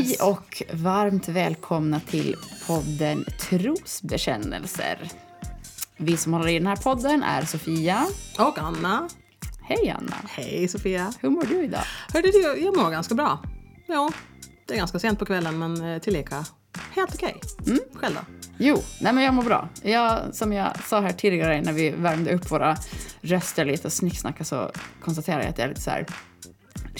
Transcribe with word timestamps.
Hej 0.00 0.16
och 0.20 0.62
varmt 0.72 1.28
välkomna 1.28 2.00
till 2.00 2.36
podden 2.66 3.24
Trosbekännelser. 3.40 5.08
Vi 5.96 6.16
som 6.16 6.32
håller 6.32 6.48
i 6.48 6.58
den 6.58 6.66
här 6.66 6.76
podden 6.76 7.22
är 7.22 7.42
Sofia. 7.42 8.06
Och 8.38 8.58
Anna. 8.58 9.08
Hej 9.62 9.90
Anna. 9.98 10.16
Hej 10.28 10.68
Sofia. 10.68 11.12
Hur 11.20 11.30
mår 11.30 11.44
du 11.44 11.64
idag? 11.64 11.82
Hörde 12.12 12.30
du, 12.30 12.62
jag 12.64 12.76
mår 12.76 12.90
ganska 12.90 13.14
bra. 13.14 13.42
Ja, 13.86 14.12
det 14.66 14.74
är 14.74 14.78
ganska 14.78 14.98
sent 14.98 15.18
på 15.18 15.26
kvällen 15.26 15.58
men 15.58 15.84
eh, 15.84 15.98
tillika 15.98 16.44
helt 16.90 17.14
okej. 17.14 17.40
Mm. 17.66 17.80
Själv 17.94 18.14
då? 18.14 18.20
Jo, 18.58 18.76
nej 19.00 19.12
men 19.12 19.24
jag 19.24 19.34
mår 19.34 19.42
bra. 19.42 19.68
Jag, 19.82 20.34
som 20.34 20.52
jag 20.52 20.84
sa 20.84 21.00
här 21.00 21.12
tidigare 21.12 21.62
när 21.62 21.72
vi 21.72 21.90
värmde 21.90 22.34
upp 22.34 22.50
våra 22.50 22.76
röster 23.20 23.64
lite 23.64 23.86
och 23.86 23.92
snicksnackade 23.92 24.44
så 24.44 24.70
konstaterade 25.00 25.42
jag 25.42 25.50
att 25.50 25.58
jag 25.58 25.64
är 25.64 25.68
lite 25.68 25.80
så 25.80 25.90
här 25.90 26.06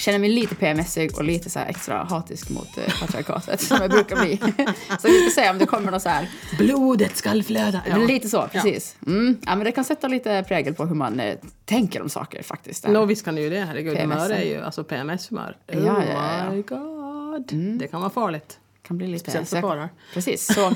känner 0.01 0.19
mig 0.19 0.29
lite 0.29 0.55
PMSig 0.55 1.17
och 1.17 1.25
lite 1.25 1.51
så 1.51 1.59
extra 1.59 2.05
hatisk 2.05 2.51
mot 2.51 2.79
eh, 2.79 3.01
patriarkatet 3.01 3.61
som 3.69 3.79
jag 3.81 3.91
brukar 3.91 4.17
bli. 4.17 4.37
så 5.01 5.09
vi 5.09 5.31
ska 5.31 5.43
se 5.43 5.51
om 5.51 5.59
det 5.59 5.67
kommer 5.67 5.91
något 5.91 6.03
så 6.03 6.09
här... 6.09 6.29
Blodet 6.59 7.17
skall 7.17 7.43
flöda. 7.43 7.83
Ja. 7.89 7.97
Lite 7.97 8.29
så, 8.29 8.49
precis. 8.53 8.97
Ja. 9.01 9.13
Mm. 9.13 9.39
ja. 9.47 9.57
men 9.57 9.65
det 9.65 9.73
kan 9.73 9.85
sätta 9.85 10.09
lite 10.09 10.45
prägel 10.49 10.75
på 10.75 10.87
hur 10.87 10.95
man 10.95 11.21
eh, 11.21 11.39
tänker 11.65 12.03
om 12.03 12.09
saker 12.09 12.43
faktiskt. 12.43 12.89
Nå, 12.89 13.05
visst 13.05 13.25
kan 13.25 13.35
det 13.35 13.41
ju 13.41 13.51
det. 13.51 13.61
Herregud, 13.61 13.99
humör 13.99 14.31
är 14.31 14.45
ju 14.45 14.63
alltså 14.63 14.85
PMS-humör. 14.85 15.57
Oh 15.69 15.85
ja. 15.85 16.51
my 16.51 16.62
god. 16.62 17.53
Mm. 17.53 17.79
Det 17.79 17.87
kan 17.87 18.01
vara 18.01 18.11
farligt 18.11 18.59
kan 18.91 18.99
bli 18.99 19.07
lite... 19.07 19.21
Speciellt 19.21 19.49
för 19.49 19.61
karlar. 19.61 19.89
Precis. 20.15 20.47
Så, 20.55 20.73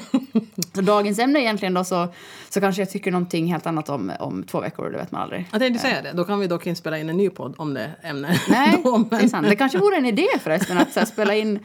så 0.75 0.81
dagens 0.81 1.19
ämne 1.19 1.41
egentligen 1.41 1.75
då 1.75 1.85
så, 1.85 2.09
så 2.49 2.61
kanske 2.61 2.83
jag 2.83 2.91
tycker 2.91 3.11
någonting 3.11 3.47
helt 3.47 3.67
annat 3.67 3.89
om, 3.89 4.13
om 4.21 4.43
två 4.43 4.61
veckor, 4.61 4.91
det 4.91 4.99
vet 4.99 5.11
man 5.11 5.23
aldrig. 5.23 5.49
Jag 5.53 5.61
tänkte 5.61 5.83
säga 5.83 6.03
det, 6.03 6.13
då 6.13 6.25
kan 6.25 6.41
vi 6.41 6.47
dock 6.47 6.67
inte 6.67 6.81
spela 6.81 6.99
in 6.99 7.09
en 7.09 7.17
ny 7.17 7.31
podd 7.31 7.55
om 7.59 7.75
det 7.75 7.91
ämnet. 8.03 8.41
Nej, 8.49 8.81
då, 8.85 8.99
men... 8.99 9.09
det 9.09 9.17
är 9.17 9.29
sant. 9.29 9.47
Det 9.49 9.57
kanske 9.57 9.79
vore 9.79 9.97
en 9.97 10.07
idé 10.07 10.27
förresten 10.41 10.79
att 10.79 10.97
här, 10.97 11.05
spela 11.05 11.35
in 11.35 11.59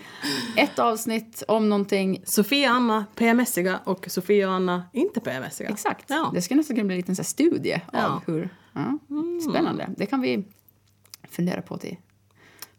ett 0.56 0.80
avsnitt 0.80 1.44
om 1.48 1.70
någonting. 1.70 2.22
Sofia 2.26 2.70
och 2.70 2.76
Anna 2.76 3.06
PMSiga 3.16 3.80
och 3.84 4.06
Sofia 4.10 4.48
och 4.48 4.54
Anna 4.54 4.84
inte 4.94 5.20
PMSiga. 5.20 5.70
Exakt. 5.70 6.06
Ja. 6.08 6.32
Det 6.34 6.42
skulle 6.42 6.58
nästan 6.58 6.76
kunna 6.76 6.88
bli 6.88 6.96
en 6.96 7.00
liten 7.00 7.16
så 7.16 7.22
här, 7.22 7.28
studie 7.28 7.82
ja. 7.94 8.08
av 8.08 8.22
hur... 8.26 8.50
Ja. 8.74 8.98
Mm. 9.10 9.42
Spännande. 9.50 9.90
Det 9.98 10.06
kan 10.06 10.22
vi 10.22 10.44
fundera 11.30 11.62
på 11.62 11.78
till 11.78 11.98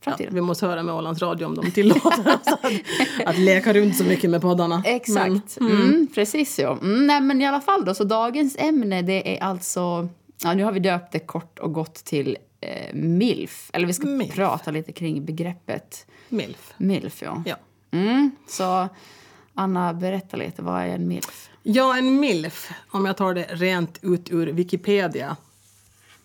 Ja, 0.05 0.17
vi 0.31 0.41
måste 0.41 0.67
höra 0.67 0.83
med 0.83 0.95
Ålands 0.95 1.23
Radio 1.23 1.45
om 1.45 1.55
de 1.55 1.71
tillåter 1.71 2.29
oss 2.29 2.47
att, 2.47 2.73
att 3.27 3.39
leka 3.39 3.73
runt 3.73 3.97
så 3.97 4.05
mycket 4.05 4.31
med 4.31 4.43
poddarna. 4.43 4.83
Exakt. 4.87 5.59
Men, 5.61 5.71
mm. 5.71 5.83
Mm, 5.83 6.07
precis 6.15 6.59
ja. 6.59 6.73
Mm, 6.73 7.07
nej, 7.07 7.21
men 7.21 7.43
i 7.43 7.47
alla 7.47 7.61
fall 7.61 7.85
då, 7.85 7.95
så 7.95 8.05
dagens 8.05 8.57
ämne 8.59 9.03
det 9.03 9.37
är 9.37 9.43
alltså... 9.43 10.09
Ja, 10.43 10.55
nu 10.55 10.65
har 10.65 10.73
vi 10.73 10.81
döpt 10.81 11.13
det 11.13 11.19
kort 11.19 11.59
och 11.59 11.73
gott 11.73 11.95
till 11.95 12.37
eh, 12.61 12.95
MILF. 12.95 13.71
Eller 13.73 13.87
vi 13.87 13.93
ska 13.93 14.07
milf. 14.07 14.35
prata 14.35 14.71
lite 14.71 14.93
kring 14.93 15.25
begreppet 15.25 16.07
MILF. 16.29 16.73
MILF, 16.77 17.23
ja. 17.23 17.43
ja. 17.47 17.57
Mm, 17.91 18.31
så 18.49 18.89
Anna, 19.55 19.95
berätta 19.95 20.37
lite. 20.37 20.63
Vad 20.63 20.83
är 20.83 20.87
en 20.87 21.09
MILF? 21.09 21.51
Ja, 21.63 21.99
en 21.99 22.21
MILF, 22.21 22.71
om 22.91 23.07
jag 23.07 23.17
tar 23.17 23.35
det 23.35 23.47
rent 23.51 23.99
ut 24.03 24.31
ur 24.31 24.47
Wikipedia 24.47 25.37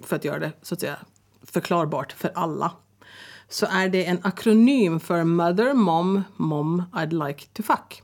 för 0.03 0.16
att 0.16 0.26
göra 0.26 0.40
det 0.40 0.52
så 0.62 0.73
att 0.73 0.80
säga 0.80 0.98
förklarbart 1.44 2.12
för 2.12 2.31
alla 2.36 2.72
så 3.49 3.65
är 3.65 3.89
det 3.89 4.05
en 4.05 4.19
akronym 4.23 4.99
för 4.99 5.23
Mother, 5.23 5.73
Mom, 5.73 6.23
Mom 6.35 6.83
I'd 6.93 7.27
like 7.27 7.45
to 7.53 7.63
fuck. 7.63 8.01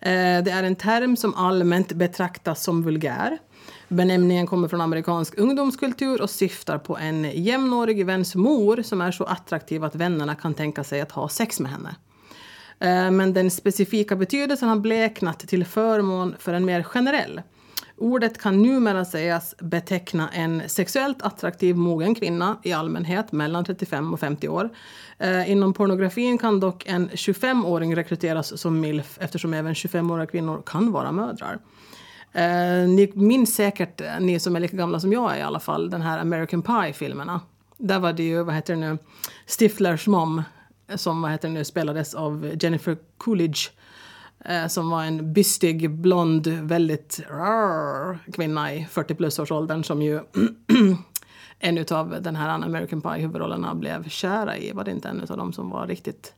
Eh, 0.00 0.42
det 0.44 0.50
är 0.50 0.62
en 0.62 0.76
term 0.76 1.16
som 1.16 1.34
allmänt 1.34 1.92
betraktas 1.92 2.64
som 2.64 2.82
vulgär. 2.82 3.38
Benämningen 3.88 4.46
kommer 4.46 4.68
från 4.68 4.80
amerikansk 4.80 5.38
ungdomskultur 5.38 6.22
och 6.22 6.30
syftar 6.30 6.78
på 6.78 6.98
en 6.98 7.24
jämnårig 7.24 8.06
väns 8.06 8.34
mor 8.34 8.82
som 8.82 9.00
är 9.00 9.12
så 9.12 9.24
attraktiv 9.24 9.84
att 9.84 9.94
vännerna 9.94 10.34
kan 10.34 10.54
tänka 10.54 10.84
sig 10.84 11.00
att 11.00 11.12
ha 11.12 11.28
sex 11.28 11.60
med 11.60 11.70
henne. 11.70 11.96
Eh, 12.78 13.10
men 13.10 13.32
den 13.32 13.50
specifika 13.50 14.16
betydelsen 14.16 14.68
har 14.68 14.76
bleknat 14.76 15.38
till 15.38 15.64
förmån 15.64 16.34
för 16.38 16.54
en 16.54 16.64
mer 16.64 16.82
generell. 16.82 17.42
Ordet 17.96 18.38
kan 18.38 18.62
numera 18.62 19.04
sägas 19.04 19.54
beteckna 19.58 20.28
en 20.28 20.68
sexuellt 20.68 21.22
attraktiv 21.22 21.76
mogen 21.76 22.14
kvinna 22.14 22.58
i 22.62 22.72
allmänhet 22.72 23.32
mellan 23.32 23.64
35 23.64 24.12
och 24.12 24.20
50 24.20 24.48
år. 24.48 24.70
Eh, 25.18 25.50
inom 25.50 25.74
pornografin 25.74 26.38
kan 26.38 26.60
dock 26.60 26.86
en 26.86 27.08
25-åring 27.08 27.96
rekryteras 27.96 28.60
som 28.60 28.80
milf 28.80 29.18
eftersom 29.20 29.54
även 29.54 29.74
25-åriga 29.74 30.26
kvinnor 30.26 30.62
kan 30.66 30.92
vara 30.92 31.12
mödrar. 31.12 31.58
Eh, 32.32 32.88
ni 32.88 33.12
minns 33.14 33.54
säkert, 33.54 34.00
eh, 34.00 34.20
ni 34.20 34.40
som 34.40 34.56
är 34.56 34.60
lika 34.60 34.76
gamla 34.76 35.00
som 35.00 35.12
jag 35.12 35.34
är 35.34 35.38
i 35.38 35.42
alla 35.42 35.60
fall, 35.60 35.90
den 35.90 36.02
här 36.02 36.18
American 36.18 36.62
Pie-filmerna. 36.62 37.40
Där 37.78 37.98
var 37.98 38.12
det 38.12 38.22
ju, 38.22 38.42
vad 38.42 38.54
heter 38.54 38.74
det 38.74 38.80
nu, 38.80 38.98
Stiflers 39.46 40.06
mom 40.06 40.42
eh, 40.88 40.96
som 40.96 41.22
vad 41.22 41.30
heter 41.30 41.48
det 41.48 41.54
nu, 41.54 41.64
spelades 41.64 42.14
av 42.14 42.50
Jennifer 42.60 42.96
Coolidge 43.18 43.70
eh, 43.70 43.83
som 44.68 44.90
var 44.90 45.04
en 45.04 45.32
bystig, 45.32 45.90
blond, 45.90 46.46
väldigt 46.46 47.20
rrr, 47.30 48.18
kvinna 48.32 48.74
i 48.74 48.86
40 48.90 49.14
plus-årsåldern 49.14 49.84
som 49.84 50.02
ju 50.02 50.20
en 51.58 51.84
av 51.90 52.16
den 52.20 52.36
här 52.36 52.48
American 52.48 53.00
Pie-huvudrollerna 53.00 53.74
blev 53.74 54.08
kära 54.08 54.56
i. 54.56 54.72
Var 54.72 54.84
det 54.84 54.90
inte 54.90 55.08
en 55.08 55.20
av 55.20 55.36
dem 55.36 55.52
som 55.52 55.70
var 55.70 55.86
riktigt 55.86 56.34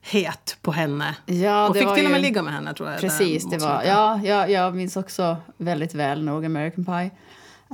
het 0.00 0.56
på 0.62 0.72
henne? 0.72 1.16
Ja, 1.26 1.68
och 1.68 1.76
fick 1.76 1.94
till 1.94 2.04
och 2.04 2.10
med 2.10 2.20
ligga 2.20 2.42
med 2.42 2.52
henne 2.52 2.74
tror 2.74 2.90
jag. 2.90 3.00
Precis, 3.00 3.50
det 3.50 3.58
var, 3.58 3.82
ja, 3.82 4.20
ja, 4.24 4.48
jag 4.48 4.74
minns 4.74 4.96
också 4.96 5.36
väldigt 5.56 5.94
väl 5.94 6.24
nog 6.24 6.44
American 6.44 6.84
Pie. 6.84 7.10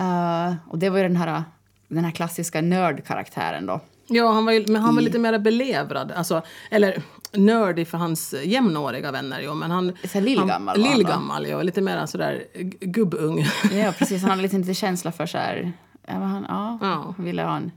Uh, 0.01 0.55
och 0.69 0.79
det 0.79 0.91
var 0.91 0.99
ju 0.99 1.03
den 1.03 1.17
här, 1.17 1.45
den 1.89 2.05
här 2.05 2.11
klassiska 2.11 2.61
nördkaraktären 2.61 3.67
då. 3.67 3.81
Ja, 4.07 4.33
han 4.33 4.45
var, 4.45 4.53
ju, 4.53 4.65
men 4.67 4.83
han 4.83 4.95
var 4.95 5.03
lite 5.03 5.19
mer 5.19 5.39
belevrad. 5.39 6.13
Alltså, 6.13 6.43
eller 6.71 7.03
nördig 7.33 7.89
för 7.89 7.99
hans 7.99 8.35
jämnåriga 8.45 9.13
vänner. 9.13 9.41
Jo, 9.41 9.55
men 9.55 9.71
han, 9.71 9.97
så 10.05 10.21
lillgammal 10.21 10.83
han, 10.83 10.91
Lillgammal, 10.91 11.47
ja. 11.47 11.63
Lite 11.63 11.81
mer 11.81 12.07
sådär 12.07 12.45
gubbung. 12.81 13.47
Ja, 13.73 13.93
precis. 13.99 14.23
Han 14.23 14.31
hade 14.31 14.43
lite, 14.43 14.59
lite 14.59 14.75
känsla 14.75 15.13
för 15.13 15.27
så 15.27 15.39
här... 15.39 15.73
Ja, 16.07 16.15
han, 16.15 16.47
ja, 16.49 16.79
ja. 16.81 17.15
han 17.17 17.25
ville 17.25 17.43
ha 17.43 17.57
en, 17.57 17.73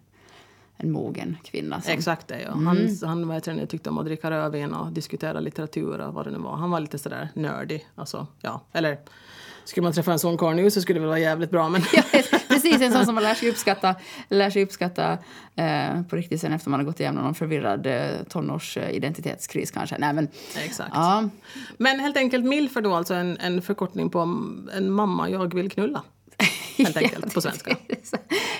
en 0.77 0.91
mogen 0.91 1.37
kvinna. 1.43 1.81
Som, 1.81 1.93
Exakt 1.93 2.27
det, 2.27 2.41
ja. 2.41 2.51
Mm. 2.51 2.67
Han, 2.67 2.97
han 3.03 3.31
heter 3.31 3.53
det, 3.53 3.67
tyckte 3.67 3.89
om 3.89 3.97
att 3.97 4.05
dricka 4.05 4.31
rödvin 4.31 4.73
och 4.73 4.91
diskutera 4.91 5.39
litteratur 5.39 5.99
och 5.99 6.13
vad 6.13 6.25
det 6.25 6.31
nu 6.31 6.37
var. 6.37 6.55
Han 6.55 6.71
var 6.71 6.79
lite 6.79 6.97
sådär 6.97 7.29
nördig. 7.33 7.87
Alltså, 7.95 8.27
ja. 8.41 8.61
Eller 8.71 8.97
skulle 9.63 9.83
man 9.83 9.93
träffa 9.93 10.11
en 10.11 10.19
sån 10.19 10.37
karl 10.37 10.55
nu 10.55 10.71
så 10.71 10.81
skulle 10.81 10.99
det 10.99 11.01
väl 11.01 11.09
vara 11.09 11.19
jävligt 11.19 11.51
bra. 11.51 11.69
Men... 11.69 11.81
precis, 12.47 12.81
en 12.81 12.91
sån 12.91 13.05
som 13.05 13.15
man 13.15 13.23
lär 13.23 13.33
sig 13.33 13.49
uppskatta, 13.49 13.95
lär 14.29 14.49
sig 14.49 14.63
uppskatta 14.63 15.17
eh, 15.55 16.01
på 16.09 16.15
riktigt 16.15 16.41
sen 16.41 16.53
efter 16.53 16.69
man 16.69 16.79
har 16.79 16.85
gått 16.85 16.99
igenom 16.99 17.23
någon 17.23 17.35
förvirrad 17.35 17.87
eh, 17.87 18.23
tonårsidentitetskris 18.29 19.71
kanske. 19.71 19.97
Nej, 19.97 20.13
men, 20.13 20.27
Exakt. 20.65 20.91
Ja. 20.93 21.29
Men 21.77 21.99
helt 21.99 22.17
enkelt 22.17 22.45
MILF 22.45 22.77
är 22.77 22.81
då 22.81 22.93
alltså 22.93 23.13
en, 23.13 23.37
en 23.37 23.61
förkortning 23.61 24.09
på 24.09 24.19
en 24.73 24.91
mamma 24.91 25.29
jag 25.29 25.53
vill 25.55 25.71
knulla. 25.71 26.03
Helt 26.77 26.97
enkelt, 27.03 27.33
på 27.33 27.41
svenska. 27.41 27.77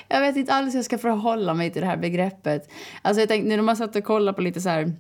jag 0.08 0.22
vet 0.22 0.36
inte 0.36 0.54
alls 0.54 0.74
hur 0.74 0.78
jag 0.78 0.86
ska 0.86 0.98
förhålla 0.98 1.54
mig 1.54 1.72
till 1.72 1.82
det 1.82 1.88
här 1.88 1.98
begreppet. 1.98 2.72
Alltså 3.02 3.22
jag 3.22 3.30
tänkte, 3.30 3.50
nu 3.50 3.56
när 3.56 3.64
man 3.64 3.78
satt 3.78 3.96
och 3.96 4.04
kollade 4.04 4.36
på 4.36 4.42
lite 4.42 4.62
så 4.62 4.70
här 4.70 4.94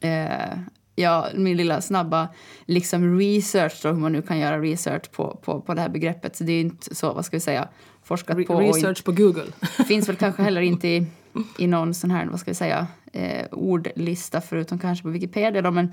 eh, 0.00 0.58
ja, 0.96 1.28
min 1.34 1.56
lilla 1.56 1.80
snabba 1.80 2.28
liksom 2.66 3.18
research, 3.18 3.80
då, 3.82 3.88
hur 3.88 3.96
man 3.96 4.12
nu 4.12 4.22
kan 4.22 4.38
göra 4.38 4.60
research 4.60 5.10
på, 5.10 5.38
på, 5.44 5.60
på 5.60 5.74
det 5.74 5.80
här 5.80 5.88
begreppet. 5.88 6.36
Så 6.36 6.44
det 6.44 6.52
är 6.52 6.60
inte 6.60 6.94
så, 6.94 7.12
vad 7.12 7.24
ska 7.24 7.36
vi 7.36 7.40
säga, 7.40 7.68
forskat 8.04 8.46
på. 8.46 8.60
Research 8.60 9.04
på 9.04 9.12
Google. 9.12 9.46
finns 9.88 10.08
väl 10.08 10.16
kanske 10.16 10.42
heller 10.42 10.60
inte 10.60 10.88
i, 10.88 11.06
i 11.58 11.66
någon 11.66 11.94
sån 11.94 12.10
här, 12.10 12.26
vad 12.26 12.40
ska 12.40 12.50
vi 12.50 12.54
säga, 12.54 12.86
eh, 13.12 13.46
ordlista 13.50 14.40
förutom 14.40 14.78
kanske 14.78 15.02
på 15.02 15.08
Wikipedia 15.08 15.62
då. 15.62 15.70
Men, 15.70 15.92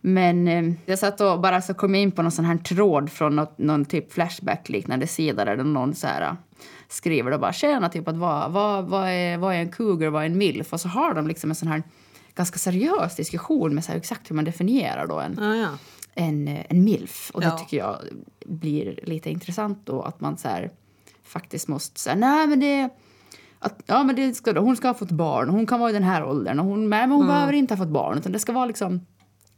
men 0.00 0.48
eh, 0.48 0.74
jag 0.86 0.98
satt 0.98 1.20
och 1.20 1.40
bara 1.40 1.62
så 1.62 1.74
kom 1.74 1.94
in 1.94 2.10
på 2.12 2.22
någon 2.22 2.32
sån 2.32 2.44
här 2.44 2.56
tråd 2.56 3.10
från 3.10 3.36
något, 3.36 3.58
någon 3.58 3.84
typ 3.84 4.12
Flashback-liknande 4.12 5.06
sida 5.06 5.44
där 5.44 5.56
någon 5.56 5.94
så 5.94 6.06
här 6.06 6.36
skriver 6.88 7.30
då 7.30 7.38
bara 7.38 7.52
tjena, 7.52 7.88
typ 7.88 8.08
att 8.08 8.16
vad, 8.16 8.52
vad, 8.52 8.84
vad, 8.84 9.08
är, 9.08 9.38
vad 9.38 9.54
är 9.54 9.58
en 9.58 9.70
cougar, 9.70 10.08
vad 10.08 10.22
är 10.22 10.26
en 10.26 10.38
milf? 10.38 10.72
Och 10.72 10.80
så 10.80 10.88
har 10.88 11.14
de 11.14 11.26
liksom 11.26 11.50
en 11.50 11.56
sån 11.56 11.68
här 11.68 11.82
ganska 12.34 12.58
seriös 12.58 13.16
diskussion 13.16 13.74
med 13.74 13.84
så 13.84 13.92
exakt 13.92 14.30
hur 14.30 14.36
man 14.36 14.44
definierar 14.44 15.06
då 15.06 15.20
en, 15.20 15.38
ah, 15.38 15.54
ja. 15.54 15.68
en, 16.14 16.48
en 16.68 16.84
milf. 16.84 17.30
Och 17.34 17.40
det 17.40 17.58
tycker 17.58 17.76
jag 17.76 17.98
blir 18.46 19.00
lite 19.02 19.30
intressant 19.30 19.78
då 19.84 20.02
att 20.02 20.20
man 20.20 20.38
så 20.38 20.48
här, 20.48 20.70
faktiskt 21.22 21.68
måste 21.68 22.00
säga 22.00 22.14
nej 22.14 22.46
men 22.46 22.60
det 22.60 22.88
att, 23.58 23.82
ja, 23.86 24.02
men 24.02 24.16
det 24.16 24.34
ska, 24.34 24.60
hon 24.60 24.76
ska 24.76 24.88
ha 24.88 24.94
fått 24.94 25.10
barn, 25.10 25.48
hon 25.48 25.66
kan 25.66 25.80
vara 25.80 25.90
i 25.90 25.92
den 25.92 26.02
här 26.02 26.24
åldern 26.24 26.60
och 26.60 26.66
hon, 26.66 26.88
men 26.88 27.10
hon 27.10 27.22
mm. 27.22 27.34
behöver 27.34 27.52
inte 27.52 27.74
ha 27.74 27.78
fått 27.78 27.92
barn 27.92 28.18
utan 28.18 28.32
det 28.32 28.38
ska 28.38 28.52
vara 28.52 28.66
liksom 28.66 29.00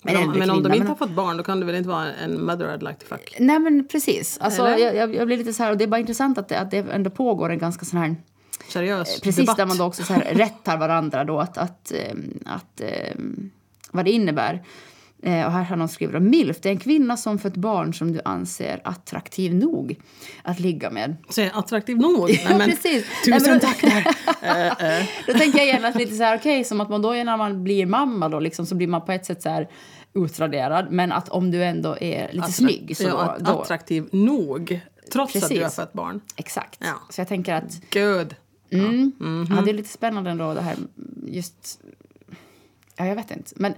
men 0.03 0.17
om, 0.17 0.39
men 0.39 0.51
om 0.51 0.63
de 0.63 0.73
inte 0.73 0.89
har 0.89 0.95
fått 0.95 1.11
barn 1.11 1.37
då 1.37 1.43
kan 1.43 1.61
det 1.61 1.67
väl 1.67 1.75
inte 1.75 1.89
vara 1.89 2.13
en 2.13 2.45
mother 2.45 2.77
I'd 2.77 2.89
like 2.89 3.01
to 3.01 3.07
fuck? 3.07 3.37
Nej 3.39 3.59
men 3.59 3.89
precis. 3.89 4.39
Alltså, 4.41 4.69
jag, 4.69 5.15
jag, 5.15 5.27
blir 5.27 5.37
lite 5.37 5.53
så 5.53 5.63
här, 5.63 5.71
och 5.71 5.77
det 5.77 5.85
är 5.85 5.89
bara 5.89 6.01
intressant 6.01 6.39
att 6.39 6.49
det, 6.49 6.61
att 6.61 6.71
det 6.71 6.79
ändå 6.79 7.11
pågår 7.11 7.51
en 7.51 7.59
ganska 7.59 7.85
sån 7.85 7.99
här 7.99 8.17
seriös 8.69 9.09
eh, 9.17 9.21
Precis, 9.21 9.37
debatt. 9.37 9.57
där 9.57 9.67
man 9.67 9.77
då 9.79 9.85
också 9.85 10.03
så 10.05 10.13
här 10.13 10.21
rättar 10.35 10.77
varandra 10.77 11.25
då 11.25 11.41
att, 11.41 11.59
att, 11.59 11.93
ehm, 11.93 12.39
att, 12.47 12.81
ehm, 12.81 13.51
vad 13.91 14.05
det 14.05 14.11
innebär. 14.11 14.63
Eh, 15.23 15.47
och 15.47 15.53
här 15.53 15.63
har 15.63 15.77
någon 15.77 15.89
skrivit 15.89 16.17
om 16.17 16.31
MILF. 16.31 16.61
Det 16.61 16.69
är 16.69 16.73
en 16.73 16.79
kvinna 16.79 17.17
som 17.17 17.39
fött 17.39 17.57
barn 17.57 17.95
som 17.95 18.13
du 18.13 18.21
anser 18.25 18.81
attraktiv 18.85 19.55
nog 19.55 20.01
att 20.43 20.61
ligga 20.61 20.91
med. 20.91 21.17
Säg 21.31 21.51
attraktiv 21.55 21.97
nog. 21.99 22.29
Nej, 22.45 22.59
men, 22.59 22.71
precis. 22.71 23.05
Tusen 23.25 23.39
Nej, 23.43 23.51
men- 23.51 23.61
tack 23.61 23.81
där. 23.81 25.27
Då 25.33 25.39
tänker 25.39 25.59
jag 25.59 25.67
genast 25.67 25.99
lite 25.99 26.15
så 26.15 26.23
här, 26.23 26.37
okej, 26.39 26.65
som 26.65 26.81
att 26.81 26.89
man 26.89 27.03
då 27.03 27.11
när 27.13 27.37
man 27.37 27.65
blir 27.65 27.87
mamma 27.87 28.29
då 28.29 28.41
liksom, 28.41 28.67
så 28.67 28.75
blir 28.75 28.87
man 28.89 29.05
på 29.05 29.13
ett 29.13 29.27
sätt 29.27 29.43
så 29.43 29.49
här 29.49 29.69
utraderad. 30.15 30.87
Men 30.91 31.13
att 31.13 31.29
om 31.29 31.51
du 31.51 31.65
ändå 31.65 31.97
är 32.01 32.33
lite 32.33 32.53
snygg 32.53 32.97
så 32.97 33.03
ja, 33.03 33.11
då, 33.11 33.19
att- 33.19 33.39
då... 33.39 33.61
Attraktiv 33.61 34.09
nog. 34.13 34.81
Trots 35.13 35.37
att 35.37 35.49
du 35.49 35.55
har 35.55 35.61
Precis. 35.63 35.77
fött 35.77 35.93
barn. 35.93 36.21
Exakt. 36.37 36.79
Ja. 36.81 36.95
Så 37.11 37.21
jag 37.21 37.29
tänker 37.29 37.55
att 37.55 37.81
Gud. 37.91 38.35
Mm. 38.79 39.13
Mhm. 39.21 39.47
Ja, 39.51 39.63
det 39.63 39.71
är 39.71 39.75
lite 39.75 39.89
spännande 39.89 40.31
ändå 40.31 40.55
det 40.55 40.61
här 40.61 40.77
just... 41.27 41.81
Ja, 42.97 43.07
jag 43.07 43.17
vet 43.17 43.31
inte. 43.31 43.53
Men 43.57 43.75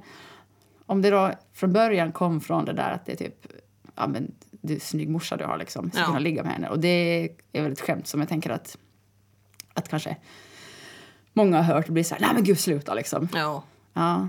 om 0.87 1.03
det 1.03 1.11
då 1.11 1.33
från 1.53 1.73
början 1.73 2.13
kom 2.13 2.41
från 2.41 2.65
det 2.65 2.73
där 2.73 2.91
att 2.91 3.07
det 3.07 3.13
är 3.13 3.17
typ... 3.17 3.47
Ja, 3.95 4.07
men 4.07 4.35
du 4.51 4.75
är 4.75 4.81
snygg 4.81 5.09
morsa 5.09 5.37
du 5.37 5.45
har 5.45 5.59
liksom. 5.59 5.91
Så 5.91 5.99
Ja. 5.99 6.05
kunna 6.07 6.19
ligga 6.19 6.43
med 6.43 6.53
henne. 6.53 6.69
Och 6.69 6.79
det 6.79 7.29
är 7.53 7.63
väl 7.63 7.73
ett 7.73 7.81
skämt 7.81 8.07
som 8.09 8.21
jag 8.21 8.29
tänker 8.29 8.51
att... 8.51 8.79
Att 9.75 9.89
kanske 9.89 10.17
många 11.33 11.63
har 11.63 11.75
hört 11.75 11.87
och 11.87 11.93
blir 11.93 12.05
så 12.05 12.15
här, 12.15 12.21
nej 12.23 12.31
men 12.35 12.45
gud 12.45 12.59
sluta 12.59 12.95
liksom. 12.95 13.29
Ja. 13.35 13.63
Ja, 13.93 14.29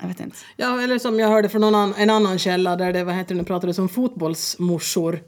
jag 0.00 0.08
vet 0.08 0.20
inte. 0.20 0.36
Ja, 0.56 0.82
eller 0.82 0.98
som 0.98 1.18
jag 1.20 1.28
hörde 1.28 1.48
från 1.48 1.60
någon 1.60 1.74
annan, 1.74 1.94
en 1.96 2.10
annan 2.10 2.38
källa 2.38 2.76
där 2.76 2.92
det 2.92 3.04
vad 3.04 3.14
heter 3.14 3.34
det, 3.34 3.38
nu 3.40 3.44
pratades 3.44 3.78
om 3.78 3.88
fotbollsmorsor. 3.88 5.20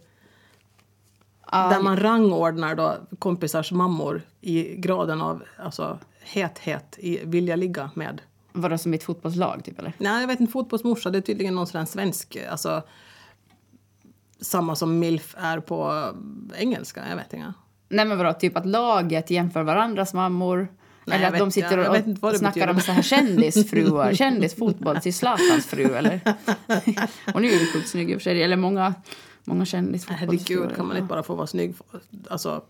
Där 1.50 1.82
man 1.82 1.96
rangordnar 1.96 2.74
då 2.74 2.96
kompisars 3.18 3.72
mammor 3.72 4.22
i 4.40 4.76
graden 4.76 5.20
av 5.20 5.42
alltså, 5.58 5.98
hethet 6.22 6.96
i 6.98 7.20
vilja 7.24 7.56
ligga 7.56 7.90
med. 7.94 8.20
Var 8.52 8.70
det 8.70 8.78
som 8.78 8.94
i 8.94 8.96
ett 8.96 9.04
fotbollslag 9.04 9.64
typ 9.64 9.78
eller? 9.78 9.92
Nej, 9.98 10.20
jag 10.20 10.28
vet 10.28 10.40
inte, 10.40 10.52
fotbollsmorsa, 10.52 11.10
det 11.10 11.18
är 11.18 11.22
tydligen 11.22 11.54
någon 11.54 11.66
sån 11.66 11.86
svensk, 11.86 12.38
alltså 12.50 12.82
samma 14.40 14.76
som 14.76 14.98
milf 14.98 15.34
är 15.38 15.60
på 15.60 16.06
engelska, 16.56 17.08
jag 17.08 17.16
vet 17.16 17.32
inte. 17.32 17.52
Nej 17.88 18.04
men 18.04 18.18
vadå, 18.18 18.32
typ 18.32 18.56
att 18.56 18.66
laget 18.66 19.30
jämför 19.30 19.62
varandras 19.62 20.14
mammor? 20.14 20.68
Nej, 21.04 21.16
eller 21.16 21.26
jag 21.26 21.32
att 21.32 21.38
de 21.38 21.50
sitter 21.50 21.78
jag 21.78 21.86
och, 21.86 21.96
vad 22.20 22.32
det 22.32 22.34
och 22.34 22.38
snackar 22.38 22.52
betyder. 22.52 22.74
om 22.74 22.80
så 22.80 22.92
här 22.92 23.02
kändisfruar, 23.02 24.14
kändisfotboll 24.14 25.00
till 25.00 25.14
Zlatans 25.14 25.66
fru 25.66 25.94
eller? 25.94 26.20
Hon 27.32 27.44
är 27.44 27.48
ju 27.48 27.72
sjukt 27.72 27.88
snygg 27.88 28.10
i 28.10 28.14
och 28.14 28.18
för 28.18 28.22
sig, 28.22 28.42
eller 28.42 28.56
många, 28.56 28.94
många 29.44 29.64
kändisfotbollsfruar. 29.64 30.60
Herregud, 30.60 30.76
kan 30.76 30.86
man 30.86 30.96
inte 30.96 31.08
bara 31.08 31.22
få 31.22 31.34
vara 31.34 31.46
snygg? 31.46 31.74
Alltså, 32.28 32.62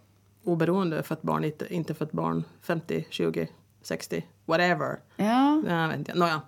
oberoende 0.44 1.02
för 1.02 1.14
ett 1.14 1.22
barn, 1.22 1.44
inte, 1.44 1.74
inte 1.74 1.94
för 1.94 2.04
ett 2.04 2.12
barn 2.12 2.44
50, 2.62 3.06
20, 3.10 3.48
60, 3.82 4.26
whatever. 4.46 4.98
Ja, 5.16 5.62
Jag 5.66 5.88
vet 5.88 5.98
inte. 5.98 6.14
Nåja. 6.14 6.42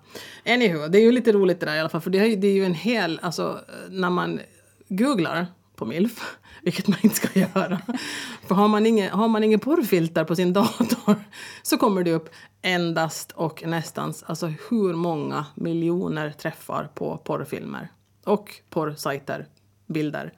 Anywho, 0.47 0.89
det 0.89 0.99
är 0.99 1.03
ju 1.03 1.13
lite 1.13 1.33
roligt 1.33 1.61
det 1.61 1.67
där 1.67 1.77
i 1.77 1.81
alla 1.81 1.89
fall. 1.89 2.01
För 2.01 2.11
det 2.11 2.19
är, 2.19 2.37
det 2.37 2.47
är 2.47 2.55
ju 2.55 2.65
en 2.65 2.75
hel, 2.75 3.21
alltså 3.23 3.61
när 3.91 4.11
man 4.11 4.41
googlar 4.89 5.47
på 5.77 5.87
milf, 5.87 6.37
vilket 6.63 6.89
man 6.89 6.99
inte 7.03 7.17
ska 7.17 7.41
göra. 7.41 7.81
För 8.47 8.55
har 8.55 8.69
man 8.69 8.87
ingen, 8.87 9.11
har 9.11 9.29
man 9.29 9.45
ingen 9.45 9.61
porrfilter 9.61 10.25
på 10.25 10.37
sin 10.37 10.53
dator 10.53 11.15
så 11.63 11.79
kommer 11.79 12.03
det 12.05 12.13
upp 12.13 12.31
endast 12.63 13.33
och 13.33 13.63
nästan 13.67 14.15
alltså 14.27 14.47
hur 14.47 14.95
många 14.95 15.47
miljoner 15.55 16.31
träffar 16.31 16.91
på 16.95 17.17
porrfilmer. 17.17 17.89
Och 18.25 18.51
porrsajter, 18.71 19.47
bilder. 19.87 20.33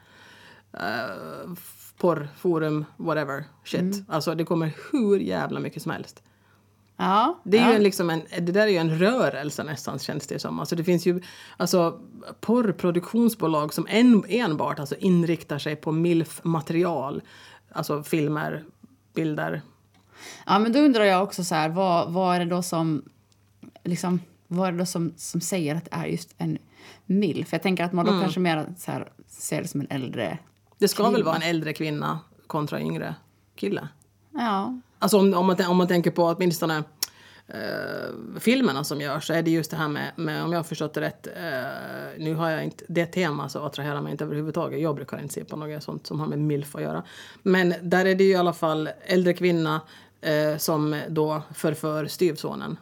Uh, 0.75 1.55
porrforum, 1.99 2.85
whatever, 2.96 3.44
shit. 3.64 4.05
Alltså 4.08 4.35
det 4.35 4.44
kommer 4.44 4.73
hur 4.93 5.19
jävla 5.19 5.61
mycket 5.61 5.82
som 5.82 5.93
helst. 5.93 6.23
ja. 6.96 7.41
Det, 7.44 7.58
är 7.58 7.62
ja. 7.62 7.70
ju 7.70 7.76
en, 7.76 7.82
liksom 7.82 8.11
en, 8.11 8.23
det 8.31 8.52
där 8.52 8.67
är 8.67 8.70
ju 8.70 8.76
en 8.76 8.99
rörelse 8.99 9.64
nästan 9.64 9.99
känns 9.99 10.26
det 10.26 10.38
som. 10.38 10.61
Alltså 10.61 10.76
det 10.76 10.85
finns 10.85 11.06
ju 11.06 11.23
alltså, 11.56 12.00
porrproduktionsbolag 12.41 13.75
som 13.75 13.87
en, 13.91 14.25
enbart 14.29 14.79
alltså, 14.79 14.94
inriktar 14.99 15.58
sig 15.58 15.76
på 15.76 15.93
milf-material. 15.93 17.23
Alltså 17.73 18.02
filmer, 18.02 18.64
bilder. 19.14 19.62
ja, 20.47 20.58
men 20.58 20.73
då 20.73 20.79
undrar 20.79 21.05
jag 21.05 21.23
också 21.23 21.44
så 21.44 21.55
här, 21.55 21.69
vad, 21.69 22.12
vad 22.12 22.37
är 22.37 22.40
det 22.40 22.47
då 22.47 22.62
som, 22.62 23.02
liksom, 23.85 24.20
vad 24.47 24.69
är 24.69 24.73
det 24.73 24.79
då 24.79 24.87
som, 24.87 25.14
som 25.17 25.40
säger 25.40 25.75
att 25.75 25.85
det 25.85 25.97
är 25.97 26.06
just 26.06 26.35
en 26.38 26.58
milf? 27.07 27.53
Jag 27.53 27.63
tänker 27.63 27.85
att 27.85 27.93
man 27.93 28.05
då 28.05 28.11
Mm. 28.11 28.23
kanske 28.23 28.41
mer 28.41 28.75
så 28.79 28.91
här, 28.91 29.13
ser 29.29 29.63
det 29.63 29.69
som 29.69 29.81
en 29.81 29.87
äldre... 29.91 30.39
Det 30.79 30.89
ska 30.89 31.03
väl 31.03 31.15
Kvinna. 31.15 31.25
vara 31.27 31.37
en 31.37 31.43
äldre 31.43 31.73
kvinna 31.73 32.21
kontra 32.47 32.81
yngre 32.81 33.15
kille. 33.57 33.89
Ja, 34.33 34.81
Alltså 34.99 35.19
om, 35.19 35.35
om, 35.35 35.47
man, 35.47 35.57
om 35.69 35.77
man 35.77 35.89
tänker 35.89 36.11
på 36.11 36.25
åtminstone 36.25 36.83
eh, 37.49 38.39
filmerna 38.41 38.85
som 38.85 39.01
görs 39.01 39.27
så 39.27 39.33
är 39.33 39.43
det 39.43 39.51
just 39.51 39.71
det 39.71 39.77
här 39.77 39.89
med, 39.89 40.13
med 40.17 40.45
om 40.45 40.53
jag 40.53 40.59
har 40.59 40.65
förstått 40.65 40.95
det 40.95 41.01
rätt, 41.01 41.27
eh, 41.27 42.19
nu 42.19 42.35
har 42.35 42.51
jag 42.51 42.65
inte, 42.65 42.85
det 42.89 43.07
tema 43.07 43.49
så 43.49 43.67
attraherar 43.67 44.01
mig 44.01 44.13
inte 44.13 44.25
överhuvudtaget. 44.25 44.81
Jag 44.81 44.95
brukar 44.97 45.21
inte 45.23 45.35
se 45.35 45.45
på 45.45 45.57
något 45.57 45.83
sånt 45.83 46.07
som 46.07 46.21
har 46.21 46.27
med 46.27 46.39
milf 46.39 46.75
att 46.77 46.83
göra. 46.83 47.03
Men 47.43 47.75
där 47.83 48.05
är 48.07 48.15
det 48.15 48.25
ju 48.25 48.31
i 48.31 48.37
alla 48.37 48.53
fall 48.53 48.89
äldre 49.07 49.33
kvinna 49.35 49.81
eh, 50.21 50.57
som 50.59 51.01
då 51.09 51.43
förför 51.55 52.07
styvsonen. 52.07 52.77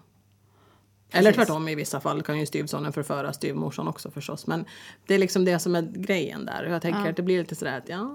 Eller 1.12 1.32
tvärtom 1.32 1.68
i 1.68 1.74
vissa 1.74 2.00
fall 2.00 2.22
kan 2.22 2.38
ju 2.40 2.46
styvsonen 2.46 2.92
förföra 2.92 3.32
styvmorsan 3.32 3.88
också 3.88 4.10
förstås. 4.10 4.46
Men 4.46 4.64
det 5.06 5.14
är 5.14 5.18
liksom 5.18 5.44
det 5.44 5.58
som 5.58 5.74
är 5.74 5.82
grejen 5.82 6.44
där. 6.44 6.64
Jag 6.64 6.82
tänker 6.82 7.00
Ja. 7.00 7.10
att 7.10 7.16
det 7.16 7.22
blir 7.22 7.38
lite 7.38 7.54
sådär 7.54 7.78
att 7.78 7.88
ja, 7.88 8.10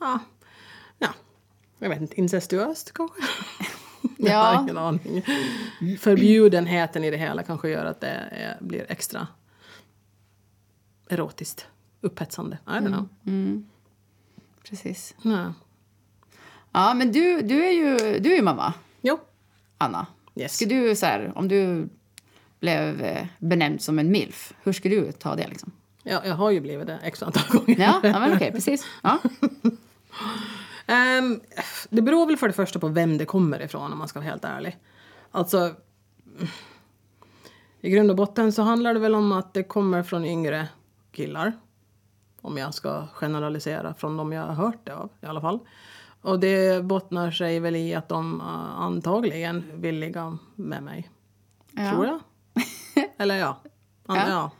ja, 0.00 0.18
ja. 0.98 1.08
Jag 1.78 1.88
vet 1.88 2.00
inte, 2.00 2.20
incestuöst 2.20 2.92
kanske? 2.92 3.20
Jag 4.18 4.30
Ja. 4.32 4.38
har 4.42 4.62
ingen 4.62 4.78
aning. 4.78 5.22
Förbjudenheten 5.98 7.04
i 7.04 7.10
det 7.10 7.16
hela 7.16 7.42
kanske 7.42 7.68
gör 7.68 7.84
att 7.84 8.00
det 8.00 8.08
är, 8.08 8.58
blir 8.60 8.86
extra 8.88 9.26
erotiskt 11.08 11.66
upphetsande. 12.00 12.58
I 12.66 12.70
don't 12.70 12.86
know. 12.86 13.08
precis. 14.68 15.14
Ja. 15.22 15.52
Ja, 16.72 16.94
men 16.94 17.12
du, 17.12 17.40
du, 17.42 17.64
är 17.66 17.70
ju, 17.72 18.18
du 18.18 18.32
är 18.32 18.36
ju 18.36 18.42
mamma, 18.42 18.74
Jo. 19.00 19.20
Anna. 19.78 20.06
Yes. 20.36 20.54
Skulle 20.54 20.74
du, 20.74 20.96
så 20.96 21.06
här, 21.06 21.32
om 21.34 21.48
du 21.48 21.88
blev 22.60 23.02
eh, 23.02 23.26
benämnd 23.38 23.82
som 23.82 23.98
en 23.98 24.10
milf, 24.10 24.52
hur 24.62 24.72
skulle 24.72 24.94
du 24.94 25.12
ta 25.12 25.36
det? 25.36 25.48
Liksom? 25.48 25.72
Ja, 26.02 26.22
jag 26.24 26.34
har 26.34 26.50
ju 26.50 26.60
blivit 26.60 26.86
det 26.86 26.98
x 27.02 27.22
antal 27.22 27.42
gånger. 27.48 27.80
Ja, 27.80 28.00
ja 28.02 28.20
men 28.20 28.32
okej, 28.36 28.52
precis. 28.52 28.86
Ja. 29.02 29.18
Ehm, 30.88 31.40
det 31.90 32.02
beror 32.02 32.26
väl 32.26 32.36
för 32.36 32.46
det 32.46 32.52
första 32.52 32.78
på 32.78 32.88
vem 32.88 33.18
det 33.18 33.24
kommer 33.24 33.62
ifrån 33.62 33.92
om 33.92 33.98
man 33.98 34.08
ska 34.08 34.18
vara 34.18 34.30
helt 34.30 34.44
ärlig. 34.44 34.76
Alltså, 35.30 35.74
i 37.80 37.90
grund 37.90 38.10
och 38.10 38.16
botten 38.16 38.52
så 38.52 38.62
handlar 38.62 38.94
det 38.94 39.00
väl 39.00 39.14
om 39.14 39.32
att 39.32 39.54
det 39.54 39.62
kommer 39.62 40.02
från 40.02 40.24
yngre 40.24 40.68
killar. 41.12 41.52
Om 42.40 42.58
jag 42.58 42.74
ska 42.74 43.06
generalisera 43.06 43.94
från 43.94 44.16
de 44.16 44.32
jag 44.32 44.42
har 44.42 44.54
hört 44.54 44.78
det 44.84 44.94
av 44.94 45.10
i 45.20 45.26
alla 45.26 45.40
fall. 45.40 45.58
Och 46.26 46.40
det 46.40 46.84
bottnar 46.84 47.30
sig 47.30 47.60
väl 47.60 47.76
i 47.76 47.94
att 47.94 48.08
de 48.08 48.40
uh, 48.40 48.80
antagligen 48.80 49.64
vill 49.74 49.98
ligga 49.98 50.38
med 50.56 50.82
mig. 50.82 51.10
Ja. 51.72 51.90
Tror 51.90 52.06
jag. 52.06 52.20
Eller 53.18 53.36
ja. 53.36 53.60
An- 54.06 54.16
Ja. 54.16 54.24
ja. 54.28 54.50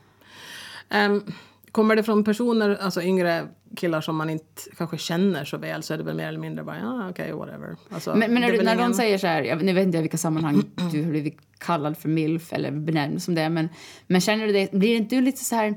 Ehm, 0.97 1.23
kommer 1.71 1.95
det 1.95 2.03
från 2.03 2.23
personer, 2.23 2.77
alltså 2.81 3.01
yngre 3.01 3.47
killar 3.75 4.01
som 4.01 4.15
man 4.15 4.29
inte 4.29 4.61
kanske 4.77 4.97
känner 4.97 5.45
så 5.45 5.57
väl 5.57 5.83
så 5.83 5.93
är 5.93 5.97
det 5.97 6.03
väl 6.03 6.15
mer 6.15 6.27
eller 6.27 6.39
mindre 6.39 6.63
bara 6.63 6.79
ja 6.79 7.09
okej 7.09 7.33
whatever. 7.33 7.75
Alltså, 7.89 8.15
Men, 8.15 8.33
men 8.33 8.41
när, 8.41 8.49
är 8.49 8.57
du, 8.57 8.63
när 8.63 8.75
ingen- 8.75 8.91
de 8.91 8.95
säger 8.97 9.17
så 9.17 9.27
här, 9.27 9.43
jag, 9.43 9.63
nu 9.63 9.73
vet 9.73 9.83
inte 9.85 9.97
jag 9.97 10.01
i 10.01 10.03
vilka 10.03 10.17
sammanhang 10.17 10.63
du 10.91 11.03
har 11.03 11.09
blivit 11.09 11.37
kallad 11.57 11.97
för 11.97 12.09
milf 12.09 12.53
eller 12.53 12.71
benämnd 12.71 13.23
som 13.23 13.35
det, 13.35 13.49
men, 13.49 13.69
men 14.07 14.21
känner 14.21 14.47
du 14.47 14.53
det, 14.53 14.71
blir 14.71 14.95
inte 14.95 15.15
du 15.15 15.21
lite 15.21 15.43
så 15.43 15.55
här, 15.55 15.75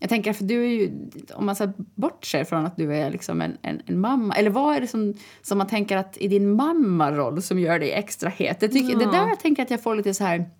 jag 0.00 0.08
tänker 0.08 0.32
för 0.32 0.44
du 0.44 0.64
är 0.64 0.68
ju, 0.68 0.90
om 1.34 1.46
man 1.46 1.56
så 1.56 1.72
bortser 1.76 2.44
från 2.44 2.66
att 2.66 2.76
du 2.76 2.96
är 2.96 3.10
liksom 3.10 3.40
en, 3.40 3.56
en, 3.62 3.82
en 3.86 4.00
mamma, 4.00 4.34
eller 4.34 4.50
vad 4.50 4.76
är 4.76 4.80
det 4.80 4.86
som, 4.86 5.14
som 5.42 5.58
man 5.58 5.66
tänker 5.66 5.96
att 5.96 6.16
i 6.16 6.28
din 6.28 6.50
mammaroll 6.52 7.42
som 7.42 7.58
gör 7.58 7.78
dig 7.78 7.92
extra 7.92 8.30
het? 8.30 8.60
Det, 8.60 8.68
tycker, 8.68 8.98
det 8.98 9.04
där 9.04 9.28
jag 9.28 9.40
tänker 9.40 9.62
att 9.62 9.70
jag 9.70 9.82
får 9.82 9.94
lite 9.94 10.14
så 10.14 10.24
här, 10.24 10.50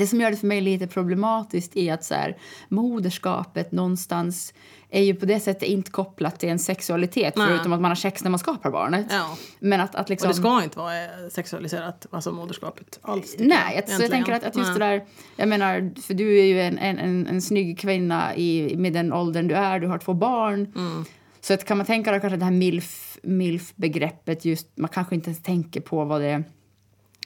det 0.00 0.06
som 0.06 0.20
gör 0.20 0.30
det 0.30 0.36
för 0.36 0.46
mig 0.46 0.60
lite 0.60 0.86
problematiskt 0.86 1.76
är 1.76 1.92
att 1.92 2.04
så 2.04 2.14
här, 2.14 2.36
moderskapet 2.68 3.72
någonstans 3.72 4.54
är 4.90 5.02
ju 5.02 5.14
på 5.14 5.26
det 5.26 5.40
sättet 5.40 5.62
inte 5.62 5.90
kopplat 5.90 6.40
till 6.40 6.48
en 6.48 6.58
sexualitet 6.58 7.36
Nej. 7.36 7.46
förutom 7.46 7.72
att 7.72 7.80
man 7.80 7.90
har 7.90 7.96
sex 7.96 8.24
när 8.24 8.30
man 8.30 8.38
skapar 8.38 8.70
barnet. 8.70 9.06
Ja. 9.10 9.36
Men 9.58 9.80
att, 9.80 9.94
att 9.94 10.08
liksom... 10.08 10.28
Och 10.28 10.34
det 10.34 10.40
ska 10.40 10.62
inte 10.62 10.78
vara 10.78 11.04
eh, 11.04 11.10
sexualiserat, 11.30 12.06
alltså 12.10 12.32
moderskapet 12.32 12.98
alls. 13.02 13.36
Nej, 13.38 13.74
jag, 13.74 13.96
så 13.96 14.02
jag 14.02 14.10
tänker 14.10 14.32
att, 14.32 14.44
att 14.44 14.56
just 14.56 14.70
Nej. 14.70 14.78
det 14.78 14.84
där... 14.84 15.04
Jag 15.36 15.48
menar, 15.48 16.00
för 16.00 16.14
du 16.14 16.38
är 16.38 16.44
ju 16.44 16.60
en, 16.60 16.78
en, 16.78 16.98
en, 16.98 17.26
en 17.26 17.42
snygg 17.42 17.78
kvinna 17.78 18.36
i, 18.36 18.76
med 18.76 18.92
den 18.92 19.12
åldern 19.12 19.48
du 19.48 19.54
är. 19.54 19.80
Du 19.80 19.86
har 19.86 19.98
två 19.98 20.14
barn. 20.14 20.72
Mm. 20.76 21.04
Så 21.40 21.54
att 21.54 21.64
kan 21.64 21.76
man 21.76 21.86
tänka 21.86 22.12
då 22.12 22.20
kanske 22.20 22.36
det 22.36 22.44
här 22.44 22.52
milf, 22.52 23.18
milf-begreppet 23.22 24.44
just... 24.44 24.76
Man 24.76 24.88
kanske 24.88 25.14
inte 25.14 25.30
ens 25.30 25.42
tänker 25.42 25.80
på 25.80 26.04
vad 26.04 26.20
det, 26.20 26.42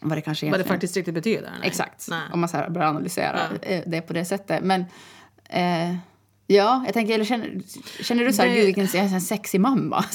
vad 0.04 0.18
det 0.18 0.22
kanske 0.22 0.50
Vad 0.50 0.60
det 0.60 0.64
faktiskt 0.64 0.96
riktigt 0.96 1.14
betyder. 1.14 1.50
Nej. 1.60 1.68
Exakt, 1.68 2.06
Nej. 2.10 2.20
om 2.32 2.40
man 2.40 2.48
så 2.48 2.64
börjar 2.70 2.88
analysera 2.88 3.40
Ja. 3.62 3.68
eh, 3.68 3.82
det 3.86 4.00
på 4.00 4.12
det 4.12 4.24
sättet. 4.24 4.64
Men... 4.64 4.80
Eh, 5.48 5.96
Ja, 6.46 6.82
jag 6.84 6.94
tänker, 6.94 7.14
eller 7.14 7.24
känner, 7.24 7.60
känner 8.02 8.24
du 8.24 8.32
så 8.32 8.42
här, 8.42 8.48
Det- 8.48 8.54
gud 8.54 8.64
vilken 8.64 8.84
jag 8.84 8.94
är 9.10 9.14
en 9.14 9.20
sexig 9.20 9.60
mamma? 9.60 10.04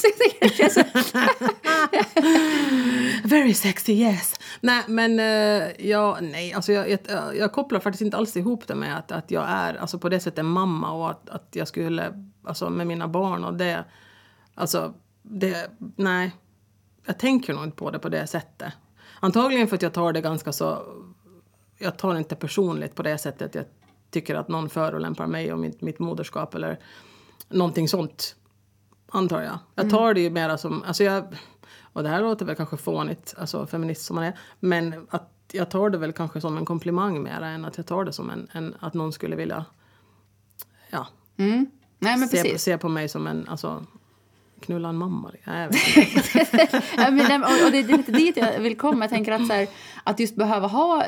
Very 3.24 3.54
sexy, 3.54 3.92
yes. 3.92 4.34
Nej, 4.60 4.82
men 4.88 5.20
eh, 5.20 5.86
ja, 5.88 6.18
nej, 6.22 6.52
alltså 6.52 6.72
jag, 6.72 6.90
jag, 6.90 7.36
jag 7.36 7.52
kopplar 7.52 7.80
faktiskt 7.80 8.02
inte 8.02 8.16
alls 8.16 8.36
ihop 8.36 8.66
det 8.66 8.74
med 8.74 8.98
att, 8.98 9.12
att 9.12 9.30
jag 9.30 9.44
är 9.48 9.74
alltså 9.74 9.98
på 9.98 10.08
det 10.08 10.20
sättet 10.20 10.44
mamma 10.44 10.92
och 10.92 11.10
att, 11.10 11.30
att 11.30 11.48
jag 11.52 11.68
skulle, 11.68 12.12
alltså 12.44 12.70
med 12.70 12.86
mina 12.86 13.08
barn 13.08 13.44
och 13.44 13.54
det, 13.54 13.84
alltså 14.54 14.94
det, 15.22 15.70
nej. 15.96 16.32
Jag 17.06 17.18
tänker 17.18 17.54
nog 17.54 17.64
inte 17.64 17.76
på 17.76 17.90
det 17.90 17.98
på 17.98 18.08
det 18.08 18.26
sättet. 18.26 18.72
Antagligen 19.20 19.68
för 19.68 19.76
att 19.76 19.82
jag 19.82 19.92
tar 19.92 20.12
det 20.12 20.20
ganska 20.20 20.52
så, 20.52 20.82
jag 21.78 21.98
tar 21.98 22.12
det 22.12 22.18
inte 22.18 22.36
personligt 22.36 22.94
på 22.94 23.02
det 23.02 23.18
sättet. 23.18 23.54
Jag 23.54 23.64
tycker 24.10 24.34
att 24.34 24.48
någon 24.48 24.68
förolämpar 24.68 25.26
mig 25.26 25.52
och 25.52 25.58
mitt, 25.58 25.80
mitt 25.80 25.98
moderskap 25.98 26.54
eller 26.54 26.78
någonting 27.48 27.88
sånt 27.88 28.36
antar 29.10 29.42
jag. 29.42 29.58
Jag 29.74 29.90
tar 29.90 30.14
det 30.14 30.20
ju 30.20 30.30
mera 30.30 30.58
som, 30.58 30.82
alltså 30.82 31.04
jag, 31.04 31.24
och 31.92 32.02
det 32.02 32.08
här 32.08 32.22
låter 32.22 32.46
väl 32.46 32.56
kanske 32.56 32.76
fånigt, 32.76 33.34
alltså 33.38 33.66
feminist 33.66 34.04
som 34.04 34.16
man 34.16 34.24
är, 34.24 34.38
men 34.60 35.06
att 35.10 35.30
jag 35.52 35.70
tar 35.70 35.90
det 35.90 35.98
väl 35.98 36.12
kanske 36.12 36.40
som 36.40 36.56
en 36.56 36.64
komplimang 36.64 37.22
mera 37.22 37.48
än 37.48 37.64
att 37.64 37.76
jag 37.76 37.86
tar 37.86 38.04
det 38.04 38.12
som 38.12 38.30
en, 38.30 38.48
en 38.52 38.74
att 38.80 38.94
någon 38.94 39.12
skulle 39.12 39.36
vilja, 39.36 39.64
ja, 40.90 41.06
mm. 41.36 41.70
Nej 41.98 42.18
men 42.18 42.28
se, 42.28 42.42
precis. 42.42 42.62
se 42.62 42.78
på 42.78 42.88
mig 42.88 43.08
som 43.08 43.26
en, 43.26 43.48
alltså, 43.48 43.86
knulla 44.60 44.88
en 44.88 44.96
mamma. 44.96 45.32
Nej. 45.44 45.68
Ja, 46.96 47.10
men, 47.10 47.42
och 47.42 47.70
det 47.72 47.78
är 47.78 47.96
lite 47.96 48.12
dit 48.12 48.36
jag 48.36 48.60
vill 48.60 48.76
komma. 48.76 49.04
Jag 49.04 49.10
tänker 49.10 49.32
att, 49.32 49.46
så 49.46 49.52
här, 49.52 49.68
att 50.04 50.20
just 50.20 50.36
behöva 50.36 50.66
ha, 50.66 51.04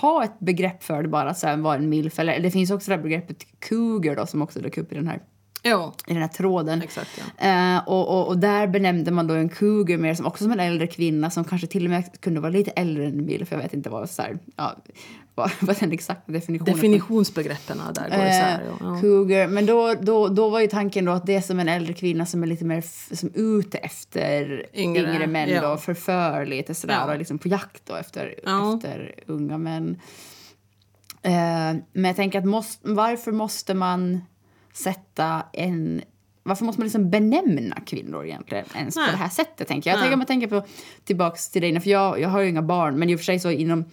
ha 0.00 0.24
ett 0.24 0.38
begrepp 0.38 0.82
för 0.82 1.02
det 1.02 1.08
bara, 1.08 1.34
så 1.34 1.46
här, 1.46 1.56
vad 1.56 1.76
en 1.76 1.88
milf 1.88 2.18
eller 2.18 2.40
det 2.40 2.50
finns 2.50 2.70
också 2.70 2.90
det 2.90 2.96
här 2.96 3.02
begreppet 3.02 3.46
cougar 3.58 4.16
då 4.16 4.26
som 4.26 4.42
också 4.42 4.60
dök 4.60 4.78
upp 4.78 4.92
i 4.92 4.94
den 4.94 5.06
här 5.06 5.22
jo, 5.62 5.92
i 6.06 6.12
den 6.12 6.22
här 6.22 6.28
tråden. 6.28 6.82
exakt 6.82 7.20
ja. 7.38 7.46
Eh, 7.76 7.88
och, 7.88 8.08
och, 8.08 8.28
och 8.28 8.38
där 8.38 8.66
benämnde 8.66 9.10
man 9.10 9.26
då 9.26 9.34
en 9.34 9.48
cougar 9.48 9.96
mer 9.96 10.14
som 10.14 10.26
också 10.26 10.44
som 10.44 10.52
en 10.52 10.60
äldre 10.60 10.86
kvinna 10.86 11.30
som 11.30 11.44
kanske 11.44 11.66
till 11.66 11.84
och 11.84 11.90
med 11.90 12.20
kunde 12.20 12.40
vara 12.40 12.50
lite 12.52 12.70
äldre 12.70 13.06
än 13.06 13.18
en 13.18 13.26
milf. 13.26 13.52
Jag 13.52 13.58
vet 13.58 13.74
inte 13.74 13.90
vad, 13.90 14.10
så 14.10 14.22
här, 14.22 14.38
ja, 14.56 14.76
vad, 15.34 15.50
vad 15.60 15.80
den 15.80 15.92
exakta 15.92 16.32
definitionen 16.32 16.74
Definitionsbegreppen 16.74 17.80
där 17.94 18.02
går 18.10 18.26
isär. 18.26 18.60
Eh, 18.60 18.66
Ja. 18.80 19.00
cougar. 19.00 19.46
Men 19.48 19.66
då, 19.66 19.94
då, 20.00 20.28
då 20.28 20.48
var 20.48 20.60
ju 20.60 20.66
tanken 20.66 21.04
då 21.04 21.12
att 21.12 21.26
det 21.26 21.34
är 21.34 21.40
som 21.40 21.60
en 21.60 21.68
äldre 21.68 21.94
kvinna 21.94 22.26
som 22.26 22.42
är 22.42 22.46
lite 22.46 22.64
mer 22.64 22.84
som 23.16 23.30
ute 23.34 23.78
efter 23.78 24.66
Yngre, 24.74 25.00
yngre, 25.14 25.26
män 25.26 25.48
ja. 25.48 25.68
då, 25.70 25.76
förför 25.76 26.46
lite 26.46 26.74
sådär 26.74 26.94
Ja. 27.06 27.12
och 27.12 27.18
liksom 27.18 27.38
på 27.38 27.48
jakt 27.48 27.86
då 27.86 27.94
efter, 27.94 28.34
Ja. 28.44 28.74
efter 28.76 29.14
unga 29.26 29.58
män. 29.58 30.00
Eh, 31.22 31.32
men 31.92 32.04
jag 32.04 32.16
tänker 32.16 32.38
att 32.38 32.44
måste, 32.44 32.88
varför 32.88 33.32
måste 33.32 33.74
man 33.74 34.20
sätta 34.72 35.46
en 35.52 36.02
varför 36.42 36.64
måste 36.64 36.80
man 36.80 36.86
liksom 36.86 37.10
benämna 37.10 37.76
kvinnor 37.86 38.24
egentligen 38.24 38.64
ens 38.74 38.96
Nej. 38.96 39.06
på 39.06 39.12
det 39.12 39.18
här 39.18 39.28
sättet? 39.28 39.68
Tänker 39.68 39.90
jag. 39.90 39.96
jag 39.96 40.02
tänker, 40.02 40.14
om 40.14 40.20
jag 40.20 40.28
tänker 40.28 40.46
på, 40.46 40.62
tillbaks 41.04 41.50
till 41.50 41.62
dig, 41.62 41.80
för 41.80 41.90
jag, 41.90 42.20
jag 42.20 42.28
har 42.28 42.40
ju 42.40 42.48
inga 42.48 42.62
barn, 42.62 42.98
men 42.98 43.10
i 43.10 43.14
och 43.14 43.18
för 43.18 43.24
sig 43.24 43.38
så 43.38 43.50
inom 43.50 43.84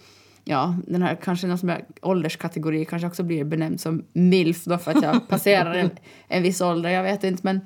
ja, 0.44 0.76
den 0.86 1.02
här 1.02 1.18
kanske 1.22 1.46
någon 1.46 1.58
som 1.58 1.68
är 1.68 1.84
ålderskategori 2.02 2.84
kanske 2.84 3.06
också 3.08 3.22
blir 3.22 3.44
benämnd 3.44 3.80
som 3.80 4.04
milf 4.12 4.64
då 4.64 4.78
för 4.78 4.90
att 4.90 5.02
jag 5.02 5.28
passerar 5.28 5.74
en, 5.74 5.90
en 6.28 6.42
viss 6.42 6.60
ålder, 6.60 6.90
jag 6.90 7.02
vet 7.02 7.24
inte 7.24 7.40
men 7.42 7.60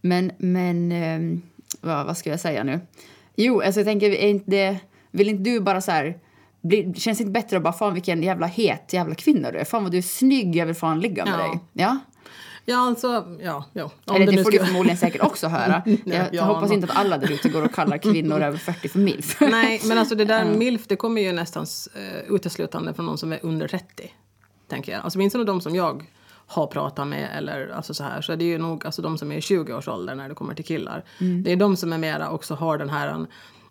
men, 0.00 0.32
men 0.38 0.92
ehm, 0.92 1.42
vad, 1.80 2.06
vad 2.06 2.16
ska 2.16 2.30
jag 2.30 2.40
säga 2.40 2.64
nu? 2.64 2.80
Jo, 3.36 3.60
alltså 3.60 3.80
jag 3.80 3.86
tänker, 3.86 4.10
är 4.10 4.28
inte 4.28 4.50
det, 4.50 4.78
vill 5.10 5.28
inte 5.28 5.50
du 5.50 5.60
bara 5.60 5.80
så 5.80 5.90
här 5.90 6.18
bli, 6.62 6.94
känns 6.94 7.18
det 7.18 7.22
inte 7.22 7.32
bättre 7.32 7.56
att 7.56 7.62
bara 7.62 7.72
fan 7.72 7.94
vilken 7.94 8.22
jävla 8.22 8.46
het 8.46 8.92
jävla 8.92 9.14
kvinna 9.14 9.50
du 9.50 9.58
är? 9.58 9.64
Fan 9.64 9.82
vad 9.82 9.92
du 9.92 9.98
är 9.98 10.02
snygg, 10.02 10.56
jag 10.56 10.66
vill 10.66 10.74
fan 10.74 11.00
ligga 11.00 11.24
med 11.24 11.34
Ja. 11.34 11.38
dig. 11.38 11.60
Ja? 11.72 11.98
Ja, 12.64 12.86
alltså, 12.86 13.36
ja, 13.42 13.64
ja. 13.72 13.90
Om 14.06 14.16
Eller 14.16 14.26
det, 14.26 14.32
nu 14.32 14.42
får 14.44 14.50
du 14.50 14.56
skulle- 14.56 14.66
förmodligen 14.68 14.96
säkert 14.98 15.22
också 15.22 15.48
höra. 15.48 15.82
Jag 16.04 16.26
Ja, 16.32 16.44
hoppas 16.44 16.62
men- 16.68 16.72
inte 16.72 16.92
att 16.92 16.98
alla 16.98 17.18
där 17.18 17.32
ute 17.32 17.48
går 17.48 17.64
och 17.64 17.72
kallar 17.74 17.98
kvinnor 17.98 18.40
över 18.40 18.58
40 18.58 18.88
för 18.88 18.98
milf. 18.98 19.40
Nej, 19.50 19.80
men 19.84 19.98
alltså 19.98 20.14
det 20.14 20.24
där 20.24 20.44
milf, 20.44 20.86
det 20.86 20.96
kommer 20.96 21.22
ju 21.22 21.32
nästan 21.32 21.66
uh, 21.96 22.34
uteslutande 22.34 22.94
från 22.94 23.06
någon 23.06 23.18
som 23.18 23.32
är 23.32 23.38
under 23.42 23.68
30. 23.68 24.12
Tänker 24.68 24.92
jag. 24.92 25.00
Alltså 25.04 25.18
åtminstone 25.18 25.44
de 25.44 25.60
som 25.60 25.74
jag 25.74 26.04
har 26.46 26.66
pratat 26.66 27.08
med 27.08 27.28
eller 27.36 27.68
alltså 27.68 27.94
så 27.94 28.04
här 28.04 28.20
så 28.22 28.32
är 28.32 28.36
det 28.36 28.44
ju 28.44 28.58
nog 28.58 28.86
alltså 28.86 29.02
de 29.02 29.18
som 29.18 29.32
är 29.32 29.36
i 29.36 29.40
20-årsåldern 29.40 30.16
när 30.18 30.28
det 30.28 30.34
kommer 30.34 30.54
till 30.54 30.64
killar. 30.64 31.04
Det 31.44 31.52
är 31.52 31.56
de 31.56 31.76
som 31.76 31.92
är 31.92 31.98
mera 31.98 32.30
också 32.30 32.54
har 32.54 32.78
den 32.78 32.90
här 32.90 33.26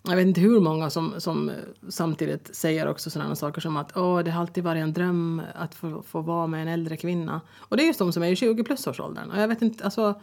jag 0.09 0.17
vet 0.17 0.27
inte 0.27 0.41
hur 0.41 0.59
många 0.59 0.89
som, 0.89 1.13
som 1.17 1.49
eh, 1.49 1.55
samtidigt 1.89 2.55
säger 2.55 2.87
också 2.87 3.09
sådana 3.09 3.35
saker 3.35 3.61
som 3.61 3.77
att 3.77 3.97
Åh, 3.97 4.19
det 4.19 4.31
har 4.31 4.41
alltid 4.41 4.63
varit 4.63 4.81
en 4.83 4.93
dröm 4.93 5.41
att 5.55 5.75
få, 5.75 6.03
få 6.07 6.21
vara 6.21 6.47
med 6.47 6.61
en 6.61 6.67
äldre 6.67 6.97
kvinna. 6.97 7.41
Och 7.57 7.77
det 7.77 7.83
är 7.83 7.87
just 7.87 7.99
de 7.99 8.11
som 8.13 8.23
är 8.23 8.27
i 8.31 8.35
20 8.35 8.63
plus 8.63 8.87
årsåldern. 8.87 9.31
Och 9.31 9.41
jag 9.41 9.47
vet 9.47 9.61
inte, 9.61 9.83
alltså 9.83 10.21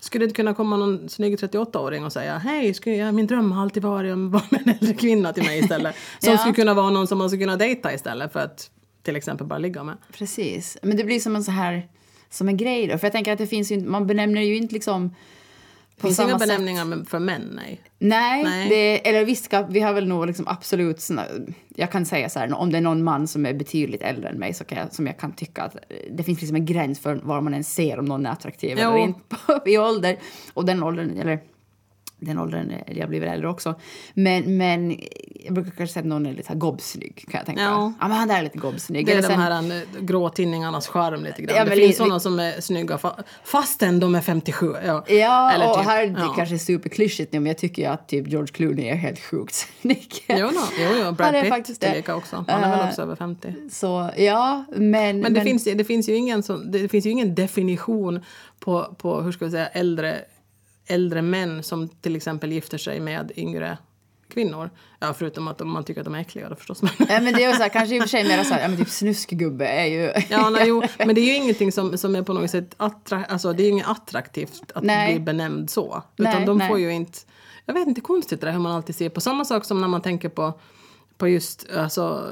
skulle 0.00 0.22
det 0.22 0.26
inte 0.26 0.36
kunna 0.36 0.54
komma 0.54 0.76
någon 0.76 1.08
snygg 1.08 1.34
38-åring 1.38 2.04
och 2.04 2.12
säga 2.12 2.38
hej, 2.38 2.74
skulle 2.74 2.96
jag, 2.96 3.14
min 3.14 3.26
dröm 3.26 3.52
har 3.52 3.62
alltid 3.62 3.82
varit 3.82 4.12
att 4.12 4.18
vara 4.18 4.42
med 4.50 4.60
en 4.66 4.74
äldre 4.80 4.94
kvinna 4.94 5.32
till 5.32 5.42
mig 5.44 5.58
istället. 5.58 5.94
Som 6.18 6.32
Ja. 6.32 6.38
skulle 6.38 6.54
kunna 6.54 6.74
vara 6.74 6.90
någon 6.90 7.06
som 7.06 7.18
man 7.18 7.28
skulle 7.30 7.42
kunna 7.44 7.56
dejta 7.56 7.94
istället 7.94 8.32
för 8.32 8.40
att 8.40 8.70
till 9.02 9.16
exempel 9.16 9.46
bara 9.46 9.58
ligga 9.58 9.82
med. 9.84 9.96
Precis. 10.12 10.78
Men 10.82 10.96
det 10.96 11.04
blir 11.04 11.20
som 11.20 11.36
en 11.36 11.44
så 11.44 11.50
här 11.50 11.88
som 12.30 12.48
en 12.48 12.56
grej 12.56 12.86
då. 12.86 12.98
För 12.98 13.06
jag 13.06 13.12
tänker 13.12 13.32
att 13.32 13.38
det 13.38 13.46
finns 13.46 13.70
ju 13.70 13.74
inte- 13.74 13.88
man 13.88 14.06
benämner 14.06 14.40
ju 14.42 14.56
inte 14.56 14.74
liksom 14.74 15.14
finns 16.02 16.16
samma 16.16 16.28
inga 16.28 16.38
benämningar 16.38 17.04
för 17.04 17.18
män, 17.18 17.42
nej. 17.54 17.80
Nej, 17.98 18.44
Nej. 18.44 18.68
Det, 18.68 19.08
eller 19.08 19.24
visst, 19.24 19.52
vi 19.68 19.80
har 19.80 19.92
väl 19.92 20.08
nog 20.08 20.26
liksom 20.26 20.48
absolut... 20.48 21.00
såna- 21.00 21.26
Jag 21.76 21.92
kan 21.92 22.04
säga 22.06 22.28
så 22.28 22.38
här, 22.38 22.54
om 22.54 22.72
det 22.72 22.78
är 22.78 22.82
någon 22.82 23.04
man 23.04 23.26
som 23.28 23.46
är 23.46 23.54
betydligt 23.54 24.02
äldre 24.02 24.28
än 24.28 24.38
mig 24.38 24.54
så 24.54 24.64
kan 24.64 24.78
jag, 24.78 24.94
som 24.94 25.06
jag 25.06 25.18
kan 25.18 25.32
tycka 25.32 25.62
att 25.62 25.76
det 26.10 26.22
finns 26.22 26.40
liksom 26.40 26.56
en 26.56 26.66
gräns 26.66 27.00
för 27.00 27.14
var 27.14 27.40
man 27.40 27.52
ens 27.52 27.74
ser 27.74 27.98
om 27.98 28.04
någon 28.04 28.26
är 28.26 28.30
attraktiv 28.30 28.78
Jo. 28.82 28.88
eller 28.90 28.98
inte 28.98 29.36
i 29.70 29.78
ålder. 29.78 30.16
Och 30.54 30.64
den 30.64 30.82
åldern, 30.82 31.18
eller 31.20 31.40
den 32.18 32.38
åldern, 32.38 32.72
jag 32.86 33.08
blir 33.08 33.20
väl 33.20 33.28
äldre 33.28 33.48
också. 33.48 33.74
Men, 34.14 34.56
men 34.56 34.90
jag 35.44 35.54
brukar 35.54 35.70
kanske 35.70 35.92
säga 35.94 36.00
att 36.00 36.06
någon 36.06 36.26
är 36.26 36.32
lite 36.32 36.54
gobbsnygg 36.54 37.24
kan 37.30 37.38
jag 37.38 37.46
tänka. 37.46 37.62
Ja. 37.62 37.92
Ja, 38.00 38.08
men 38.08 38.16
han 38.16 38.28
där 38.28 38.38
är 38.38 38.42
lite 38.42 38.58
gobbsnygg. 38.58 39.06
Det 39.06 39.12
är 39.12 39.18
Eller 39.18 39.28
de 39.28 39.34
sen- 39.34 39.40
här 39.42 39.76
eh, 39.76 40.00
grå 40.04 40.28
tidningarnas 40.28 40.88
charm 40.88 41.24
lite 41.24 41.42
grann. 41.42 41.56
Ja, 41.56 41.64
det 41.64 41.70
men 41.70 41.78
finns 41.78 41.96
sådana 41.96 42.20
som 42.20 42.38
är 42.40 42.60
snygga 42.60 42.96
fa- 42.96 43.22
fastän 43.44 44.00
de 44.00 44.14
är 44.14 44.20
57. 44.20 44.72
Ja, 44.86 45.04
Ja, 45.08 45.52
Eller 45.52 45.70
och 45.70 45.76
typ, 45.76 45.84
här 45.86 46.06
det 46.06 46.20
ja. 46.20 46.32
kanske 46.36 46.54
är 46.54 46.58
superklyschigt 46.58 47.32
nu 47.32 47.40
men 47.40 47.46
jag 47.46 47.58
tycker 47.58 47.82
ju 47.82 47.88
att 47.88 48.08
typ 48.08 48.28
George 48.28 48.52
Clooney 48.52 48.86
är 48.88 48.94
helt 48.94 49.18
sjukt 49.20 49.54
snygg. 49.54 50.12
Jo, 50.28 50.36
no, 50.46 50.50
jo, 50.78 50.88
jo, 51.04 51.12
Brad 51.12 51.34
är 51.34 51.40
Pitt 51.42 51.50
faktiskt 51.50 51.80
det. 51.80 51.90
tillika 51.90 52.16
också. 52.16 52.44
Han 52.48 52.64
är 52.64 52.70
väl 52.70 52.80
Eh, 52.80 52.88
också 52.88 53.02
över 53.02 53.16
50. 53.16 53.54
Så 53.70 54.10
ja, 54.16 54.64
men... 54.76 55.20
Men 55.20 55.34
det, 55.34 55.40
Finns, 55.40 55.64
det, 55.64 55.84
finns 55.84 56.08
ju 56.08 56.14
ingen 56.14 56.42
sån, 56.42 56.70
det 56.70 56.88
finns 56.88 57.06
ju 57.06 57.10
ingen 57.10 57.34
definition 57.34 58.20
på, 58.60 58.94
på 58.98 59.20
hur 59.20 59.32
ska 59.32 59.44
vi 59.44 59.50
säga, 59.50 59.66
äldre, 59.66 60.18
äldre 60.86 61.22
män 61.22 61.62
som 61.62 61.88
till 61.88 62.16
exempel 62.16 62.52
gifter 62.52 62.78
sig 62.78 63.00
med 63.00 63.32
yngre 63.36 63.78
kvinnor. 64.28 64.70
Ja, 64.98 65.14
förutom 65.14 65.48
att 65.48 65.66
man 65.66 65.84
tycker 65.84 66.00
att 66.00 66.04
de 66.04 66.14
är 66.14 66.20
äckliga 66.20 66.48
då 66.48 66.56
förstås. 66.56 66.80
Ja, 66.82 67.20
men 67.20 67.24
det 67.24 67.44
är 67.44 67.50
ju 67.50 67.56
så 67.56 67.62
här, 67.62 67.68
kanske 67.68 67.96
i 67.96 67.98
och 67.98 68.02
för 68.02 68.08
sig 68.08 68.24
mer 68.24 68.44
så 68.44 68.54
här, 68.54 68.62
ja 68.62 68.68
men 68.68 68.76
typ 68.76 68.88
snuskgubbe 68.88 69.66
är 69.66 69.86
ju... 69.86 70.12
ja, 70.30 70.50
nej, 70.50 70.68
jo, 70.68 70.82
men 70.98 71.14
det 71.14 71.20
är 71.20 71.24
ju 71.24 71.34
ingenting 71.34 71.72
som, 71.72 71.98
som 71.98 72.16
är 72.16 72.22
på 72.22 72.32
något 72.32 72.50
sätt 72.50 72.74
attra, 72.76 73.24
alltså, 73.24 73.52
det 73.52 73.62
är 73.62 73.64
ju 73.64 73.70
inget 73.70 73.88
attraktivt 73.88 74.72
att 74.74 74.84
Nej. 74.84 75.14
bli 75.14 75.24
benämnd 75.24 75.70
så. 75.70 76.02
Utan 76.16 76.32
Nej, 76.32 76.46
de 76.46 76.58
nej. 76.58 76.68
får 76.68 76.78
ju 76.78 76.92
inte, 76.92 77.18
jag 77.64 77.74
vet 77.74 77.88
inte, 77.88 78.00
konstigt 78.00 78.40
det 78.40 78.46
där 78.46 78.52
hur 78.52 78.60
man 78.60 78.72
alltid 78.72 78.96
ser 78.96 79.08
på 79.08 79.20
samma 79.20 79.44
sak 79.44 79.64
som 79.64 79.80
när 79.80 79.88
man 79.88 80.02
tänker 80.02 80.28
på, 80.28 80.60
på 81.16 81.28
just 81.28 81.66
alltså, 81.76 82.30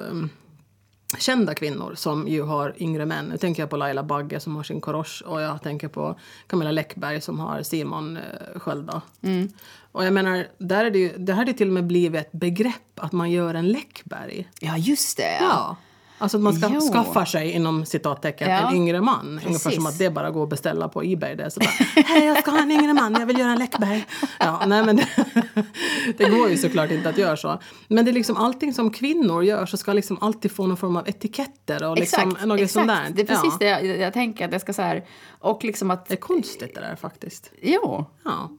kända 1.19 1.55
kvinnor 1.55 1.95
som 1.97 2.29
ju 2.29 2.43
har 2.43 2.75
yngre 2.79 3.07
män. 3.07 3.25
Nu 3.25 3.37
tänker 3.39 3.63
jag 3.63 3.71
på 3.71 3.77
Laila 3.77 4.03
Bagge 4.03 4.41
som 4.41 4.57
har 4.57 4.63
sin 4.63 4.81
korosh 4.81 5.23
och 5.25 5.41
jag 5.41 5.63
tänker 5.63 5.89
på 5.89 6.19
Camilla 6.47 6.71
Läckberg 6.71 7.21
som 7.21 7.41
har 7.41 7.63
Simon 7.63 8.17
eh, 8.17 8.59
Skölda. 8.59 9.03
Mm. 9.23 9.49
Och 9.93 10.05
jag 10.05 10.13
menar, 10.13 10.47
där 10.59 10.85
är 10.85 10.91
det, 10.91 10.99
ju, 10.99 11.13
det 11.19 11.33
här 11.33 11.47
har 11.47 11.53
till 11.53 11.69
och 11.69 11.75
med 11.75 11.87
blivit 11.87 12.21
ett 12.21 12.33
begrepp 12.33 13.01
att 13.01 13.13
man 13.13 13.31
gör 13.31 13.55
en 13.55 13.69
Läckberg. 13.69 14.49
Ja, 14.61 14.77
just 14.77 15.17
det. 15.17 15.37
Ja. 15.41 15.77
Alltså 16.19 16.37
att 16.37 16.43
man 16.43 16.55
ska, 16.55 16.71
Jo. 16.75 16.81
skaffar 16.81 17.25
sig 17.25 17.51
inom 17.51 17.87
citattecken 17.87 18.51
Ja. 18.51 18.69
en 18.71 18.77
yngre 18.77 19.01
man. 19.01 19.27
Ungefär 19.29 19.49
Precis. 19.51 19.75
som 19.75 19.87
att 19.87 19.99
det 19.99 20.11
bara 20.11 20.31
går 20.31 20.43
att 20.43 20.49
beställa 20.49 20.89
på 20.89 21.03
Ebay. 21.03 21.35
Det 21.35 21.43
är 21.45 21.51
så 21.51 21.61
bara, 21.61 22.03
hej 22.07 22.25
jag 22.25 22.39
ska 22.39 22.51
ha 22.51 22.59
en 22.63 22.71
yngre 22.71 22.93
man, 22.95 23.13
jag 23.19 23.27
vill 23.27 23.39
göra 23.39 23.53
en 23.53 23.59
Läckberg. 23.59 24.05
Ja, 24.39 24.63
nej 24.67 24.85
men 24.85 24.97
det, 24.97 25.09
det 26.17 26.29
går 26.29 26.51
ju 26.51 26.57
såklart 26.57 26.91
inte 26.91 27.09
att 27.09 27.19
göra 27.19 27.37
så. 27.37 27.59
Men 27.89 28.05
det 28.05 28.11
är 28.11 28.13
liksom 28.13 28.37
allting 28.37 28.75
som 28.75 28.91
kvinnor 28.91 29.45
gör 29.45 29.67
så 29.67 29.77
ska 29.77 29.93
liksom 29.93 30.19
alltid 30.21 30.53
få 30.53 30.67
någon 30.67 30.77
form 30.77 30.97
av 30.97 31.09
etiketter 31.09 31.85
och 31.91 31.97
liksom 31.99 32.29
Exakt, 32.31 32.47
något 32.47 32.61
exakt. 32.61 32.73
sånt 32.73 32.89
där. 32.89 33.11
Det 33.15 33.23
är 33.23 33.27
precis 33.27 33.53
ja. 33.61 33.81
det 33.81 33.87
jag, 33.87 33.99
jag 33.99 34.13
tänker 34.13 34.45
att 34.45 34.51
det 34.51 34.61
ska 34.61 34.73
så 34.73 34.83
här... 34.83 35.05
Och 35.41 35.65
liksom 35.65 35.91
att... 35.91 36.07
Det 36.07 36.15
är 36.15 36.19
konstigt 36.19 36.75
det 36.75 36.81
där 36.81 36.97
faktiskt. 36.97 37.51
Jo, 37.63 38.05
Ja. 38.25 38.51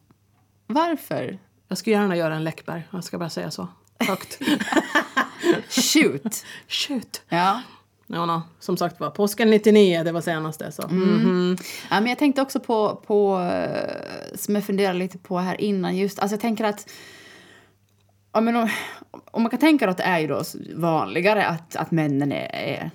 varför? 0.68 1.40
Jag 1.68 1.78
skulle 1.78 1.96
gärna 1.96 2.16
göra 2.16 2.36
en 2.36 2.44
Läckberg, 2.44 2.84
jag 2.92 3.04
ska 3.04 3.18
bara 3.18 3.30
säga 3.30 3.52
så. 3.52 3.68
Högt. 4.00 4.40
Shoot! 5.70 6.46
Shoot! 6.68 7.22
Ja. 7.30 7.62
Ja, 8.08 8.26
no. 8.26 8.42
Som 8.60 8.78
sagt 8.78 9.00
var, 9.00 9.10
påsken 9.10 9.50
99, 9.50 10.04
det 10.04 10.12
var 10.12 10.22
senaste. 10.22 10.72
Så. 10.72 10.88
Mhm. 10.88 11.58
Ja, 11.90 12.00
men 12.00 12.08
jag 12.10 12.20
tänkte 12.20 12.42
också 12.42 12.60
på, 12.60 13.02
på 13.08 13.40
eh, 13.40 14.38
som 14.38 14.56
jag 14.56 14.64
funderade 14.64 15.00
lite 15.00 15.18
på 15.18 15.38
här 15.38 15.62
innan, 15.62 15.98
just, 15.98 16.20
alltså 16.20 16.34
jag 16.34 16.42
tänker 16.42 16.64
att 16.64 16.90
ja, 18.34 18.42
men 18.42 18.56
om, 18.56 18.70
om 19.32 19.42
man 19.44 19.50
kan 19.50 19.60
tänka 19.60 19.90
att 19.90 19.98
det 19.98 20.04
är 20.04 20.20
ju 20.20 20.28
då 20.28 20.44
vanligare 20.76 21.46
att, 21.46 21.76
att 21.76 21.92
männen 21.92 22.32
är, 22.32 22.50
är, 22.54 22.92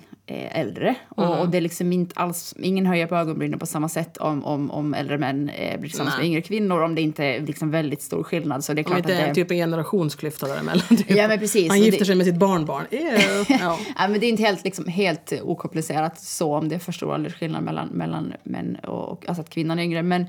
äldre. 0.51 0.95
Och, 1.09 1.39
och 1.39 1.49
det 1.49 1.57
är 1.57 1.61
liksom 1.61 1.93
inte 1.93 2.19
alls, 2.19 2.55
ingen 2.59 2.85
höjer 2.85 3.07
på 3.07 3.15
ögonbrynen 3.15 3.59
på 3.59 3.65
samma 3.65 3.89
sätt 3.89 4.17
om, 4.17 4.45
om, 4.45 4.71
om 4.71 4.93
äldre 4.93 5.17
män 5.17 5.49
eh, 5.49 5.79
blir 5.79 5.89
tillsammans 5.89 6.15
med 6.15 6.21
Nej. 6.23 6.27
yngre 6.29 6.41
kvinnor 6.41 6.81
om 6.83 6.95
det 6.95 7.01
inte 7.01 7.25
är 7.25 7.41
liksom 7.41 7.71
väldigt 7.71 8.01
stor 8.01 8.23
skillnad. 8.23 8.63
Så 8.63 8.73
det 8.73 8.81
är 8.81 8.85
Om 8.85 8.91
klart 8.91 8.97
inte 8.99 9.13
att 9.13 9.19
det... 9.19 9.29
är 9.29 9.33
typ 9.33 9.51
en 9.51 9.57
generationsklyfta 9.57 10.47
däremellan. 10.47 10.87
Typ. 10.87 11.11
Ja, 11.11 11.27
men 11.27 11.39
precis. 11.39 11.69
Han 11.69 11.79
gifter 11.81 11.99
det- 11.99 12.05
sig 12.05 12.15
med 12.15 12.25
sitt 12.25 12.35
barnbarn. 12.35 12.85
Ew. 12.91 13.45
Ja. 13.61 13.79
Ja, 13.97 14.07
men 14.07 14.19
det 14.19 14.25
är 14.25 14.29
inte 14.29 14.43
helt, 14.43 14.63
liksom, 14.63 14.87
helt 14.87 15.33
okomplicerat 15.43 16.19
så 16.19 16.55
om 16.55 16.69
det 16.69 16.75
är 16.75 16.79
för 16.79 16.91
stor 16.91 17.13
åldersskillnad 17.13 17.63
mellan, 17.63 17.87
mellan 17.87 18.33
män 18.43 18.77
och, 18.83 19.09
och 19.11 19.25
alltså 19.27 19.41
att 19.41 19.49
kvinnan 19.49 19.79
är 19.79 19.83
yngre. 19.83 20.03
Men, 20.03 20.25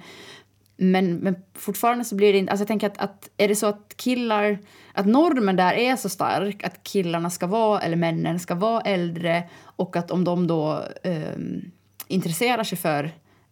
men, 0.82 1.16
men 1.16 1.36
fortfarande 1.54 2.04
så 2.04 2.14
blir 2.14 2.32
det 2.32 2.38
inte... 2.38 2.52
Alltså 2.52 2.62
jag 2.62 2.68
tänker 2.68 2.86
att, 2.86 2.98
att 2.98 3.30
är 3.36 3.48
det 3.48 3.56
så 3.56 3.66
att 3.66 3.94
killar... 3.96 4.58
Att 4.94 5.06
normen 5.06 5.56
där 5.56 5.74
är 5.74 5.96
så 5.96 6.08
stark 6.08 6.64
att 6.64 6.82
killarna 6.82 7.30
ska 7.30 7.46
vara, 7.46 7.80
eller 7.80 7.96
männen 7.96 8.40
ska 8.40 8.54
vara 8.54 8.80
äldre 8.80 9.42
och 9.62 9.96
att 9.96 10.10
om 10.10 10.24
de 10.24 10.46
då 10.46 10.84
eh, 11.02 11.36
intresserar 12.08 12.64
sig 12.64 12.78
för 12.78 13.04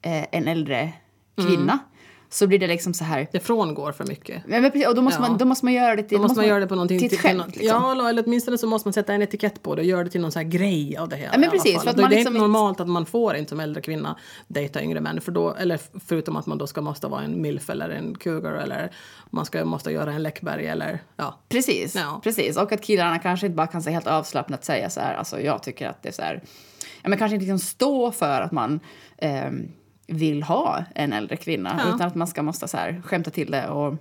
eh, 0.02 0.24
en 0.32 0.48
äldre 0.48 0.92
kvinna 1.36 1.72
mm 1.72 1.78
så 2.32 2.46
blir 2.46 2.58
det 2.58 2.66
liksom 2.66 2.94
så 2.94 3.04
här... 3.04 3.28
Det 3.32 3.40
frångår 3.40 3.92
för 3.92 4.06
mycket. 4.06 4.42
Men, 4.46 4.62
men, 4.62 4.70
precis, 4.70 4.88
och 4.88 4.94
då 4.94 5.02
måste, 5.02 5.22
Ja. 5.22 5.28
man, 5.28 5.38
då 5.38 5.44
måste 5.44 5.64
man 5.66 5.74
göra 5.74 5.96
det 5.96 6.02
till... 6.02 6.16
Då 6.18 6.22
måste 6.22 6.38
man 6.38 6.46
göra 6.48 6.60
det 6.60 6.66
på 6.66 6.74
någonting 6.74 6.98
till 6.98 7.08
till 7.08 7.18
skämt. 7.18 7.38
något- 7.38 7.56
liksom. 7.56 7.66
Ja, 7.98 8.08
eller 8.08 8.22
åtminstone 8.26 8.58
så 8.58 8.66
måste 8.66 8.88
man 8.88 8.92
sätta 8.92 9.12
en 9.14 9.22
etikett 9.22 9.62
på 9.62 9.74
det 9.74 9.82
och 9.82 9.86
göra 9.86 10.04
det 10.04 10.10
till 10.10 10.20
någon 10.20 10.32
sån 10.32 10.42
här 10.42 10.48
grej 10.50 10.96
av 10.96 11.08
det 11.08 11.16
hela. 11.16 11.32
Ja, 11.32 11.38
men 11.38 11.50
precis, 11.50 11.82
för 11.82 11.90
att 11.90 11.96
det 11.96 12.02
man 12.02 12.12
är 12.12 12.16
liksom 12.16 12.32
inte 12.36 12.38
inte- 12.44 12.48
normalt 12.48 12.80
att 12.80 12.88
man 12.88 13.06
får 13.06 13.36
inte 13.36 13.48
som 13.48 13.60
äldre 13.60 13.82
kvinna 13.82 14.16
dejta 14.48 14.82
yngre 14.82 15.00
män. 15.00 15.20
För 15.20 15.32
då, 15.32 15.54
eller 15.54 15.80
förutom 16.06 16.36
att 16.36 16.46
man 16.46 16.58
då 16.58 16.66
ska 16.66 16.80
måste 16.80 17.06
vara 17.06 17.22
en 17.22 17.42
milf 17.42 17.70
eller 17.70 17.88
en 17.90 18.14
cougar 18.14 18.52
eller 18.52 18.90
man 19.30 19.46
ska 19.46 19.64
måste 19.64 19.90
göra 19.90 20.12
en 20.12 20.22
Läckberg 20.22 20.66
eller 20.66 20.98
ja. 21.16 21.38
Precis, 21.48 21.94
Ja. 21.94 22.20
precis. 22.24 22.56
Och 22.56 22.72
att 22.72 22.82
killarna 22.82 23.18
kanske 23.18 23.46
inte 23.46 23.56
bara 23.56 23.66
kan 23.66 23.82
säga 23.82 23.94
helt 23.94 24.06
avslappnat 24.06 24.64
säga 24.64 24.90
så 24.90 25.00
här, 25.00 25.14
alltså 25.14 25.40
jag 25.40 25.62
tycker 25.62 25.88
att 25.88 26.02
det 26.02 26.08
är 26.08 26.12
så 26.12 26.22
här, 26.22 26.42
ja 27.02 27.08
men 27.08 27.18
kanske 27.18 27.34
inte 27.34 27.44
liksom 27.44 27.58
stå 27.58 28.10
för 28.12 28.40
att 28.40 28.52
man 28.52 28.80
ehm, 29.18 29.68
vill 30.10 30.42
ha 30.42 30.84
en 30.94 31.12
äldre 31.12 31.36
kvinna 31.36 31.80
Ja. 31.84 31.94
utan 31.94 32.06
att 32.06 32.14
man 32.14 32.26
ska 32.26 32.42
måste 32.42 32.68
så 32.68 32.76
här 32.76 33.02
skämta 33.04 33.30
till 33.30 33.50
det 33.50 33.68
och 33.68 33.96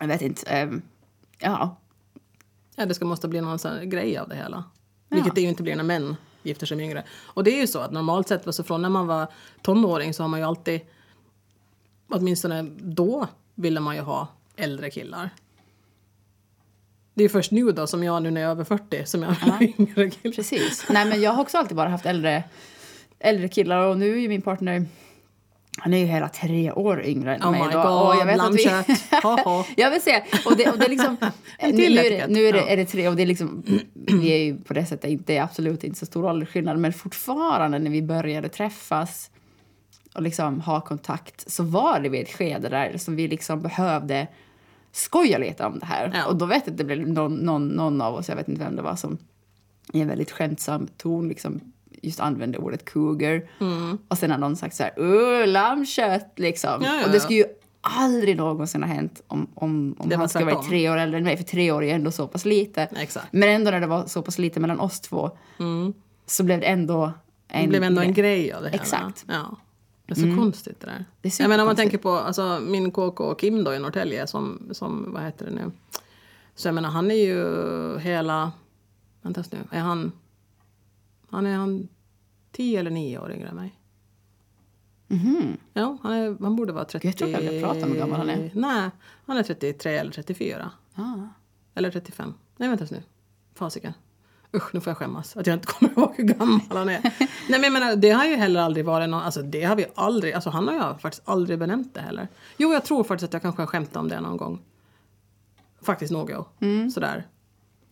jag 0.00 0.06
vet 0.06 0.22
inte, 0.22 0.50
ehm, 0.50 0.82
ja. 1.38 1.76
Ja, 2.76 2.86
det 2.86 2.94
ska 2.94 3.04
måste 3.04 3.28
bli 3.28 3.40
någon 3.40 3.58
sån 3.58 3.90
grej 3.90 4.18
av 4.18 4.28
det 4.28 4.36
hela. 4.36 4.64
Vilket 5.08 5.34
det 5.34 5.40
ju 5.40 5.48
inte 5.48 5.62
blir 5.62 5.76
när 5.76 5.84
män 5.84 6.16
gifter 6.42 6.66
sig 6.66 6.76
med 6.76 6.86
yngre. 6.86 7.04
Och 7.24 7.44
det 7.44 7.50
är 7.50 7.60
ju 7.60 7.66
så 7.66 7.78
att 7.78 7.92
normalt 7.92 8.28
sett, 8.28 8.54
så 8.54 8.64
från 8.64 8.82
när 8.82 8.88
man 8.88 9.06
var 9.06 9.26
tonåring 9.62 10.14
så 10.14 10.22
har 10.22 10.28
man 10.28 10.40
ju 10.40 10.46
alltid, 10.46 10.80
åtminstone 12.08 12.62
då 12.78 13.26
ville 13.54 13.80
man 13.80 13.94
ju 13.96 14.00
ha 14.00 14.28
äldre 14.56 14.90
killar. 14.90 15.30
Det 17.14 17.24
är 17.24 17.28
först 17.28 17.50
nu 17.50 17.72
då, 17.72 17.86
som 17.86 18.04
jag 18.04 18.22
nu 18.22 18.30
när 18.30 18.40
jag 18.40 18.48
är 18.48 18.52
över 18.52 18.64
40, 18.64 19.06
som 19.06 19.22
jag 19.22 19.28
vill 19.30 19.50
ha 19.50 19.60
yngre 19.78 20.10
killar. 20.10 20.34
Precis. 20.34 20.86
Nej 20.90 21.04
men 21.04 21.20
jag 21.20 21.32
har 21.32 21.42
också 21.42 21.58
alltid 21.58 21.76
bara 21.76 21.88
haft 21.88 22.06
äldre, 22.06 22.44
äldre 23.18 23.48
killar 23.48 23.86
och 23.86 23.98
nu 23.98 24.12
är 24.12 24.20
ju 24.20 24.28
min 24.28 24.42
partner 24.42 24.86
han 25.78 25.94
är 25.94 25.98
ju 25.98 26.04
hela 26.06 26.28
tre 26.28 26.72
år 26.72 27.02
yngre 27.04 27.34
än 27.34 27.42
Oh 27.42 27.50
mig. 27.50 27.60
my 27.60 27.66
god, 27.66 28.06
och 28.06 28.16
jag 28.16 28.26
vet 28.26 28.40
att 28.40 28.54
vi, 28.54 28.64
lammkött. 28.64 29.04
Haha. 29.22 29.64
jag 29.76 29.90
vill 29.90 30.02
säga, 30.02 30.22
och 30.46 30.56
det, 30.56 30.70
och 30.70 30.78
det 30.78 30.84
är 30.84 30.90
liksom, 30.90 31.16
nu, 31.62 31.72
nu, 31.72 32.26
nu 32.28 32.46
är 32.46 32.52
det, 32.52 32.72
är 32.72 32.76
det 32.76 32.84
tre 32.84 33.08
och 33.08 33.16
det 33.16 33.22
är 33.22 33.26
liksom, 33.26 33.62
vi 33.94 34.32
är 34.32 34.44
ju 34.44 34.58
på 34.58 34.74
det 34.74 34.86
sättet 34.86 35.10
inte, 35.10 35.42
absolut 35.42 35.84
inte 35.84 35.98
så 35.98 36.06
stor 36.06 36.24
åldersskillnad 36.24 36.78
men 36.78 36.92
fortfarande 36.92 37.78
när 37.78 37.90
vi 37.90 38.02
började 38.02 38.48
träffas 38.48 39.30
och 40.14 40.22
liksom 40.22 40.60
ha 40.60 40.80
kontakt 40.80 41.50
så 41.50 41.62
var 41.62 42.00
det 42.00 42.08
vid 42.08 42.22
ett 42.22 42.36
skede 42.36 42.68
där 42.68 42.98
som 42.98 43.16
vi 43.16 43.28
liksom 43.28 43.62
behövde 43.62 44.26
skoja 44.92 45.38
lite 45.38 45.66
om 45.66 45.78
det 45.78 45.86
här. 45.86 46.10
Ja. 46.14 46.26
Och 46.26 46.36
då 46.36 46.46
vet 46.46 46.62
jag 46.66 46.72
att 46.72 46.78
det 46.78 46.84
blev 46.84 47.08
någon, 47.08 47.34
någon, 47.34 47.68
någon 47.68 48.00
av 48.00 48.14
oss, 48.14 48.28
jag 48.28 48.36
vet 48.36 48.48
inte 48.48 48.64
vem 48.64 48.76
det 48.76 48.82
var, 48.82 48.96
som 48.96 49.18
i 49.92 50.00
en 50.00 50.08
väldigt 50.08 50.30
skämtsam 50.30 50.88
ton 50.96 51.28
liksom 51.28 51.60
just 52.02 52.20
använde 52.20 52.58
ordet 52.58 52.84
cougar. 52.84 53.42
Och 54.08 54.18
sen 54.18 54.30
har 54.30 54.38
någon 54.38 54.56
sagt 54.56 54.76
så 54.76 54.82
här, 54.82 55.00
uh, 55.00 55.46
lammkött 55.46 56.32
liksom. 56.36 56.74
Mm. 56.74 56.84
Ja, 56.84 57.00
ja, 57.00 57.06
och 57.06 57.12
det 57.12 57.20
skulle 57.20 57.38
ju 57.38 57.46
aldrig 57.80 58.36
någonsin 58.36 58.82
ha 58.82 58.90
hänt 58.90 59.22
om, 59.26 59.46
om, 59.54 59.96
om 59.98 60.12
han 60.12 60.28
skulle 60.28 60.44
vara 60.44 60.54
tvärtom. 60.54 60.70
tre 60.70 60.90
år 60.90 60.96
äldre 60.96 61.18
än 61.18 61.24
mig, 61.24 61.36
för 61.36 61.44
tre 61.44 61.72
år 61.72 61.82
är 61.82 61.86
ju 61.86 61.92
ändå 61.92 62.10
så 62.10 62.28
pass 62.28 62.44
lite. 62.44 62.82
Exakt. 62.82 63.26
Men 63.30 63.48
ändå 63.48 63.70
när 63.70 63.80
det 63.80 63.86
var 63.86 64.06
så 64.06 64.22
pass 64.22 64.38
lite 64.38 64.60
mellan 64.60 64.80
oss 64.80 65.00
två 65.00 65.30
så 66.26 66.44
blev 66.44 66.60
det 66.60 66.66
ändå 66.66 67.12
en 67.48 67.62
Det 67.62 67.68
blev 67.68 67.82
ändå 67.82 68.02
en 68.02 68.14
grej. 68.14 68.52
av 68.52 68.62
det 68.62 68.68
hela. 68.68 68.82
Exakt. 68.82 69.24
Ja. 69.28 69.56
Det 70.06 70.12
är 70.12 70.30
så 70.30 70.36
konstigt 70.36 70.80
det 70.80 70.86
där. 70.86 71.04
Det 71.20 71.28
är 71.28 71.42
jag 71.42 71.48
menar 71.48 71.64
om 71.64 71.66
man 71.66 71.76
tänker 71.76 71.98
på 71.98 72.10
alltså, 72.10 72.60
min 72.60 72.90
KK 72.90 73.34
Kim 73.34 73.64
då 73.64 73.74
i 73.74 73.78
Norrtälje 73.78 74.26
som, 74.26 74.68
som, 74.72 75.12
vad 75.12 75.22
heter 75.22 75.46
det 75.46 75.52
nu? 75.52 75.70
Så 76.54 76.68
jag 76.68 76.74
menar 76.74 76.90
han 76.90 77.10
är 77.10 77.14
ju 77.14 77.98
hela, 77.98 78.52
vänta 79.22 79.44
nu, 79.50 79.58
är 79.70 79.80
han, 79.80 80.12
han 81.32 81.46
är 81.46 81.56
han 81.56 81.88
tio 82.52 82.80
eller 82.80 82.90
nio 82.90 83.18
år 83.18 83.32
yngre 83.32 83.48
än 83.48 83.56
mig? 83.56 83.78
Ja, 85.72 85.98
han, 86.02 86.12
är, 86.12 86.36
han 86.40 86.56
borde 86.56 86.72
vara 86.72 86.84
30... 86.84 87.06
Jag 87.06 87.16
tror 87.16 87.30
inte 87.30 87.44
jag 87.44 87.62
pratar 87.64 87.82
om 87.82 87.92
hur 87.92 87.98
gammal 87.98 88.18
han 88.18 88.30
är. 88.30 88.50
Nej, 88.54 88.90
han 89.26 89.36
är 89.36 89.42
33 89.42 89.96
eller 89.96 90.10
34. 90.10 90.70
Ah. 90.94 91.02
Eller 91.74 91.90
35. 91.90 92.34
Nej, 92.56 92.68
vänta 92.68 92.86
nu. 92.90 93.02
Fasiken. 93.54 93.92
Usch, 94.56 94.74
nu 94.74 94.80
får 94.80 94.90
jag 94.90 94.98
skämmas 94.98 95.36
att 95.36 95.46
jag 95.46 95.54
inte 95.54 95.66
kommer 95.66 95.92
ihåg 95.98 96.14
hur 96.16 96.24
gammal 96.24 96.60
han 96.70 96.88
är. 96.88 97.00
Nej, 97.18 97.28
men 97.48 97.62
jag 97.62 97.72
menar, 97.72 97.96
det 97.96 98.10
har 98.10 98.24
ju 98.24 98.36
heller 98.36 98.60
aldrig 98.60 98.84
varit 98.84 99.08
någon... 99.08 99.22
Alltså 99.22 99.42
det 99.42 99.64
har 99.64 99.76
vi 99.76 99.86
aldrig... 99.94 100.32
Alltså 100.32 100.50
han 100.50 100.68
har 100.68 100.74
ju 100.74 100.98
faktiskt 100.98 101.22
aldrig 101.24 101.58
benämnt 101.58 101.94
det 101.94 102.00
heller. 102.00 102.28
Jo, 102.56 102.72
jag 102.72 102.84
tror 102.84 103.04
faktiskt 103.04 103.28
att 103.28 103.32
jag 103.32 103.42
kanske 103.42 103.62
har 103.62 103.66
skämtat 103.66 103.96
om 103.96 104.08
det 104.08 104.20
någon 104.20 104.36
gång. 104.36 104.62
Faktiskt 105.82 106.12
något. 106.12 106.48
Sådär. 106.94 107.26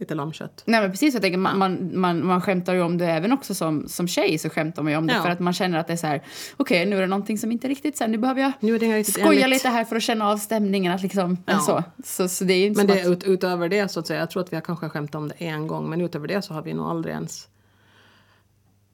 Lite 0.00 0.14
lammkött. 0.14 0.62
Nej 0.66 0.80
men 0.80 0.90
precis, 0.90 1.14
jag 1.14 1.22
tänker, 1.22 1.38
man, 1.38 1.58
man, 1.58 2.00
man, 2.00 2.26
man 2.26 2.40
skämtar 2.40 2.74
ju 2.74 2.80
om 2.82 2.98
det 2.98 3.06
även 3.06 3.32
också 3.32 3.54
som, 3.54 3.88
som 3.88 4.08
tjej 4.08 4.38
så 4.38 4.50
skämtar 4.50 4.82
man 4.82 4.92
ju 4.92 4.98
om 4.98 5.06
det 5.06 5.12
Ja. 5.14 5.22
för 5.22 5.30
att 5.30 5.40
man 5.40 5.52
känner 5.52 5.78
att 5.78 5.86
det 5.86 5.92
är 5.92 5.96
så 5.96 6.06
här, 6.06 6.22
okej 6.56 6.86
nu 6.86 6.96
är 6.96 7.00
det 7.00 7.06
någonting 7.06 7.38
som 7.38 7.52
inte 7.52 7.68
riktigt 7.68 7.96
så 7.96 8.04
här, 8.04 8.08
nu 8.08 8.18
behöver 8.18 8.40
jag 8.42 8.52
Nu 8.60 8.74
är 8.74 8.78
det 8.78 9.04
skoja 9.04 9.26
enligt- 9.44 9.48
lite 9.48 9.68
här 9.68 9.84
för 9.84 9.96
att 9.96 10.02
känna 10.02 10.28
av 10.28 10.36
stämningen 10.36 10.92
att 10.92 11.02
liksom, 11.02 11.36
Ja. 11.46 11.58
så. 11.58 11.82
Så, 12.04 12.28
så 12.28 12.44
det 12.44 12.54
är 12.54 12.66
inte 12.66 12.78
Men 12.78 12.86
det, 12.96 13.02
att, 13.02 13.08
ut, 13.08 13.24
utöver 13.24 13.68
det 13.68 13.88
så 13.88 14.00
att 14.00 14.06
säga, 14.06 14.20
jag 14.20 14.30
tror 14.30 14.42
att 14.42 14.52
vi 14.52 14.56
har 14.56 14.60
kanske 14.62 14.88
skämtat 14.88 15.14
om 15.14 15.28
det 15.28 15.34
en 15.34 15.66
gång, 15.66 15.90
men 15.90 16.00
utöver 16.00 16.28
det 16.28 16.42
så 16.42 16.54
har 16.54 16.62
vi 16.62 16.74
nog 16.74 16.86
aldrig 16.86 17.14
ens... 17.14 17.48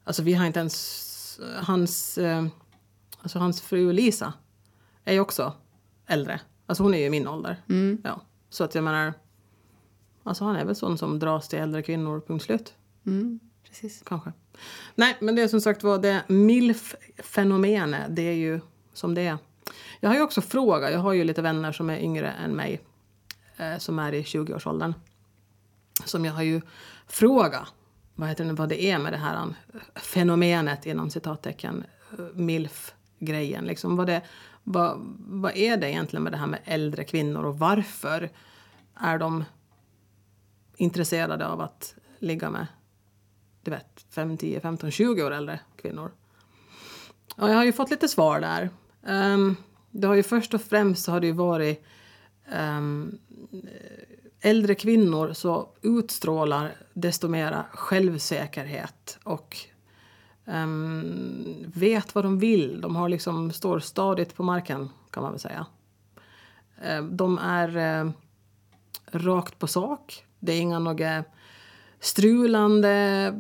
Alltså 0.04 0.22
vi 0.22 0.34
har 0.34 0.46
inte 0.46 0.58
ens... 0.58 1.40
Hans, 1.62 2.18
eh, 2.18 2.44
alltså 3.22 3.38
hans 3.38 3.60
fru 3.62 3.92
Lisa 3.92 4.32
är 5.04 5.12
ju 5.12 5.20
också 5.20 5.52
äldre. 6.06 6.40
Alltså 6.66 6.82
hon 6.82 6.94
är 6.94 6.98
ju 6.98 7.10
min 7.10 7.28
ålder. 7.28 7.56
Ja. 8.04 8.20
Så 8.50 8.64
att 8.64 8.74
jag 8.74 8.84
menar... 8.84 9.12
Alltså 10.26 10.44
han 10.44 10.56
är 10.56 10.64
väl 10.64 10.76
sån 10.76 10.98
som 10.98 11.18
dras 11.18 11.48
till 11.48 11.58
äldre 11.58 11.82
kvinnor, 11.82 12.22
punkt 12.26 12.44
slut. 12.44 12.74
mm, 13.06 13.40
precis. 13.68 14.02
Kanske. 14.06 14.32
Nej, 14.94 15.16
men 15.20 15.34
det 15.34 15.42
är 15.42 15.48
som 15.48 15.60
sagt 15.60 15.82
var 15.82 15.98
det 15.98 16.22
milf-fenomenet, 16.28 18.06
det 18.08 18.22
är 18.22 18.32
ju 18.32 18.60
som 18.92 19.14
det 19.14 19.26
är. 19.26 19.38
Jag 20.00 20.10
har 20.10 20.16
ju 20.16 20.22
också 20.22 20.40
frågat, 20.40 20.92
jag 20.92 20.98
har 20.98 21.12
ju 21.12 21.24
lite 21.24 21.42
vänner 21.42 21.72
som 21.72 21.90
är 21.90 21.98
yngre 21.98 22.30
än 22.30 22.50
mig, 22.50 22.80
eh, 23.56 23.78
som 23.78 23.98
är 23.98 24.12
i 24.12 24.22
20-årsåldern. 24.22 24.94
Som 26.04 26.24
jag 26.24 26.32
har 26.32 26.42
ju 26.42 26.60
frågat 27.06 27.68
vad, 28.14 28.28
heter 28.28 28.44
det, 28.44 28.52
vad 28.52 28.68
det 28.68 28.90
är 28.90 28.98
med 28.98 29.12
det 29.12 29.16
här 29.16 29.46
eh, 29.46 29.80
fenomenet 29.94 30.86
inom 30.86 31.10
citattecken, 31.10 31.84
eh, 32.18 32.24
milf-grejen. 32.34 33.64
Liksom, 33.64 33.96
vad, 33.96 34.06
det, 34.06 34.22
vad, 34.62 34.98
vad 35.18 35.56
är 35.56 35.76
det 35.76 35.90
egentligen 35.90 36.22
med 36.22 36.32
det 36.32 36.36
här 36.36 36.46
med 36.46 36.60
äldre 36.64 37.04
kvinnor 37.04 37.44
och 37.44 37.58
varför 37.58 38.30
är 38.94 39.18
de 39.18 39.44
intresserade 40.76 41.48
av 41.48 41.60
att 41.60 41.94
ligga 42.18 42.50
med 42.50 42.66
du 43.66 43.70
vet, 43.70 44.06
5, 44.10 44.36
10, 44.36 44.60
15, 44.60 44.90
20 44.90 45.22
år 45.22 45.30
äldre 45.30 45.60
kvinnor. 45.76 46.10
Och 47.36 47.50
jag 47.50 47.54
har 47.54 47.64
ju 47.64 47.72
fått 47.72 47.90
lite 47.90 48.08
svar 48.08 48.40
där. 48.40 48.70
Um, 49.06 49.56
det 49.90 50.06
har 50.06 50.14
ju 50.14 50.22
först 50.22 50.54
och 50.54 50.60
främst 50.60 51.06
har 51.06 51.20
det 51.20 51.26
ju 51.26 51.32
varit 51.32 51.84
um, 52.54 53.18
äldre 54.40 54.74
kvinnor 54.74 55.32
så 55.32 55.68
utstrålar 55.82 56.76
desto 56.92 57.28
mera 57.28 57.64
självsäkerhet 57.72 59.18
och 59.22 59.56
um, 60.44 61.72
vet 61.74 62.14
vad 62.14 62.24
de 62.24 62.38
vill. 62.38 62.80
De 62.80 62.96
har 62.96 63.08
liksom, 63.08 63.52
står 63.52 63.80
stadigt 63.80 64.34
på 64.34 64.42
marken 64.42 64.88
kan 65.10 65.22
man 65.22 65.32
väl 65.32 65.40
säga. 65.40 65.66
De 67.10 67.38
är 67.38 67.76
eh, 67.76 68.10
rakt 69.12 69.58
på 69.58 69.66
sak. 69.66 70.25
Det 70.46 70.52
är 70.52 70.60
inga 70.60 70.78
några 70.78 71.24
strulande, 72.00 73.34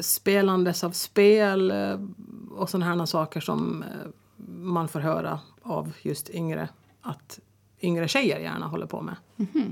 spelandes 0.00 0.84
av 0.84 0.90
spel 0.90 1.70
eh, 1.70 2.00
och 2.56 2.70
sådana 2.70 2.96
här 2.96 3.06
saker 3.06 3.40
som 3.40 3.82
eh, 3.82 3.88
man 4.58 4.88
får 4.88 5.00
höra 5.00 5.40
av 5.62 5.92
just 6.02 6.30
yngre 6.30 6.68
att 7.02 7.38
yngre 7.80 8.08
tjejer 8.08 8.38
gärna 8.38 8.66
håller 8.66 8.86
på 8.86 9.00
med. 9.00 9.16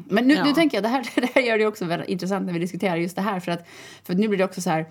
Men 0.09 0.29
nu, 0.29 0.35
Ja. 0.35 0.45
nu 0.45 0.53
tänker 0.53 0.77
jag, 0.77 0.85
det 0.85 0.89
här, 0.89 1.07
det 1.21 1.31
här 1.35 1.43
gör 1.43 1.59
det 1.59 1.67
också 1.67 1.85
väldigt 1.85 2.09
intressant 2.09 2.47
när 2.47 2.53
vi 2.53 2.59
diskuterar 2.59 2.97
just 2.97 3.17
det 3.17 3.23
här. 3.23 3.41
För 3.41 3.53
att, 3.53 3.67
för 4.05 4.15
nu 4.15 4.29
blir 4.29 4.39
det 4.39 4.45
också 4.45 4.61
så 4.61 4.71
här, 4.71 4.87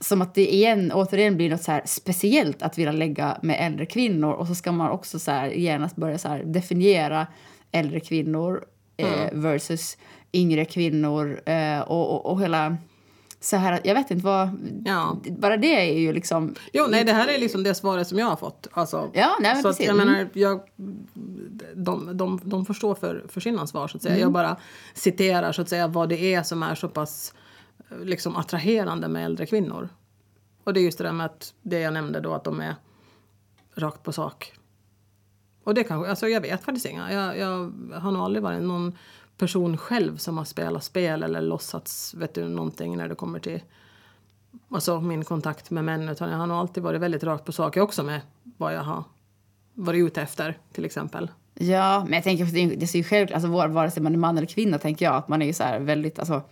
som 0.00 0.22
att 0.22 0.34
det 0.34 0.54
igen, 0.54 0.92
återigen 0.92 1.36
blir 1.36 1.50
något 1.50 1.62
så 1.62 1.80
speciellt 1.84 2.62
att 2.62 2.78
vilja 2.78 2.92
lägga 2.92 3.38
med 3.42 3.56
äldre 3.66 3.86
kvinnor. 3.86 4.32
Och 4.32 4.46
så 4.46 4.54
ska 4.54 4.72
man 4.72 4.90
också 4.90 5.18
så 5.18 5.30
här, 5.30 5.50
genast 5.50 5.96
börja 5.96 6.18
så 6.18 6.40
definiera 6.44 7.26
äldre 7.72 8.00
kvinnor 8.00 8.64
eh, 8.96 9.28
versus 9.32 9.96
yngre 10.32 10.64
kvinnor. 10.64 11.40
Eh, 11.46 11.80
och, 11.80 12.10
och, 12.14 12.26
och 12.32 12.42
hela 12.42 12.76
så 13.40 13.56
här 13.56 13.80
jag 13.84 13.94
vet 13.94 14.10
inte 14.10 14.24
vad... 14.24 14.50
Ja. 14.84 15.16
Bara 15.38 15.56
det 15.56 15.90
är 15.90 15.98
ju 15.98 16.12
liksom... 16.12 16.54
Jo, 16.72 16.86
nej, 16.90 17.04
det 17.04 17.12
här 17.12 17.28
är 17.28 17.38
liksom 17.38 17.62
det 17.62 17.74
svaret 17.74 18.08
som 18.08 18.18
jag 18.18 18.26
har 18.26 18.36
fått. 18.36 18.66
Alltså, 18.72 19.10
Ja, 19.14 19.36
nej, 19.40 19.54
men 19.54 19.62
så 19.62 19.68
att, 19.68 19.76
precis. 19.78 19.86
jag 19.86 19.94
Mm. 20.00 20.06
menar, 20.12 20.28
jag, 20.32 20.60
de, 21.74 22.16
de, 22.16 22.40
de 22.44 22.66
får 22.66 22.74
stå 22.74 22.94
för, 22.94 23.24
för 23.28 23.40
sina 23.40 23.66
svar, 23.66 23.88
så 23.88 23.96
att 23.96 24.02
säga. 24.02 24.14
Mm. 24.14 24.22
Jag 24.22 24.32
bara 24.32 24.56
citerar 24.94 25.52
så 25.52 25.62
att 25.62 25.68
säga 25.68 25.86
vad 25.88 26.08
det 26.08 26.34
är 26.34 26.42
som 26.42 26.62
är 26.62 26.74
så 26.74 26.88
pass 26.88 27.34
eh, 27.90 28.04
liksom, 28.04 28.36
attraherande 28.36 29.08
med 29.08 29.24
äldre 29.24 29.46
kvinnor. 29.46 29.88
Och 30.64 30.74
det 30.74 30.80
är 30.80 30.84
just 30.84 30.98
det 30.98 31.04
där 31.04 31.12
med 31.12 31.26
att 31.26 31.54
det 31.62 31.78
jag 31.80 31.92
nämnde 31.94 32.20
då, 32.20 32.34
att 32.34 32.44
de 32.44 32.60
är 32.60 32.74
rakt 33.74 34.02
på 34.02 34.12
sak. 34.12 34.52
Och 35.64 35.74
det 35.74 35.84
kanske, 35.84 36.10
alltså 36.10 36.28
jag 36.28 36.40
vet 36.40 36.64
faktiskt 36.64 36.86
inga. 36.86 37.12
Jag, 37.12 37.38
jag 37.38 37.72
har 38.00 38.10
nog 38.10 38.22
aldrig 38.22 38.42
varit 38.42 38.62
någon 38.62 38.96
person 39.42 39.76
själv 39.76 40.16
som 40.16 40.38
har 40.38 40.44
spelat 40.44 40.84
spel 40.84 41.22
eller 41.22 41.40
låtsats, 41.40 42.14
vet 42.14 42.34
du, 42.34 42.48
någonting 42.48 42.96
när 42.96 43.08
det 43.08 43.14
kommer 43.14 43.38
till 43.38 43.60
alltså 44.70 45.00
min 45.00 45.24
kontakt 45.24 45.70
med 45.70 45.84
män. 45.84 46.08
Utan 46.08 46.30
jag 46.30 46.38
har 46.38 46.46
nog 46.46 46.56
alltid 46.56 46.82
varit 46.82 47.00
väldigt 47.00 47.24
rakt 47.24 47.44
på 47.44 47.52
sak 47.52 47.76
också 47.76 48.02
med 48.02 48.20
vad 48.56 48.74
jag 48.74 48.82
har 48.82 49.04
varit 49.74 50.06
ute 50.06 50.22
efter 50.22 50.58
till 50.72 50.84
exempel. 50.84 51.30
Ja, 51.54 52.04
men 52.04 52.12
jag 52.12 52.24
tänker 52.24 52.44
det 52.44 52.60
är- 52.84 52.96
ju 52.96 53.04
självklart, 53.04 53.34
alltså 53.34 53.48
vare 53.68 53.90
sig 53.90 54.02
man 54.02 54.12
är 54.14 54.18
man 54.18 54.36
eller 54.38 54.46
kvinna 54.46 54.78
tänker 54.78 55.04
jag 55.04 55.14
att 55.14 55.28
man 55.28 55.42
är 55.42 55.46
ju 55.46 55.52
så 55.52 55.62
här 55.62 55.80
väldigt, 55.80 56.18
alltså 56.18 56.42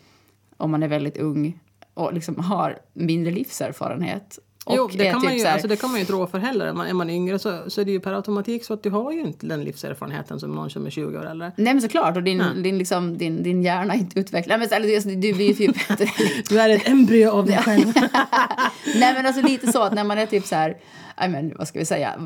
om 0.57 0.71
man 0.71 0.83
är 0.83 0.89
väldigt 0.89 1.17
ung 1.19 1.61
och 1.95 2.13
liksom 2.13 2.39
har 2.39 2.79
mindre 2.93 3.33
livserfarenhet. 3.33 4.39
Och 4.65 4.75
jo, 4.77 4.89
det 4.93 5.07
är 5.07 5.13
kan, 5.13 5.23
man 5.23 5.31
typ 5.31 5.37
ju, 5.37 5.41
så 5.41 5.47
här- 5.47 5.53
alltså 5.53 5.69
det 5.69 5.77
kan 5.77 5.91
man 5.91 5.97
ju 5.97 6.01
inte 6.01 6.13
rå 6.13 6.27
för 6.27 6.39
heller. 6.39 6.67
Är 6.67 6.73
man, 6.73 6.87
är 6.87 6.93
man 6.95 7.11
yngre 7.11 7.39
så, 7.39 7.59
så 7.71 7.81
är 7.81 7.85
det 7.85 7.91
ju 7.91 8.01
per 8.01 8.13
automatik 8.13 8.65
så 8.65 8.75
att 8.75 8.83
du 8.83 8.91
har 8.91 9.13
ju 9.13 9.21
inte 9.21 9.47
den 9.47 9.65
livserfarenheten 9.65 10.41
som 10.41 10.55
någon 10.55 10.71
som 10.71 10.87
är 10.87 10.91
20 10.91 11.19
år 11.19 11.31
eller. 11.31 11.53
Nej 11.57 11.75
men 11.75 11.81
såklart, 11.83 12.17
och 12.17 12.23
din, 12.23 12.39
Ja. 12.39 12.63
din, 12.63 12.79
liksom, 12.79 13.19
din, 13.19 13.43
din 13.43 13.63
hjärna 13.63 13.95
är 13.95 13.99
inte 13.99 14.21
utvecklad. 14.21 14.59
Nej, 14.61 14.69
men, 14.81 14.95
alltså, 14.95 15.09
du 15.09 15.33
blir 15.33 15.47
ju 15.47 15.55
typ... 15.55 15.77
Du 16.49 16.61
är 16.61 16.69
ett 16.69 16.89
embryo 16.89 17.31
av 17.31 17.47
dig 17.47 17.57
själv. 17.59 17.85
Nej 19.01 19.15
men 19.15 19.27
alltså 19.27 19.43
lite 19.43 19.73
så 19.73 19.83
att 19.83 19.93
när 19.95 20.05
man 20.05 20.19
är 20.19 20.27
typ 20.27 20.47
så 20.47 20.55
här, 20.55 20.71
I 21.25 21.29
men, 21.29 21.53
vad 21.59 21.69
ska 21.69 21.79
vi 21.79 21.85
säga? 21.85 22.21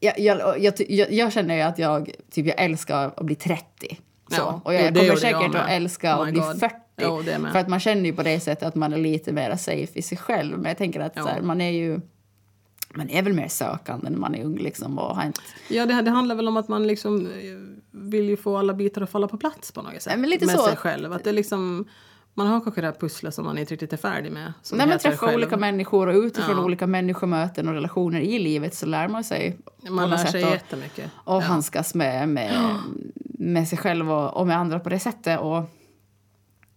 Jag, 0.00 0.18
jag, 0.20 0.60
jag, 0.60 0.74
jag, 0.88 1.12
jag 1.12 1.32
känner 1.32 1.54
ju 1.54 1.60
att 1.62 1.78
jag, 1.78 2.10
typ, 2.30 2.46
jag 2.46 2.60
älskar 2.60 3.06
att 3.16 3.26
bli 3.26 3.34
30. 3.34 3.64
Så. 4.30 4.36
Ja, 4.36 4.60
och 4.64 4.74
jag, 4.74 4.82
jag 4.82 4.94
kommer 4.94 5.06
jag 5.08 5.18
säkert 5.18 5.52
med. 5.52 5.62
att 5.64 5.70
älska 5.70 6.16
Oh 6.16 6.22
att 6.22 6.32
bli 6.32 6.40
God. 6.40 6.60
40. 6.60 6.74
Jo. 7.02 7.22
För 7.52 7.58
att 7.58 7.68
man 7.68 7.80
känner 7.80 8.04
ju 8.04 8.12
på 8.12 8.22
det 8.22 8.40
sättet 8.40 8.68
att 8.68 8.74
man 8.74 8.92
är 8.92 8.98
lite 8.98 9.32
mer 9.32 9.56
safe 9.56 9.98
i 9.98 10.02
sig 10.02 10.18
själv. 10.18 10.56
Men 10.58 10.64
jag 10.68 10.78
tänker 10.78 11.00
att 11.00 11.12
Ja. 11.16 11.22
så 11.22 11.28
här, 11.28 11.40
man 11.42 11.60
är 11.60 11.70
ju 11.70 12.00
man 12.94 13.10
är 13.10 13.22
väl 13.22 13.32
mer 13.32 13.48
sökande 13.48 14.10
när 14.10 14.18
man 14.18 14.34
är 14.34 14.44
ung 14.44 14.56
liksom 14.58 14.98
och 14.98 15.16
har 15.16 15.24
inte... 15.26 15.40
Ja, 15.68 15.86
det, 15.86 16.02
det 16.02 16.10
handlar 16.10 16.34
väl 16.34 16.48
om 16.48 16.56
att 16.56 16.68
man 16.68 16.86
liksom 16.86 17.26
eh, 17.26 17.32
vill 17.90 18.28
ju 18.28 18.36
få 18.36 18.56
alla 18.56 18.74
bitar 18.74 19.02
att 19.02 19.10
falla 19.10 19.28
på 19.28 19.36
plats 19.36 19.72
på 19.72 19.82
något 19.82 20.02
sätt. 20.02 20.12
Ja, 20.12 20.16
men 20.18 20.30
lite 20.30 20.46
med 20.46 20.54
så. 20.56 20.66
sig 20.66 20.76
själv. 20.76 21.12
Att 21.12 21.24
det 21.24 21.32
liksom, 21.32 21.84
man 22.34 22.46
har 22.46 22.60
kanske 22.60 22.80
det 22.80 22.86
här 22.86 22.94
pusslet 23.00 23.34
som 23.34 23.44
man 23.44 23.58
inte 23.58 23.72
riktigt 23.72 23.92
är 23.92 23.96
färdig 23.96 24.32
med. 24.32 24.52
Som 24.62 24.80
heter 24.80 24.98
träffar 24.98 25.16
själv. 25.26 25.34
olika 25.36 25.56
människor 25.56 26.06
och 26.06 26.14
utifrån 26.24 26.56
Ja. 26.56 26.64
olika 26.64 26.86
människomöten 26.86 27.68
och 27.68 27.74
relationer 27.74 28.20
i 28.20 28.38
livet 28.38 28.74
så 28.74 28.86
lär 28.86 29.08
man 29.08 29.24
sig 29.24 29.56
Man 29.90 30.10
lär 30.10 30.16
sig 30.16 30.42
att- 30.44 30.50
jättemycket. 30.50 31.10
och 31.14 31.42
handskas 31.42 31.94
med, 31.94 32.28
med, 32.28 32.74
med 33.38 33.68
sig 33.68 33.78
själv 33.78 34.12
och, 34.12 34.36
och 34.36 34.46
med 34.46 34.56
andra 34.58 34.80
på 34.80 34.88
det 34.88 34.98
sättet. 34.98 35.40
Och, 35.40 35.62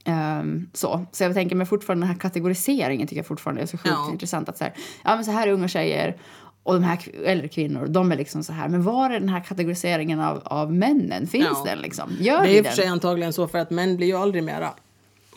ehm, 0.04 0.70
så. 0.74 1.06
så 1.12 1.24
jag 1.24 1.34
tänker 1.34 1.56
mig 1.56 1.66
fortfarande 1.68 2.06
den 2.06 2.14
här 2.14 2.20
kategoriseringen 2.20 3.08
tycker 3.08 3.20
jag 3.20 3.26
fortfarande 3.28 3.62
är 3.62 3.66
så 3.66 3.78
sjukt 3.78 3.96
Ja. 3.96 4.10
intressant. 4.12 4.50
Att 4.50 4.58
så 4.58 4.64
här, 4.64 4.74
ja, 5.04 5.16
men 5.16 5.26
så 5.26 5.32
här 5.32 5.48
är 5.48 5.52
unga 5.52 5.68
tjejer 5.68 6.18
och 6.64 6.74
de 6.74 6.84
här 6.84 7.00
äldre 7.26 7.48
kvinnor, 7.48 7.88
de 7.88 8.12
är 8.12 8.16
liksom 8.18 8.44
så 8.44 8.54
här. 8.54 8.68
Men 8.70 8.84
var 8.84 9.10
är 9.10 9.20
den 9.20 9.30
här 9.30 9.40
kategoriseringen 9.44 10.20
av, 10.20 10.42
av 10.46 10.74
männen? 10.74 11.28
Finns 11.28 11.48
Ja. 11.52 11.64
den 11.66 11.80
liksom? 11.80 12.18
Gör 12.20 12.42
Det 12.44 12.50
är 12.50 12.58
i 12.58 12.62
och 12.62 12.66
för 12.66 12.74
sig 12.74 12.86
antagligen 12.88 13.34
så 13.34 13.48
för 13.48 13.58
att 13.60 13.70
män 13.70 13.98
blir 13.98 14.08
ju 14.08 14.18
aldrig 14.18 14.44
mera 14.44 14.74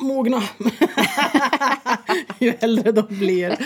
mogna. 0.00 0.42
ju 2.38 2.54
äldre 2.60 2.92
de 2.92 3.06
blir. 3.08 3.56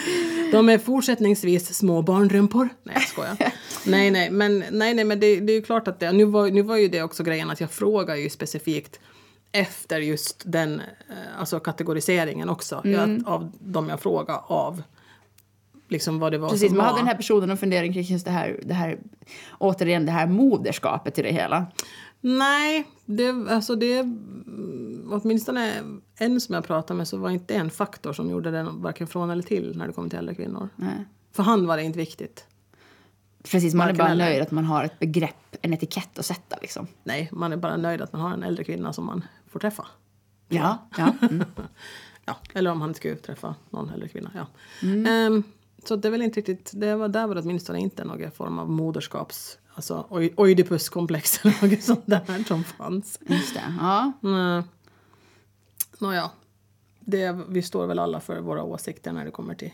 De 0.53 0.69
är 0.69 0.79
fortsättningsvis 0.79 1.75
små 1.75 2.03
barnrumpor. 2.03 2.69
Nej, 2.83 2.95
jag 2.99 3.09
skojar. 3.09 3.37
nej, 3.87 4.11
nej, 4.11 4.31
men, 4.31 4.65
nej, 4.71 4.95
nej, 4.95 5.05
men 5.05 5.21
det, 5.21 5.41
det 5.41 5.53
är 5.53 5.55
ju 5.55 5.63
klart 5.63 5.89
att 5.89 6.01
det... 6.01 6.13
Nu 6.13 6.25
var, 6.25 6.51
nu 6.51 6.63
var 6.63 6.77
ju 6.77 6.89
det 6.89 7.03
också 7.03 7.23
grejen 7.23 7.51
att 7.51 7.61
jag 7.61 7.71
frågar 7.71 8.17
ju 8.17 8.31
specifikt 8.31 9.01
efter 9.53 10.01
just 10.01 10.43
den 10.47 10.81
eh, 10.81 11.17
alltså 11.39 11.61
kategoriseringen 11.61 12.49
också. 12.49 12.81
Mm. 12.85 13.23
Jag, 13.25 13.29
av 13.29 13.53
de 13.61 13.89
jag 13.89 14.01
frågar 14.01 14.41
av 14.47 14.83
liksom 15.89 16.19
vad 16.19 16.33
det 16.33 16.39
var 16.39 16.51
Precis, 16.51 16.69
som 16.69 16.77
man 16.77 16.85
var. 16.85 16.93
hade 16.93 17.01
den 17.01 17.09
här 17.09 17.17
personen 17.17 17.51
och 17.51 17.59
fundering 17.59 17.93
kring 17.93 18.03
just 18.03 18.25
det 18.25 18.31
här, 18.31 18.61
det 18.63 18.75
här, 18.75 18.99
återigen 19.59 20.07
det 20.07 20.13
här 20.13 20.27
moderskapet 20.27 21.19
i 21.19 21.23
det 21.23 21.33
hela. 21.33 21.67
Nej, 22.21 22.87
det, 23.05 23.47
alltså 23.51 23.77
det, 23.77 24.01
åtminstone 25.11 25.73
en 26.19 26.41
som 26.41 26.55
jag 26.55 26.65
pratade 26.65 26.99
med 26.99 27.09
så 27.09 27.17
var 27.17 27.31
inte 27.31 27.55
en 27.55 27.71
faktor 27.71 28.13
som 28.13 28.31
gjorde 28.31 28.51
det 28.51 28.63
varken 28.63 29.07
från 29.07 29.31
eller 29.31 29.43
till 29.43 29.77
när 29.77 29.87
det 29.87 29.93
kom 29.93 30.11
till 30.11 30.19
äldre 30.19 30.35
kvinnor. 30.35 30.69
Nej. 30.77 31.05
För 31.33 31.43
han 31.43 31.67
var 31.67 31.77
det 31.77 31.83
inte 31.83 31.99
viktigt. 31.99 32.45
Precis, 33.43 33.75
man 33.75 33.89
är 33.89 33.95
bara 33.95 34.15
nöjd 34.15 34.43
att 34.43 34.51
man 34.51 34.65
har 34.65 34.85
ett 34.85 34.99
begrepp, 34.99 35.57
en 35.63 35.73
etikett 35.73 36.19
att 36.19 36.27
sätta 36.27 36.57
liksom. 36.61 36.87
Nej, 37.05 37.29
man 37.33 37.53
är 37.53 37.57
bara 37.57 37.77
nöjd 37.77 38.01
att 38.01 38.13
man 38.13 38.23
har 38.23 38.31
en 38.31 38.43
äldre 38.43 38.65
kvinna 38.65 38.93
som 38.93 39.07
man 39.07 39.25
får 39.51 39.61
träffa. 39.61 39.87
Ja, 40.49 40.89
ja. 40.97 41.15
Mm. 41.23 41.45
Ja, 42.25 42.37
eller 42.55 42.71
om 42.71 42.81
han 42.81 42.95
skulle 42.95 43.17
träffa 43.17 43.55
någon 43.71 43.91
äldre 43.91 44.09
kvinna. 44.09 44.31
Ja. 44.35 44.47
Mm. 44.83 45.07
Ehm, 45.07 45.43
så 45.85 45.97
det 45.97 46.09
är 46.09 46.13
väl 46.13 46.23
inte 46.23 46.41
riktigt, 46.41 46.71
det 46.75 46.97
var, 46.97 47.09
där 47.09 47.27
var 47.27 47.35
det 47.35 47.41
åtminstone 47.41 47.81
inte 47.81 48.05
någon 48.05 48.31
form 48.31 48.59
av 48.59 48.71
moderskaps, 48.71 49.59
alltså 49.75 50.07
oidipuskomplex 50.37 51.45
eller 51.45 51.69
något 51.71 51.83
sånt 51.83 52.03
där 52.07 52.45
som 52.49 52.65
fanns. 52.65 53.19
Just 53.27 53.55
det. 53.55 53.75
Ja. 53.81 54.13
Nej. 54.21 54.63
Nåja, 55.99 56.31
det, 57.01 57.39
vi 57.49 57.63
står 57.63 57.87
väl 57.87 57.99
alla 57.99 58.21
för 58.21 58.41
våra 58.41 58.63
åsikter 58.63 59.13
när 59.13 59.25
det 59.25 59.31
kommer 59.31 59.55
till 59.55 59.73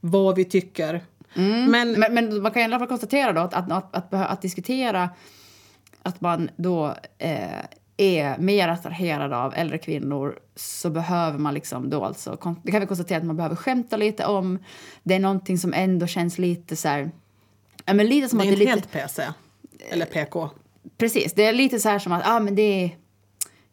vad 0.00 0.36
vi 0.36 0.44
tycker. 0.44 1.04
Men, 1.34 1.92
Men, 1.92 2.14
men 2.14 2.42
man 2.42 2.52
kan 2.52 2.62
i 2.62 2.64
alla 2.64 2.78
fall 2.78 2.88
konstatera 2.88 3.32
då 3.32 3.40
att, 3.40 3.54
att, 3.54 3.72
att, 3.72 3.94
att, 3.94 4.14
att 4.14 4.42
diskutera 4.42 5.10
att 6.02 6.20
man 6.20 6.50
då 6.56 6.96
eh, 7.18 7.64
är 8.02 8.38
mer 8.38 8.68
attraherad 8.68 9.32
av 9.32 9.54
äldre 9.54 9.78
kvinnor 9.78 10.38
så 10.56 10.90
behöver 10.90 11.38
man 11.38 11.54
liksom 11.54 11.90
då 11.90 12.04
alltså, 12.04 12.54
det 12.62 12.70
kan 12.70 12.80
vi 12.80 12.86
konstatera 12.86 13.18
att 13.18 13.24
man 13.24 13.36
behöver 13.36 13.56
skämta 13.56 13.96
lite 13.96 14.26
om. 14.26 14.58
Det 15.02 15.14
är 15.14 15.20
någonting 15.20 15.58
som 15.58 15.72
ändå 15.72 16.06
känns 16.06 16.38
lite 16.38 16.76
så 16.76 16.88
här, 16.88 17.10
ja 17.84 17.94
men 17.94 18.06
lite 18.06 18.28
som 18.28 18.38
det 18.38 18.44
att 18.44 18.52
är 18.52 18.56
det 18.56 18.64
är 18.64 18.76
inte 18.76 18.76
lite, 18.76 18.98
helt 18.98 19.10
PC. 19.10 19.22
Eller 19.90 20.06
PK. 20.06 20.50
precis, 20.98 21.32
det 21.32 21.44
är 21.44 21.52
lite 21.52 21.78
så 21.78 21.88
här 21.88 21.98
som 21.98 22.12
att, 22.12 22.22
ja 22.24 22.36
ah, 22.36 22.40
men 22.40 22.54
det 22.54 22.84
är 22.84 22.96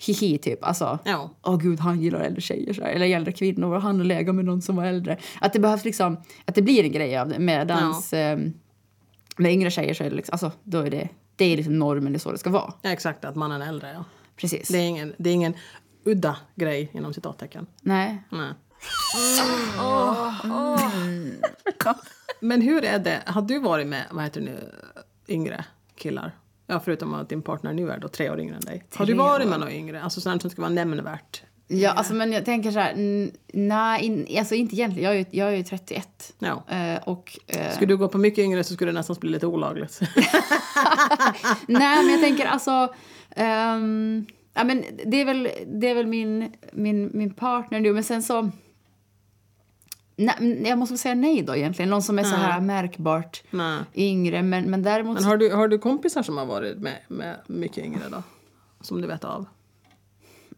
hihi 0.08 0.38
typ, 0.38 0.64
alltså. 0.64 1.00
Ja. 1.06 1.30
Åh 1.44 1.58
gud, 1.58 1.80
han 1.80 2.02
gillar 2.02 2.20
äldre 2.20 2.42
tjejer, 2.42 2.74
så 2.74 2.82
här, 2.82 2.90
eller 2.90 3.16
äldre 3.16 3.32
kvinnor 3.32 3.76
och 3.76 3.82
han 3.82 4.08
lägger 4.08 4.34
med 4.34 4.46
någon 4.46 4.62
som 4.62 4.76
var 4.76 4.86
äldre. 4.86 5.18
Att 5.42 5.54
det 5.54 5.60
behövs 5.60 5.86
liksom, 5.86 6.18
att 6.46 6.56
det 6.56 6.62
blir 6.62 6.84
en 6.84 6.92
grej 6.92 7.18
av 7.18 7.30
det. 7.30 7.40
Medans 7.40 8.14
ehm, 8.14 8.54
med 9.38 9.52
yngre 9.52 9.72
tjejer 9.72 9.94
så 9.94 10.04
är 10.04 10.10
det 10.10 10.16
liksom, 10.16 10.34
alltså 10.34 10.52
då 10.64 10.80
är 10.80 10.90
det, 10.90 11.10
det 11.36 11.46
är 11.46 11.58
liksom 11.58 11.80
normen, 11.80 12.14
det 12.14 12.18
är 12.18 12.20
så 12.20 12.32
det 12.32 12.38
ska 12.38 12.50
vara. 12.50 12.74
Ja, 12.82 12.90
exakt, 12.90 13.26
att 13.26 13.36
man 13.36 13.52
är 13.52 13.68
äldre. 13.68 13.92
Ja. 13.94 14.04
Precis. 14.40 14.68
Det, 14.68 14.78
är 14.78 14.88
ingen, 14.88 15.14
det 15.18 15.30
är 15.30 15.34
ingen 15.34 15.54
udda 16.04 16.38
grej 16.56 16.90
inom 16.94 17.14
citattecken. 17.14 17.68
Nej. 17.82 18.24
Nej. 18.30 18.54
Men 22.40 22.62
hur 22.62 22.84
är 22.84 23.00
det, 23.00 23.24
har 23.26 23.42
du 23.42 23.60
varit 23.60 23.88
med, 23.88 24.06
vad 24.12 24.24
heter 24.24 24.42
det 24.42 24.46
nu, 24.46 24.72
yngre 25.28 25.66
killar? 25.96 26.36
Ja, 26.68 26.80
förutom 26.86 27.14
att 27.14 27.30
din 27.30 27.42
partner 27.42 27.74
nu 27.74 27.92
är 27.92 28.00
då 28.00 28.08
tre 28.08 28.30
år 28.30 28.40
yngre 28.40 28.56
än 28.56 28.62
dig. 28.62 28.84
Har 28.96 29.06
du 29.06 29.14
varit 29.14 29.48
med 29.48 29.60
några 29.60 29.74
yngre? 29.74 30.02
Alltså 30.02 30.22
sådant 30.22 30.42
som 30.42 30.52
ska 30.52 30.62
vara 30.62 30.72
nämnvärt? 30.72 31.44
Ja, 31.68 31.92
alltså 31.92 32.14
men 32.14 32.32
jag 32.32 32.46
tänker 32.46 32.72
så 32.72 32.80
här, 32.80 32.94
nej, 33.54 34.06
in, 34.06 34.38
alltså 34.40 34.56
inte 34.56 34.76
egentligen, 34.76 35.04
jag 35.04 35.14
är 35.14 35.20
ju, 35.20 35.26
jag 35.32 35.48
är 35.48 35.58
ju 35.58 35.64
31. 35.64 36.34
Ja. 36.40 36.64
Eh, 36.68 37.00
och, 37.04 37.40
eh, 37.48 37.72
Skulle 37.72 37.88
du 37.88 37.98
gå 37.98 38.08
på 38.08 38.18
mycket 38.18 38.44
yngre 38.44 38.64
så 38.64 38.74
skulle 38.74 38.92
det 38.92 38.98
nästan 38.98 39.16
bli 39.20 39.30
lite 39.30 39.48
olagligt. 39.48 40.00
Nej, 41.68 42.04
men 42.04 42.10
jag 42.10 42.22
tänker 42.22 42.46
alltså... 42.46 42.94
ehm, 43.40 44.26
ja, 44.54 44.64
men 44.64 44.84
det 45.06 45.22
är 45.22 45.26
väl, 45.26 45.50
det 45.68 45.90
är 45.90 45.96
väl 45.96 46.08
min, 46.08 46.52
min, 46.72 47.10
min 47.14 47.34
partner 47.34 47.80
nu, 47.80 47.94
men 47.94 48.04
sen 48.04 48.24
så... 48.24 48.50
Nej, 50.16 50.62
jag 50.66 50.78
måste 50.78 50.94
väl 50.94 51.00
säga 51.00 51.16
nej 51.16 51.42
då 51.42 51.56
egentligen. 51.56 51.90
Någon 51.90 52.02
som 52.02 52.20
är 52.20 52.24
så 52.24 52.36
här 52.36 52.62
märkbart 52.62 53.44
Nej. 53.52 53.80
yngre. 53.96 54.44
Men, 54.44 54.64
men 54.72 54.84
däremot... 54.84 55.16
Men 55.16 55.24
har 55.24 55.38
du, 55.38 55.54
har 55.54 55.68
du 55.68 55.78
kompisar 55.78 56.24
som 56.24 56.38
har 56.38 56.46
varit 56.46 56.78
med, 56.78 56.98
med 57.08 57.36
mycket 57.48 57.86
yngre 57.86 58.02
då? 58.12 58.24
Som 58.82 59.02
du 59.02 59.08
vet 59.08 59.24
av? 59.24 59.46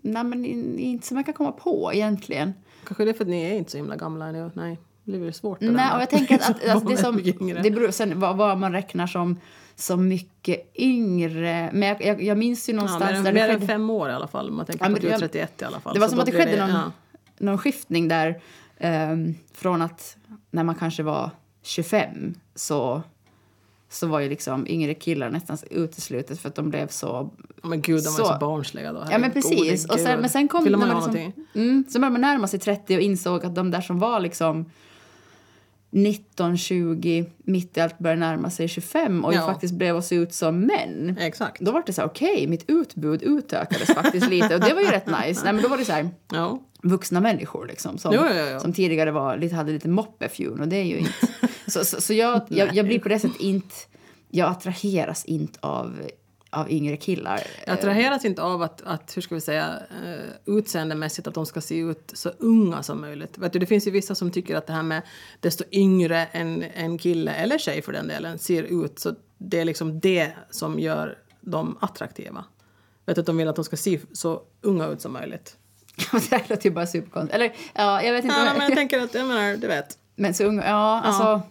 Nej, 0.01 0.23
men 0.23 0.45
in- 0.45 0.79
inte 0.79 1.07
som 1.07 1.17
jag 1.17 1.25
kan 1.25 1.33
komma 1.33 1.51
på 1.51 1.91
egentligen. 1.93 2.53
Kanske 2.83 3.05
det 3.05 3.11
är 3.11 3.13
för 3.13 3.23
att 3.23 3.29
ni 3.29 3.41
är 3.41 3.53
inte 3.53 3.71
så 3.71 3.77
himla 3.77 3.95
gamla 3.95 4.25
ännu. 4.25 4.51
Nej, 4.53 4.79
det 5.03 5.11
blir 5.11 5.19
väl 5.19 5.33
svårt. 5.33 5.61
Nej, 5.61 5.95
och 5.95 6.01
jag 6.01 6.09
tänker 6.09 6.35
att, 6.35 6.49
att, 6.49 6.69
att 6.75 6.87
det, 6.87 6.97
som, 6.97 7.21
det 7.63 7.71
beror 7.71 7.91
sen 7.91 8.19
vad, 8.19 8.37
vad 8.37 8.57
man 8.57 8.71
räknar 8.71 9.07
som, 9.07 9.39
som 9.81 10.07
mycket 10.07 10.71
yngre. 10.79 11.69
Men 11.73 11.87
jag, 11.89 12.05
jag, 12.05 12.23
jag 12.23 12.37
minns 12.37 12.69
ju 12.69 12.73
Ja, 12.73 12.75
någonstans 12.75 13.11
mer, 13.11 13.17
än- 13.17 13.23
där 13.23 13.33
mer 13.33 13.47
det 13.47 13.53
än 13.53 13.59
skedde, 13.59 13.67
fem 13.73 13.89
år 13.89 14.09
i 14.09 14.13
alla 14.13 14.27
fall. 14.27 14.51
Man 14.51 14.65
tänker 14.65 14.85
Ja, 14.85 14.85
på 14.85 14.91
men 14.91 14.95
att 14.95 15.01
du 15.01 15.07
är 15.07 15.11
jag- 15.11 15.19
31 15.19 15.61
i 15.61 15.65
alla 15.65 15.79
fall. 15.79 15.93
det 15.93 15.99
var 15.99 16.07
Så 16.07 16.11
som 16.11 16.19
att 16.19 16.25
det 16.25 16.31
skedde 16.31 16.59
någon, 16.59 16.69
ja. 16.69 16.91
någon 17.37 17.57
skiftning 17.57 18.07
där. 18.07 18.41
ehm, 18.77 19.35
från 19.53 19.81
att 19.81 20.17
när 20.51 20.63
man 20.63 20.75
kanske 20.75 21.03
var 21.03 21.29
25 21.63 22.33
så, 22.55 23.01
så 23.89 24.07
var 24.07 24.19
ju 24.19 24.29
liksom 24.29 24.67
yngre 24.67 24.93
killar 24.93 25.29
nästan 25.29 25.57
uteslutet 25.71 26.39
för 26.39 26.49
att 26.49 26.55
de 26.55 26.69
blev 26.69 26.87
så... 26.87 27.29
Men 27.63 27.81
gud, 27.81 28.03
de 28.03 28.09
var 28.09 28.19
ju 28.19 28.25
Så- 28.25 28.33
så 28.33 28.37
barnsliga 28.39 28.93
då. 28.93 28.99
Ja 28.99 29.05
men 29.05 29.11
Herregud, 29.23 29.33
precis. 29.33 29.85
Och 29.89 29.99
sen, 29.99 30.19
men 30.21 30.29
sen 30.29 30.47
kom 30.47 30.63
Ville 30.63 30.77
man 30.77 30.87
man 30.87 31.13
liksom, 31.13 31.43
mm, 31.55 31.83
så 31.89 31.99
började 31.99 32.11
man 32.11 32.21
närma 32.21 32.47
sig 32.47 32.59
30 32.59 32.95
och 32.95 33.01
insåg 33.01 33.45
att 33.45 33.55
de 33.55 33.71
där 33.71 33.81
som 33.81 33.99
var 33.99 34.19
liksom 34.19 34.65
19, 35.93 36.57
20, 36.57 37.25
mitt 37.37 37.77
i 37.77 37.81
allt 37.81 37.99
började 37.99 38.19
närma 38.19 38.49
sig 38.49 38.67
25 38.67 39.25
och 39.25 39.33
Ja. 39.33 39.45
faktiskt 39.45 39.73
blev 39.73 40.01
se 40.01 40.15
ut 40.15 40.33
som 40.33 40.59
män. 40.59 41.17
Exakt. 41.19 41.61
Då 41.61 41.71
var 41.71 41.83
det 41.85 41.93
så 41.93 42.01
här, 42.01 42.07
okej, 42.07 42.47
mitt 42.47 42.63
utbud 42.67 43.21
utökades 43.23 43.87
faktiskt 43.87 44.29
lite 44.29 44.55
och 44.55 44.61
det 44.61 44.73
var 44.73 44.81
ju 44.81 44.87
rätt 44.87 45.05
nice. 45.07 45.41
Nej 45.43 45.53
men 45.53 45.61
då 45.63 45.67
var 45.69 45.77
det 45.77 45.85
så 45.85 45.91
här, 45.91 46.09
Ja. 46.31 46.59
vuxna 46.83 47.19
människor 47.19 47.65
liksom, 47.67 47.97
som, 47.97 48.13
Jo, 48.15 48.21
jo. 48.53 48.59
som 48.59 48.73
tidigare 48.73 49.11
var, 49.11 49.37
lite, 49.37 49.55
hade 49.55 49.71
lite 49.71 49.89
moppefjun 49.89 50.59
och 50.59 50.67
det 50.67 50.75
är 50.75 50.83
ju 50.85 50.97
inte... 50.97 51.13
så 51.67 51.85
så, 51.85 52.01
så 52.01 52.13
jag, 52.13 52.41
jag, 52.49 52.75
jag 52.75 52.85
blir 52.85 52.99
på 52.99 53.09
det 53.09 53.19
sättet 53.19 53.41
inte... 53.41 53.75
Jag 54.33 54.49
attraheras 54.51 55.25
inte 55.25 55.59
av, 55.61 56.01
av 56.51 56.71
yngre 56.71 56.97
killar. 56.97 57.41
Jag 57.65 57.73
attraheras 57.73 58.25
inte 58.25 58.41
av 58.41 58.61
att, 58.61 58.81
att 58.81 59.17
hur 59.17 59.21
ska 59.21 59.35
vi 59.35 59.41
säga, 59.41 59.79
uh, 60.05 60.57
utseendemässigt 60.57 61.27
att 61.27 61.33
de 61.33 61.45
ska 61.45 61.61
se 61.61 61.77
ut 61.77 62.11
så 62.13 62.29
unga 62.29 62.83
som 62.83 63.01
möjligt. 63.01 63.37
Vet 63.37 63.53
du, 63.53 63.59
det 63.59 63.65
finns 63.65 63.87
ju 63.87 63.91
vissa 63.91 64.15
som 64.15 64.31
tycker 64.31 64.55
att 64.55 64.67
det 64.67 64.73
här 64.73 64.83
med 64.83 65.01
desto 65.39 65.63
yngre 65.71 66.25
en, 66.31 66.63
en 66.63 66.97
kille, 66.97 67.31
eller 67.31 67.57
tjej 67.57 67.81
för 67.81 67.91
den 67.91 68.07
delen, 68.07 68.39
ser 68.39 68.63
ut, 68.63 68.99
så 68.99 69.15
det 69.37 69.59
är 69.59 69.65
liksom 69.65 69.99
det 69.99 70.31
som 70.49 70.79
gör 70.79 71.17
dem 71.41 71.77
attraktiva. 71.81 72.45
Vet 73.05 73.15
du, 73.15 73.19
att 73.19 73.25
de 73.25 73.37
vill 73.37 73.47
att 73.47 73.55
de 73.55 73.65
ska 73.65 73.77
se 73.77 73.99
så 74.13 74.41
unga 74.61 74.87
ut 74.87 75.01
som 75.01 75.13
möjligt. 75.13 75.57
det 76.11 76.31
här 76.31 76.43
låter 76.47 76.65
ju 76.65 76.71
bara 76.71 76.87
superkonstigt. 76.87 77.35
Eller, 77.35 77.53
ja, 77.73 78.03
jag 78.03 78.13
vet 78.13 78.23
inte. 78.23 78.35
Ja, 78.39 78.53
men 78.53 78.61
jag 78.61 78.77
tänker 78.77 78.99
att, 78.99 79.13
jag 79.13 79.27
menar, 79.27 79.57
du 79.57 79.67
vet. 79.67 79.97
Men 80.21 80.33
så 80.33 80.43
unga, 80.43 80.65
ja, 80.65 81.01
alltså... 81.01 81.41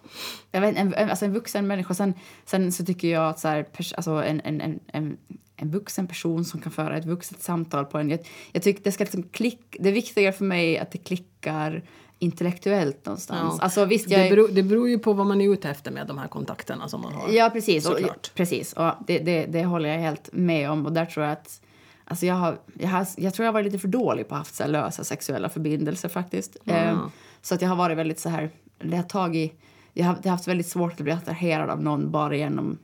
Jag 0.53 0.61
vet, 0.61 0.77
en, 0.77 0.95
en- 0.95 1.11
alltså 1.11 1.25
en 1.25 1.33
vuxen 1.33 1.67
människa. 1.67 1.95
Sen, 1.95 2.15
sen 2.45 2.73
så 2.73 2.85
tycker 2.85 3.09
jag 3.09 3.29
att 3.29 3.39
så 3.39 3.49
här, 3.49 3.63
pers, 3.63 3.93
alltså 3.93 4.11
en, 4.11 4.41
en, 4.45 4.61
en, 4.61 4.81
en, 4.87 5.17
en 5.57 5.71
vuxen 5.71 6.07
person 6.07 6.45
som 6.45 6.61
kan 6.61 6.73
föra 6.73 6.97
ett 6.97 7.05
vuxet 7.05 7.43
samtal 7.43 7.85
på 7.85 7.99
en... 7.99 8.11
Jag, 8.11 8.21
jag 8.53 8.63
tycker 8.63 8.85
det 8.85 8.93
ska 8.93 9.05
liksom 9.05 9.23
klick, 9.23 9.77
Det 9.81 9.89
är 9.89 9.93
viktigare 9.93 10.33
för 10.33 10.45
mig 10.45 10.79
att 10.79 10.91
det 10.91 10.99
klickar 10.99 11.83
intellektuellt 12.19 13.07
någonstans. 13.07 13.55
Ja. 13.59 13.65
Alltså 13.65 13.85
visst, 13.85 14.11
jag 14.11 14.21
det, 14.25 14.31
beror, 14.31 14.49
det 14.49 14.63
beror 14.63 14.89
ju 14.89 14.99
på 14.99 15.13
vad 15.13 15.27
man 15.27 15.41
är 15.41 15.53
ute 15.53 15.71
efter 15.71 15.91
med 15.91 16.07
de 16.07 16.19
här 16.19 16.29
kontakterna 16.29 16.89
som 16.89 17.01
man 17.01 17.13
har. 17.13 17.29
Ja, 17.29 17.51
precis. 17.51 17.87
Och, 17.87 17.99
precis. 18.35 18.73
Och 18.73 18.93
det, 19.07 19.19
det, 19.19 19.47
det 19.47 19.65
håller 19.65 19.89
jag 19.89 19.99
helt 19.99 20.29
med 20.33 20.71
om. 20.71 20.87
Och 20.87 20.93
där 20.93 21.05
tror 21.05 21.25
jag 21.27 21.33
att... 21.33 21.61
Alltså 22.05 22.27
jag, 22.27 22.35
har, 22.35 22.59
jag, 22.79 22.89
har, 22.89 23.07
jag 23.17 23.35
tror 23.35 23.47
jag 23.47 23.53
varit 23.53 23.65
lite 23.67 23.79
för 23.79 23.89
dålig 23.89 24.29
på 24.29 24.35
att 24.35 24.39
haft 24.39 24.55
så 24.55 24.63
här 24.63 24.71
lösa 24.71 25.05
sexuella 25.05 25.49
förbindelser 25.49 26.09
faktiskt. 26.09 26.57
Eh, 26.67 26.99
så 27.43 27.55
att 27.55 27.63
jag 27.63 27.69
har 27.69 27.77
varit 27.77 27.99
väldigt 27.99 28.21
så 28.21 28.29
här... 28.29 28.51
Det 28.79 28.97
har 28.97 29.03
tagit, 29.03 29.61
jag 29.93 30.07
har, 30.07 30.17
jag 30.23 30.31
har 30.31 30.37
haft 30.37 30.49
väldigt 30.49 30.67
svårt 30.67 30.93
att 30.93 31.01
bli 31.01 31.13
attraherad 31.13 31.71
av 31.71 31.83
någon 31.83 32.11
bara 32.11 32.37
genom 32.37 32.79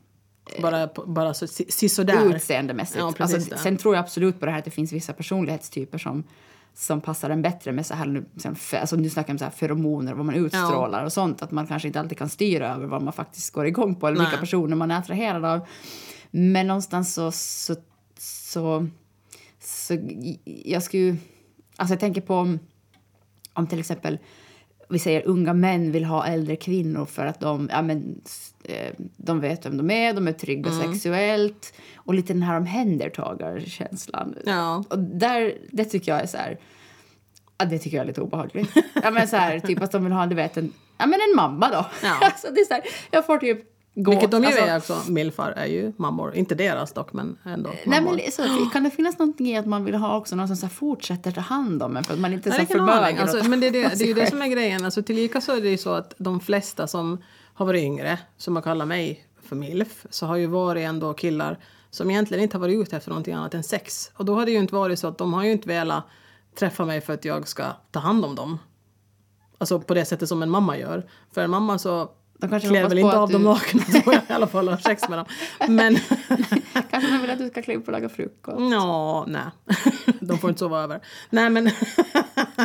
Bara, 0.62 0.88
bara 1.06 1.34
så, 1.34 1.46
si, 1.46 1.88
sådär. 1.88 2.34
utseendemässigt. 2.34 2.98
Ja, 2.98 3.14
alltså, 3.18 3.56
sen 3.56 3.76
tror 3.76 3.94
jag 3.94 4.02
absolut 4.02 4.40
på 4.40 4.46
det 4.46 4.52
här 4.52 4.58
att 4.58 4.64
det 4.64 4.70
finns 4.70 4.92
vissa 4.92 5.12
personlighetstyper 5.12 5.98
som, 5.98 6.24
som 6.74 7.00
passar 7.00 7.30
en 7.30 7.42
bättre 7.42 7.72
med 7.72 7.86
så 7.86 7.94
här, 7.94 8.24
alltså 8.80 8.96
nu 8.96 9.10
snackar 9.10 9.30
jag 9.30 9.34
om 9.34 9.38
så 9.38 9.44
här 9.44 9.52
feromoner, 9.52 10.14
vad 10.14 10.26
man 10.26 10.34
utstrålar 10.34 11.04
och 11.04 11.12
sånt. 11.12 11.42
Att 11.42 11.50
man 11.50 11.66
kanske 11.66 11.88
inte 11.88 12.00
alltid 12.00 12.18
kan 12.18 12.28
styra 12.28 12.74
över 12.74 12.86
vad 12.86 13.02
man 13.02 13.12
faktiskt 13.12 13.52
går 13.52 13.66
igång 13.66 13.94
på 13.94 14.06
eller 14.06 14.18
vilka 14.18 14.30
Nej. 14.30 14.40
personer 14.40 14.76
man 14.76 14.90
är 14.90 14.98
attraherad 14.98 15.44
av. 15.44 15.66
Men 16.30 16.66
någonstans 16.66 17.14
så, 17.14 17.32
så, 17.32 17.76
så, 18.18 18.88
så 19.60 19.98
jag 20.44 20.82
skulle 20.82 21.16
alltså 21.76 21.92
jag 21.92 22.00
tänker 22.00 22.20
på 22.20 22.34
om, 22.34 22.58
om 23.52 23.66
till 23.66 23.78
exempel 23.80 24.18
vi 24.88 24.98
säger 24.98 25.26
unga 25.26 25.52
män 25.52 25.92
vill 25.92 26.04
ha 26.04 26.26
äldre 26.26 26.56
kvinnor 26.56 27.04
för 27.04 27.26
att 27.26 27.40
de, 27.40 27.68
ja, 27.72 27.82
men, 27.82 28.20
eh, 28.64 28.92
de 29.16 29.40
vet 29.40 29.66
vem 29.66 29.76
de 29.76 29.90
är, 29.90 30.14
de 30.14 30.28
är 30.28 30.32
trygga 30.32 30.70
Mm. 30.70 30.92
sexuellt 30.92 31.72
och 31.96 32.14
lite 32.14 32.32
den 32.32 32.42
här 32.42 32.56
omhändertagarkänslan. 32.56 34.34
Ja. 34.46 34.84
Och 34.90 34.98
där, 34.98 35.54
det 35.72 35.84
tycker 35.84 36.12
jag 36.12 36.22
är 36.22 36.26
så 36.26 36.36
här, 36.36 36.58
ja, 37.58 37.64
det 37.64 37.78
tycker 37.78 37.96
jag 37.96 38.04
är 38.04 38.08
lite 38.08 38.20
obehagligt. 38.20 38.70
ja, 39.02 39.10
men 39.10 39.28
så 39.28 39.36
här, 39.36 39.60
typ 39.60 39.82
att 39.82 39.92
de 39.92 40.04
vill 40.04 40.12
ha, 40.12 40.26
du 40.26 40.34
vet, 40.34 40.56
en, 40.56 40.72
ja, 40.98 41.06
men 41.06 41.20
en 41.30 41.36
mamma 41.36 41.68
då. 41.68 41.86
Ja. 42.02 42.18
alltså, 42.20 42.46
det 42.54 42.60
är 42.60 42.64
så 42.64 42.74
här, 42.74 42.82
jag 43.10 43.26
får 43.26 43.38
typ 43.38 43.58
gå. 43.96 44.10
Vilket 44.10 44.30
de 44.30 44.42
ju 44.42 44.48
alltså, 44.48 44.62
är 44.62 44.76
också. 44.76 45.12
Milfar 45.12 45.50
är 45.50 45.66
ju 45.66 45.92
mammor. 45.96 46.34
Inte 46.34 46.54
deras 46.54 46.92
dock, 46.92 47.12
men 47.12 47.38
ändå 47.44 47.70
Nej, 47.84 48.00
mammor. 48.00 48.20
men 48.22 48.32
så, 48.32 48.70
kan 48.72 48.84
det 48.84 48.90
finnas 48.90 49.18
någonting 49.18 49.46
i 49.46 49.56
att 49.56 49.66
man 49.66 49.84
vill 49.84 49.94
ha 49.94 50.16
också 50.16 50.36
någon 50.36 50.48
som 50.48 50.56
så 50.56 50.68
fortsätter 50.68 51.30
ta 51.30 51.40
hand 51.40 51.82
om 51.82 51.96
en 51.96 52.04
för 52.04 52.14
att 52.14 52.20
man 52.20 52.32
inte 52.32 52.48
är 52.48 52.50
Nej, 52.50 52.66
så 52.66 52.72
förmögen? 52.72 53.16
en. 53.16 53.28
alltså, 53.28 53.48
Men 53.48 53.60
det 53.60 53.66
är, 53.66 53.72
det, 53.72 53.82
det, 53.98 54.04
är 54.04 54.06
ju 54.06 54.14
det 54.14 54.20
själv. 54.20 54.30
som 54.30 54.42
är 54.42 54.46
grejen. 54.46 54.84
Alltså, 54.84 55.02
tillika 55.02 55.40
så 55.40 55.52
är 55.56 55.60
det 55.60 55.68
ju 55.68 55.78
så 55.78 55.92
att 55.92 56.14
de 56.18 56.40
flesta 56.40 56.86
som 56.86 57.22
har 57.54 57.66
varit 57.66 57.82
yngre, 57.82 58.18
som 58.36 58.56
har 58.56 58.62
kallat 58.62 58.88
mig 58.88 59.26
för 59.42 59.56
milf, 59.56 60.06
så 60.10 60.26
har 60.26 60.36
ju 60.36 60.46
varit 60.46 60.84
ändå 60.84 61.14
killar 61.14 61.58
som 61.90 62.10
egentligen 62.10 62.42
inte 62.42 62.56
har 62.56 62.60
varit 62.60 62.82
ute 62.82 62.96
efter 62.96 63.10
någonting 63.10 63.34
annat 63.34 63.54
än 63.54 63.62
sex. 63.62 64.10
Och 64.14 64.24
då 64.24 64.34
har 64.34 64.46
det 64.46 64.52
ju 64.52 64.58
inte 64.58 64.74
varit 64.74 64.98
så 64.98 65.08
att 65.08 65.18
de 65.18 65.32
har 65.34 65.44
ju 65.44 65.52
inte 65.52 65.68
velat 65.68 66.04
träffa 66.58 66.84
mig 66.84 67.00
för 67.00 67.12
att 67.12 67.24
jag 67.24 67.48
ska 67.48 67.64
ta 67.90 68.00
hand 68.00 68.24
om 68.24 68.34
dem. 68.34 68.58
Alltså 69.58 69.80
på 69.80 69.94
det 69.94 70.04
sättet 70.04 70.28
som 70.28 70.42
en 70.42 70.50
mamma 70.50 70.78
gör. 70.78 71.08
För 71.32 71.40
en 71.40 71.50
mamma 71.50 71.78
så 71.78 72.10
De 72.38 72.50
kanske 72.50 72.68
klär 72.68 72.88
väl 72.88 72.98
inte 72.98 73.18
av 73.18 73.30
dem 73.30 73.42
du- 73.42 73.48
nakna 73.48 73.82
så 74.04 74.12
jag 74.12 74.22
i 74.28 74.32
alla 74.32 74.46
fall 74.46 74.68
har 74.68 74.76
sex 74.76 75.08
med 75.08 75.18
dem. 75.18 75.26
Men 75.68 75.96
Kanske 76.90 77.10
man 77.10 77.20
vill 77.20 77.30
att 77.30 77.38
du 77.38 77.48
ska 77.48 77.62
kliva 77.62 77.80
upp 77.80 77.86
och 77.86 77.92
laga 77.92 78.08
frukost. 78.08 78.58
Ja, 78.72 79.24
nej. 79.28 79.42
De 80.20 80.38
får 80.38 80.50
inte 80.50 80.58
sova 80.58 80.82
över. 80.82 81.00
Nej, 81.30 81.50
men... 81.50 81.64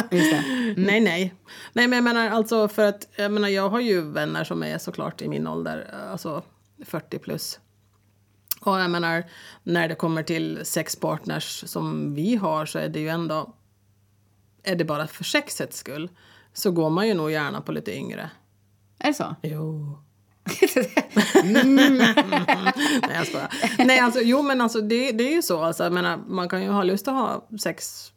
Det. 0.10 0.44
nej, 0.78 1.00
nej. 1.00 1.34
Nej, 1.74 1.88
men 1.88 1.92
jag 1.92 2.04
menar 2.04 2.30
alltså 2.30 2.68
för 2.68 2.86
att 2.86 3.08
jag 3.16 3.32
menar 3.32 3.48
jag 3.48 3.70
har 3.70 3.80
ju 3.80 4.02
vänner 4.02 4.44
som 4.44 4.64
är 4.64 4.78
såklart 4.78 5.22
i 5.22 5.28
min 5.28 5.48
ålder, 5.48 5.96
alltså 6.12 6.44
40 6.86 7.20
plus. 7.20 7.60
Och 8.62 8.80
jag 8.80 8.92
menar 8.92 9.24
när 9.64 9.88
det 9.88 9.96
kommer 9.96 10.24
till 10.24 10.60
sexpartners 10.64 11.64
som 11.68 12.14
vi 12.16 12.36
har 12.36 12.66
så 12.66 12.80
är 12.80 12.90
det 12.90 13.00
ju 13.00 13.10
ändå, 13.10 13.54
är 14.64 14.76
det 14.76 14.86
bara 14.86 15.08
för 15.08 15.24
sexets 15.24 15.78
skull 15.78 16.10
så 16.54 16.72
går 16.72 16.90
man 16.90 17.08
ju 17.08 17.14
nog 17.14 17.32
gärna 17.32 17.62
på 17.62 17.72
lite 17.72 17.96
yngre. 17.96 18.30
Är 19.04 19.08
det 19.08 19.14
så? 19.14 19.36
Jo. 19.42 19.98
Nej, 21.44 22.16
jag 23.14 23.28
skojar. 23.28 23.50
Nej, 23.86 24.00
alltså, 24.00 24.20
jo, 24.24 24.42
men 24.42 24.62
alltså, 24.62 24.82
det, 24.82 25.12
det 25.12 25.24
är 25.24 25.36
ju 25.36 25.42
så. 25.42 25.64
Alltså, 25.64 25.84
jag 25.84 25.94
menar, 25.94 26.20
man 26.28 26.50
kan 26.50 26.64
ju 26.64 26.70
ha 26.70 26.84
lust 26.84 27.08
att 27.08 27.14
ha 27.14 27.48
sex 27.64 28.12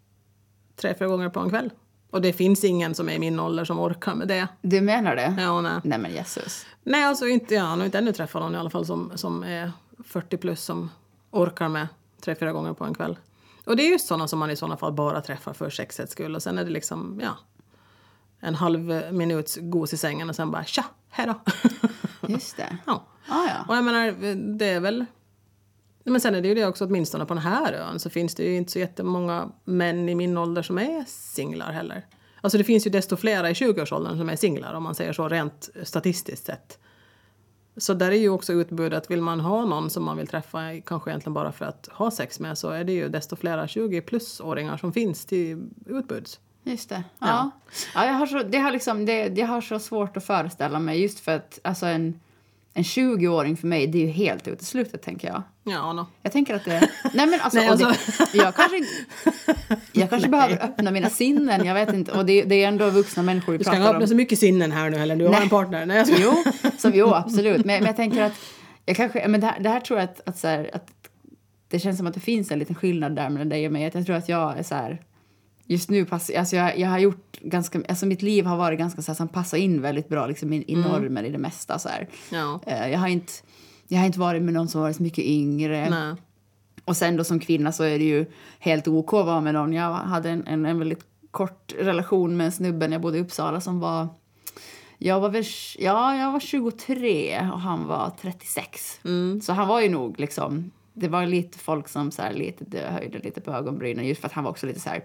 tre, 0.76 0.94
fyra 0.98 1.08
gånger 1.08 1.28
på 1.28 1.40
en 1.40 1.50
kväll. 1.50 1.70
Och 2.10 2.22
det 2.22 2.32
finns 2.32 2.64
ingen 2.64 2.94
som 2.94 3.08
är 3.08 3.12
i 3.12 3.18
min 3.18 3.40
ålder 3.40 3.64
som 3.64 3.78
orkar 3.78 4.14
med 4.14 4.28
det. 4.28 4.48
Du 4.62 4.80
menar 4.80 5.16
det? 5.16 5.34
Ja, 5.38 5.60
nej. 5.60 5.80
Nej 5.84 5.98
men 5.98 6.12
Jesus. 6.12 6.66
Nej, 6.82 7.04
alltså 7.04 7.26
inte, 7.26 7.54
jag 7.54 7.62
har 7.62 7.84
inte 7.84 7.98
ännu 7.98 8.12
träffat 8.12 8.42
någon 8.42 8.54
i 8.54 8.58
alla 8.58 8.70
fall 8.70 8.86
som, 8.86 9.12
som 9.14 9.42
är 9.42 9.72
40 10.04 10.36
plus 10.36 10.64
som 10.64 10.90
orkar 11.30 11.68
med 11.68 11.88
tre, 12.20 12.34
fyra 12.34 12.52
gånger 12.52 12.72
på 12.72 12.84
en 12.84 12.94
kväll. 12.94 13.18
Och 13.64 13.76
det 13.76 13.82
är 13.82 13.90
just 13.90 14.06
sådana 14.06 14.28
som 14.28 14.38
man 14.38 14.50
i 14.50 14.56
sådana 14.56 14.76
fall 14.76 14.92
bara 14.92 15.20
träffar 15.20 15.52
för 15.52 15.70
sexets 15.70 16.12
skull. 16.12 16.34
Och 16.34 16.42
sen 16.42 16.58
är 16.58 16.64
det 16.64 16.70
liksom, 16.70 17.20
ja, 17.22 17.36
en 18.44 18.54
halv 18.54 19.12
minuts 19.12 19.58
gos 19.60 19.92
i 19.92 19.96
sängen 19.96 20.28
och 20.28 20.36
sen 20.36 20.50
bara 20.50 20.64
tja, 20.64 20.84
hejdå. 21.08 21.34
Just 22.28 22.56
det. 22.56 22.76
ja. 22.86 23.06
Ah, 23.28 23.46
ja. 23.46 23.64
Och 23.68 23.76
jag 23.76 23.84
menar, 23.84 24.34
det 24.56 24.66
är 24.66 24.80
väl... 24.80 25.04
Men 26.04 26.20
sen 26.20 26.34
är 26.34 26.42
det 26.42 26.48
ju 26.48 26.54
det 26.54 26.66
också, 26.66 26.84
åtminstone 26.84 27.26
på 27.26 27.34
den 27.34 27.42
här 27.42 27.72
ön 27.72 27.98
så 27.98 28.10
finns 28.10 28.34
det 28.34 28.42
ju 28.42 28.56
inte 28.56 28.72
så 28.72 28.78
jättemånga 28.78 29.50
män 29.64 30.08
i 30.08 30.14
min 30.14 30.38
ålder 30.38 30.62
som 30.62 30.78
är 30.78 31.04
singlar 31.06 31.72
heller. 31.72 32.06
Alltså 32.40 32.58
det 32.58 32.64
finns 32.64 32.86
ju 32.86 32.90
desto 32.90 33.16
flera 33.16 33.50
i 33.50 33.52
20-årsåldern 33.52 34.18
som 34.18 34.28
är 34.28 34.36
singlar 34.36 34.74
om 34.74 34.82
man 34.82 34.94
säger 34.94 35.12
så 35.12 35.28
rent 35.28 35.70
statistiskt 35.82 36.46
sett. 36.46 36.78
Så 37.76 37.94
där 37.94 38.10
är 38.10 38.16
ju 38.16 38.28
också 38.28 38.52
utbudet, 38.52 39.10
vill 39.10 39.22
man 39.22 39.40
ha 39.40 39.64
någon 39.64 39.90
som 39.90 40.04
man 40.04 40.16
vill 40.16 40.26
träffa, 40.26 40.60
kanske 40.86 41.10
egentligen 41.10 41.34
bara 41.34 41.52
för 41.52 41.64
att 41.64 41.88
ha 41.92 42.10
sex 42.10 42.40
med, 42.40 42.58
så 42.58 42.70
är 42.70 42.84
det 42.84 42.92
ju 42.92 43.08
desto 43.08 43.36
flera 43.36 43.66
20-plus-åringar 43.66 44.76
som 44.76 44.92
finns 44.92 45.26
till 45.26 45.68
utbuds. 45.86 46.40
Just 46.64 46.88
det. 46.88 47.04
Ja. 47.18 47.50
ja. 47.94 48.06
jag, 48.06 48.12
har 48.12 48.26
så, 48.26 48.42
det 48.42 48.58
har 48.58 48.70
liksom, 48.70 49.06
det, 49.06 49.38
jag 49.38 49.46
har 49.46 49.60
så 49.60 49.78
svårt 49.78 50.16
att 50.16 50.24
föreställa 50.26 50.78
mig 50.78 51.02
just 51.02 51.20
för 51.20 51.36
att 51.36 51.58
alltså 51.64 51.86
en, 51.86 52.20
en 52.74 52.82
20-åring 52.82 53.56
för 53.56 53.66
mig 53.66 53.86
det 53.86 53.98
är 53.98 54.06
ju 54.06 54.12
helt 54.12 54.48
uteslutet 54.48 55.02
tänker 55.02 55.28
jag. 55.28 55.42
Ja, 55.64 55.92
no. 55.92 56.06
Jag 56.22 56.32
tänker 56.32 56.54
att 56.54 56.64
det... 56.64 56.88
Nej 57.14 57.26
men 57.26 57.40
alltså... 57.40 57.58
Nej, 57.60 57.70
och 57.70 57.78
det, 57.78 57.84
alltså- 57.86 58.36
jag 58.36 58.54
kanske, 58.54 58.76
jag 59.92 60.10
kanske 60.10 60.28
behöver 60.34 60.64
öppna 60.64 60.90
mina 60.90 61.10
sinnen, 61.10 61.64
jag 61.64 61.74
vet 61.74 61.92
inte. 61.92 62.12
Och 62.12 62.26
det, 62.26 62.42
det 62.42 62.64
är 62.64 62.68
ändå 62.68 62.90
vuxna 62.90 63.22
människor 63.22 63.52
vi 63.52 63.58
Du 63.58 63.64
ska 63.64 63.70
pratar 63.70 63.80
inte 63.82 63.90
om. 63.90 63.96
öppna 63.96 64.06
så 64.06 64.14
mycket 64.14 64.38
sinnen 64.38 64.72
här 64.72 64.90
nu 64.90 64.96
heller, 64.96 65.16
du 65.16 65.24
har 65.24 65.32
Nej. 65.32 65.42
en 65.42 65.48
partner. 65.48 65.86
Nej, 65.86 65.96
jag 65.96 66.06
ska... 66.06 66.16
Jo, 66.18 66.44
som, 66.78 66.92
jo 66.94 67.14
absolut. 67.14 67.64
Men, 67.64 67.78
men 67.78 67.86
jag 67.86 67.96
tänker 67.96 68.22
att... 68.22 68.32
Jag 68.86 68.96
kanske, 68.96 69.28
men 69.28 69.40
det, 69.40 69.46
här, 69.46 69.60
det 69.60 69.68
här 69.68 69.80
tror 69.80 69.98
jag 69.98 70.04
att, 70.04 70.28
att, 70.28 70.38
så 70.38 70.48
här, 70.48 70.70
att... 70.72 70.90
Det 71.68 71.78
känns 71.78 71.98
som 71.98 72.06
att 72.06 72.14
det 72.14 72.20
finns 72.20 72.50
en 72.50 72.58
liten 72.58 72.74
skillnad 72.74 73.16
där 73.16 73.28
mellan 73.28 73.48
dig 73.48 73.66
och 73.66 73.72
mig. 73.72 73.86
Att 73.86 73.94
jag 73.94 74.06
tror 74.06 74.16
att 74.16 74.28
jag 74.28 74.58
är 74.58 74.62
så 74.62 74.74
här... 74.74 75.00
Just 75.66 75.90
nu, 75.90 76.04
pass, 76.04 76.30
alltså 76.30 76.56
jag, 76.56 76.78
jag 76.78 76.88
har 76.88 76.98
gjort 76.98 77.40
ganska... 77.40 77.82
Alltså 77.88 78.06
mitt 78.06 78.22
liv 78.22 78.46
har 78.46 78.56
varit 78.56 78.78
ganska 78.78 79.02
så 79.02 79.12
här, 79.12 79.16
som 79.16 79.28
passar 79.28 79.58
in 79.58 79.82
väldigt 79.82 80.08
bra 80.08 80.26
liksom, 80.26 80.52
i, 80.52 80.64
i 80.66 80.76
normer 80.76 81.22
i 81.22 81.30
det 81.30 81.38
mesta. 81.38 81.78
Så. 81.78 81.88
Ja. 82.32 82.60
Eh, 82.66 82.88
Jag, 82.88 82.98
har 82.98 83.08
inte, 83.08 83.32
jag 83.88 83.98
har 83.98 84.06
inte 84.06 84.20
varit 84.20 84.42
med 84.42 84.54
någon 84.54 84.68
som 84.68 84.80
varit 84.80 84.96
så 84.96 85.02
mycket 85.02 85.24
yngre. 85.24 85.90
Nej. 85.90 86.14
Och 86.84 86.96
sen 86.96 87.16
då 87.16 87.24
som 87.24 87.40
kvinna 87.40 87.72
så 87.72 87.84
är 87.84 87.98
det 87.98 88.04
ju 88.04 88.26
helt 88.58 88.88
OK 88.88 89.12
att 89.12 89.26
vara 89.26 89.40
med 89.40 89.54
någon. 89.54 89.72
Jag 89.72 89.92
hade 89.94 90.30
en, 90.30 90.46
en, 90.46 90.66
en 90.66 90.78
väldigt 90.78 91.04
kort 91.30 91.74
relation 91.78 92.36
med 92.36 92.46
en 92.46 92.52
snubbe 92.52 92.88
när 92.88 92.94
jag 92.94 93.02
bodde 93.02 93.18
i 93.18 93.20
Uppsala 93.20 93.60
som 93.60 93.80
var 93.80 94.08
Jag 94.98 95.20
var 95.20 95.28
väl, 95.28 95.44
ja, 95.78 96.16
jag 96.16 96.32
var 96.32 96.40
23 96.40 97.50
och 97.52 97.60
han 97.60 97.86
var 97.86 98.12
36. 98.20 99.00
Så 99.42 99.52
han 99.52 99.68
var 99.68 99.80
ju 99.80 99.88
nog 99.88 100.20
liksom, 100.20 100.70
det 100.92 101.08
var 101.08 101.26
lite 101.26 101.58
folk 101.58 101.88
som 101.88 102.10
så 102.10 102.22
här, 102.22 102.32
lite 102.32 102.80
höjde 102.90 103.18
lite 103.18 103.40
på 103.40 103.50
ögonbrynen 103.52 104.06
just 104.06 104.20
för 104.20 104.26
att 104.28 104.32
han 104.32 104.44
var 104.44 104.50
också 104.50 104.66
lite 104.66 104.80
så 104.80 104.88
här, 104.90 105.04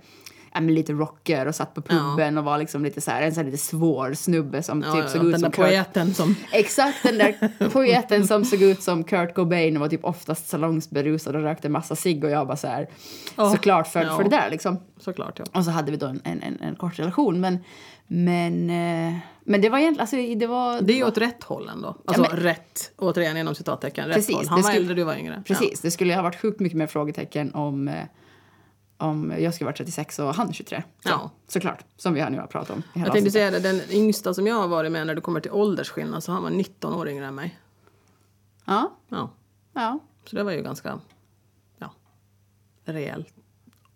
ja, 0.54 0.62
men 0.62 0.74
lite 0.76 0.94
rocker 0.94 1.46
och 1.46 1.56
satt 1.56 1.74
på 1.74 1.82
puben 1.82 2.38
och 2.38 2.44
var 2.44 2.58
liksom 2.58 2.84
lite 2.84 3.02
så 3.02 3.12
här, 3.12 3.22
en 3.22 3.32
så 3.34 3.40
här 3.40 3.46
lite 3.46 3.58
svår 3.58 4.14
snubbe 4.14 4.64
som 4.64 4.82
Ja, 4.82 4.94
typ 4.94 5.02
ja, 5.04 5.08
såg 5.08 5.26
ut 5.26 5.40
som 5.40 5.52
Kurt 5.52 5.56
poeten 5.66 6.14
som... 6.14 6.36
Exakt 6.52 7.04
den 7.04 7.18
där 7.18 7.70
poeten 7.70 8.28
som 8.28 8.46
såg 8.46 8.62
ut 8.62 8.84
som 8.84 9.04
Kurt 9.04 9.36
Cobain 9.36 9.76
och 9.78 9.82
var 9.82 9.88
typ 9.90 10.06
oftast 10.06 10.50
salongsberusad 10.50 11.36
och 11.36 11.42
rökte 11.42 11.70
massa 11.70 11.96
cigg 11.96 12.24
och 12.24 12.30
jag 12.30 12.48
bara 12.48 12.58
så 12.58 12.68
här, 12.68 12.88
Ja, 13.36 13.52
såklart 13.52 13.88
för, 13.88 14.04
ja. 14.04 14.16
för 14.18 14.24
det 14.24 14.30
där 14.30 14.50
liksom. 14.50 14.80
Såklart, 15.00 15.40
ja. 15.40 15.46
Och 15.54 15.66
så 15.66 15.72
hade 15.72 15.92
vi 15.92 15.98
då 15.98 16.06
en, 16.06 16.22
en, 16.24 16.44
en, 16.44 16.62
en 16.62 16.76
kort 16.76 17.00
relation 17.00 17.40
men, 17.42 17.58
men, 18.08 18.70
eh, 18.70 19.14
men 19.44 19.62
det 19.62 19.70
var 19.70 19.78
egentligen, 19.80 20.02
alltså 20.02 20.16
det 20.40 20.48
var... 20.48 20.82
Det 20.82 20.94
är 20.94 20.98
ju 20.98 21.04
åt 21.04 21.18
rätt 21.18 21.44
håll 21.44 21.70
ändå. 21.70 21.98
Alltså 22.06 22.22
men- 22.22 22.32
rätt, 22.40 22.92
återigen 22.98 23.38
inom 23.38 23.56
citattecken, 23.56 24.08
rätt 24.08 24.16
Precis, 24.16 24.36
håll. 24.36 24.48
Han 24.48 24.56
var 24.62 24.64
skulle- 24.70 24.80
äldre, 24.80 24.96
du 24.96 25.04
var 25.04 25.16
yngre. 25.16 25.44
Precis, 25.46 25.82
det 25.82 25.92
skulle 25.92 26.16
ha 26.16 26.22
varit 26.22 26.42
sjukt 26.42 26.60
mycket 26.60 26.78
mer 26.78 26.88
frågetecken 26.88 27.54
om, 27.54 27.88
eh, 27.88 27.94
om 29.00 29.34
jag 29.40 29.54
skulle 29.54 29.66
vara 29.66 29.76
36 29.76 30.20
och 30.20 30.34
han 30.36 30.54
23. 30.54 30.84
Så, 31.04 31.10
Ja. 31.10 31.32
Såklart, 31.48 31.86
som 31.98 32.14
vi 32.14 32.20
har 32.22 32.30
nu 32.30 32.40
har 32.40 32.48
pratat 32.48 32.70
om. 32.70 32.84
Jag 32.94 33.12
tänkte 33.12 33.32
säga 33.32 33.52
det, 33.52 33.60
den 33.60 33.82
yngsta 33.92 34.34
som 34.34 34.48
jag 34.48 34.56
har 34.56 34.68
varit 34.68 34.92
med 34.92 35.08
när 35.08 35.16
det 35.16 35.22
kommer 35.22 35.40
till 35.40 35.52
åldersskillnad 35.52 36.24
så 36.24 36.32
han 36.32 36.44
var 36.44 36.50
19 36.50 36.94
år 36.94 37.10
yngre 37.10 37.26
än 37.26 37.36
mig. 37.36 37.60
Ja, 38.66 38.92
Ja, 39.10 39.30
ja, 39.74 40.00
så 40.26 40.36
det 40.36 40.44
var 40.44 40.52
ju 40.52 40.62
ganska, 40.62 41.00
ja, 41.78 41.92
rejäl 42.86 43.26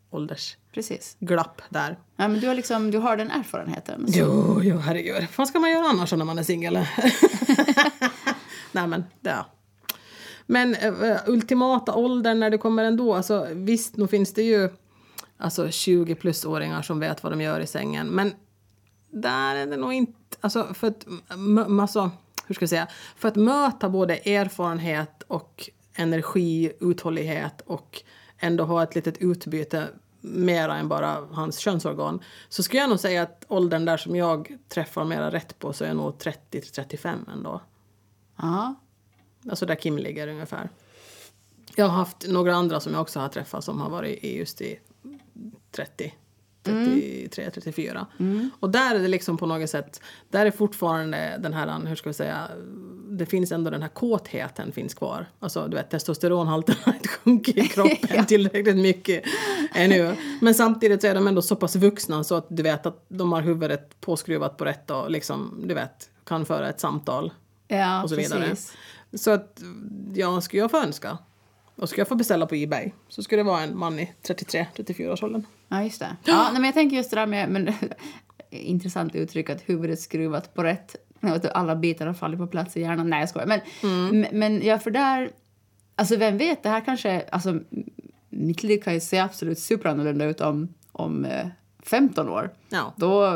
åldersglapp 0.10 0.74
precis. 0.74 1.18
där. 1.70 1.98
Ja, 2.16 2.28
men 2.28 2.40
du 2.40 2.48
har, 2.48 2.56
liksom, 2.56 2.92
du 2.92 2.98
har 2.98 3.18
den 3.18 3.32
erfarenheten. 3.32 4.08
Så- 4.14 4.20
Jo, 4.20 4.60
jo, 4.64 4.78
herregud. 4.78 5.28
Vad 5.36 5.48
ska 5.48 5.60
man 5.60 5.72
göra 5.72 5.86
annars 5.88 6.14
när 6.14 6.26
man 6.26 6.40
är 6.40 6.44
singel? 6.44 6.74
Nej, 8.72 8.88
men 8.88 9.04
ja. 9.22 9.46
Men 10.46 10.76
uh, 10.76 11.18
ultimata 11.28 11.96
åldern 11.96 12.40
när 12.40 12.50
det 12.50 12.58
kommer 12.58 12.84
ändå, 12.84 13.14
alltså 13.14 13.48
visst, 13.52 13.98
nu 13.98 14.08
finns 14.08 14.34
det 14.34 14.44
ju 14.44 14.70
alltså 15.44 15.72
20 15.72 16.16
plus-åringar 16.16 16.82
som 16.82 17.00
vet 17.00 17.24
vad 17.24 17.32
de 17.32 17.42
gör 17.42 17.60
i 17.60 17.68
sängen, 17.68 18.08
men 18.08 18.34
där 19.10 19.56
är 19.56 19.66
det 19.66 19.78
nog 19.78 19.94
inte, 19.94 20.38
alltså 20.42 20.74
för 20.74 20.88
att, 20.88 21.06
alltså, 21.82 22.12
hur 22.48 22.56
ska 22.56 22.64
jag 22.64 22.70
säga, 22.70 22.88
för 23.16 23.28
att 23.28 23.36
möta 23.36 23.90
både 23.90 24.16
erfarenhet 24.16 25.24
och 25.28 25.70
energi, 25.96 26.72
uthållighet 26.80 27.62
och 27.66 28.04
ändå 28.38 28.64
ha 28.64 28.84
ett 28.84 28.96
litet 28.96 29.18
utbyte 29.18 29.88
mera 30.22 30.78
än 30.78 30.88
bara 30.88 31.28
hans 31.32 31.58
könsorgan 31.58 32.20
så 32.50 32.64
skulle 32.64 32.82
jag 32.82 32.90
nog 32.90 33.00
säga 33.00 33.22
att 33.22 33.46
åldern 33.48 33.86
där 33.86 33.98
som 33.98 34.16
jag 34.16 34.58
träffar 34.70 35.06
mera 35.06 35.32
rätt 35.32 35.60
på 35.60 35.74
så 35.74 35.86
är 35.86 35.94
nog 35.94 36.18
30 36.18 36.62
till 36.62 36.72
35 36.72 37.26
ändå. 37.34 37.62
Ja, 38.38 38.76
Alltså 39.50 39.66
där 39.66 39.76
Kim 39.76 39.98
ligger 39.98 40.28
ungefär. 40.28 40.70
Jag 41.76 41.86
har 41.86 41.96
haft 41.96 42.28
några 42.28 42.56
andra 42.56 42.80
som 42.80 42.94
jag 42.94 43.02
också 43.02 43.20
har 43.20 43.30
träffat 43.30 43.64
som 43.64 43.82
har 43.82 43.90
varit 43.90 44.24
i 44.24 44.38
just 44.38 44.62
i 44.62 44.80
30, 45.72 46.14
33, 46.64 47.50
34. 47.52 48.08
Och 48.60 48.70
där 48.70 48.96
är 48.96 49.00
det 49.00 49.08
liksom 49.08 49.38
på 49.38 49.46
något 49.46 49.70
sätt, 49.70 50.02
där 50.30 50.46
är 50.46 50.52
fortfarande 50.52 51.38
den 51.40 51.54
här, 51.54 51.86
hur 51.88 51.96
ska 51.96 52.10
vi 52.10 52.14
säga, 52.14 52.48
det 53.10 53.26
finns 53.26 53.52
ändå 53.52 53.72
den 53.72 53.82
här 53.82 53.90
kåtheten 53.90 54.72
finns 54.72 54.94
kvar. 54.94 55.26
Alltså 55.40 55.68
du 55.68 55.78
vet 55.78 55.90
testosteronhalten 55.90 56.76
har 56.84 56.94
inte 56.94 57.10
sjunkit 57.10 57.58
i 57.58 57.68
kroppen 57.68 58.26
tillräckligt 58.26 58.78
mycket 58.78 59.24
ännu. 59.74 60.16
Men 60.42 60.56
samtidigt 60.56 61.02
så 61.02 61.08
är 61.08 61.16
de 61.16 61.28
ändå 61.28 61.42
så 61.42 61.56
pass 61.56 61.76
vuxna 61.76 62.24
så 62.24 62.36
att 62.36 62.48
du 62.50 62.64
vet 62.64 62.86
att 62.86 63.06
de 63.08 63.32
har 63.32 63.42
huvudet 63.42 64.02
påskruvat 64.02 64.58
på 64.58 64.66
rätt 64.66 64.92
och 64.92 65.12
liksom, 65.12 65.64
du 65.66 65.74
vet, 65.74 66.10
kan 66.24 66.46
föra 66.46 66.70
ett 66.70 66.80
samtal 66.80 67.34
ja 67.68 68.04
och 68.04 68.10
så 68.10 68.16
vidare. 68.16 68.50
precis. 68.50 68.74
Så 69.14 69.32
att 69.32 69.62
ja, 70.14 70.42
skulle 70.42 70.62
jag 70.62 70.72
få 70.72 70.78
önska 70.78 71.18
och 71.76 71.90
skulle 71.90 72.02
jag 72.02 72.08
få 72.08 72.16
beställa 72.16 72.46
på 72.46 72.56
Ebay 72.56 72.92
så 73.08 73.24
skulle 73.24 73.40
det 73.40 73.48
vara 73.48 73.62
en 73.62 73.78
man 73.78 74.00
i 74.00 74.14
33-34 74.28 75.12
års 75.12 75.24
åldern. 75.24 75.46
Ja, 75.68 75.84
just 75.84 76.00
det. 76.00 76.16
Ja, 76.26 76.44
nej, 76.44 76.54
men 76.54 76.64
jag 76.64 76.74
tänker 76.74 76.98
just 76.98 77.10
det 77.10 77.16
där 77.16 77.26
med... 77.26 77.50
Men, 77.50 77.74
intressant 78.50 79.16
uttryck 79.16 79.50
att 79.50 79.62
huvudet 79.62 80.00
skruvat 80.00 80.54
på 80.54 80.64
rätt... 80.64 80.96
Att 81.22 81.46
alla 81.46 81.76
bitar 81.76 82.08
har 82.08 82.14
fallit 82.14 82.40
på 82.40 82.48
plats 82.48 82.78
i 82.78 82.82
hjärnan. 82.82 83.10
Nej, 83.10 83.20
jag 83.20 83.30
skojar. 83.30 83.48
Men, 83.48 83.62
men, 84.20 84.40
men 84.40 84.62
ja, 84.66 84.80
för 84.80 84.92
där... 84.92 85.32
Alltså, 85.96 86.16
vem 86.16 86.38
vet? 86.38 86.64
Det 86.64 86.70
här 86.70 86.86
kanske... 86.86 87.26
Alltså, 87.32 87.60
mitt 88.30 88.64
liv 88.64 88.82
kan 88.82 88.94
ju 88.94 89.00
se 89.00 89.20
absolut 89.20 89.60
superannorlunda 89.60 90.26
ut 90.26 90.42
om, 90.42 90.74
om 90.92 91.26
eh, 91.26 91.48
15 91.84 92.30
år. 92.30 92.50
Ja. 92.70 92.94
Då... 92.98 93.30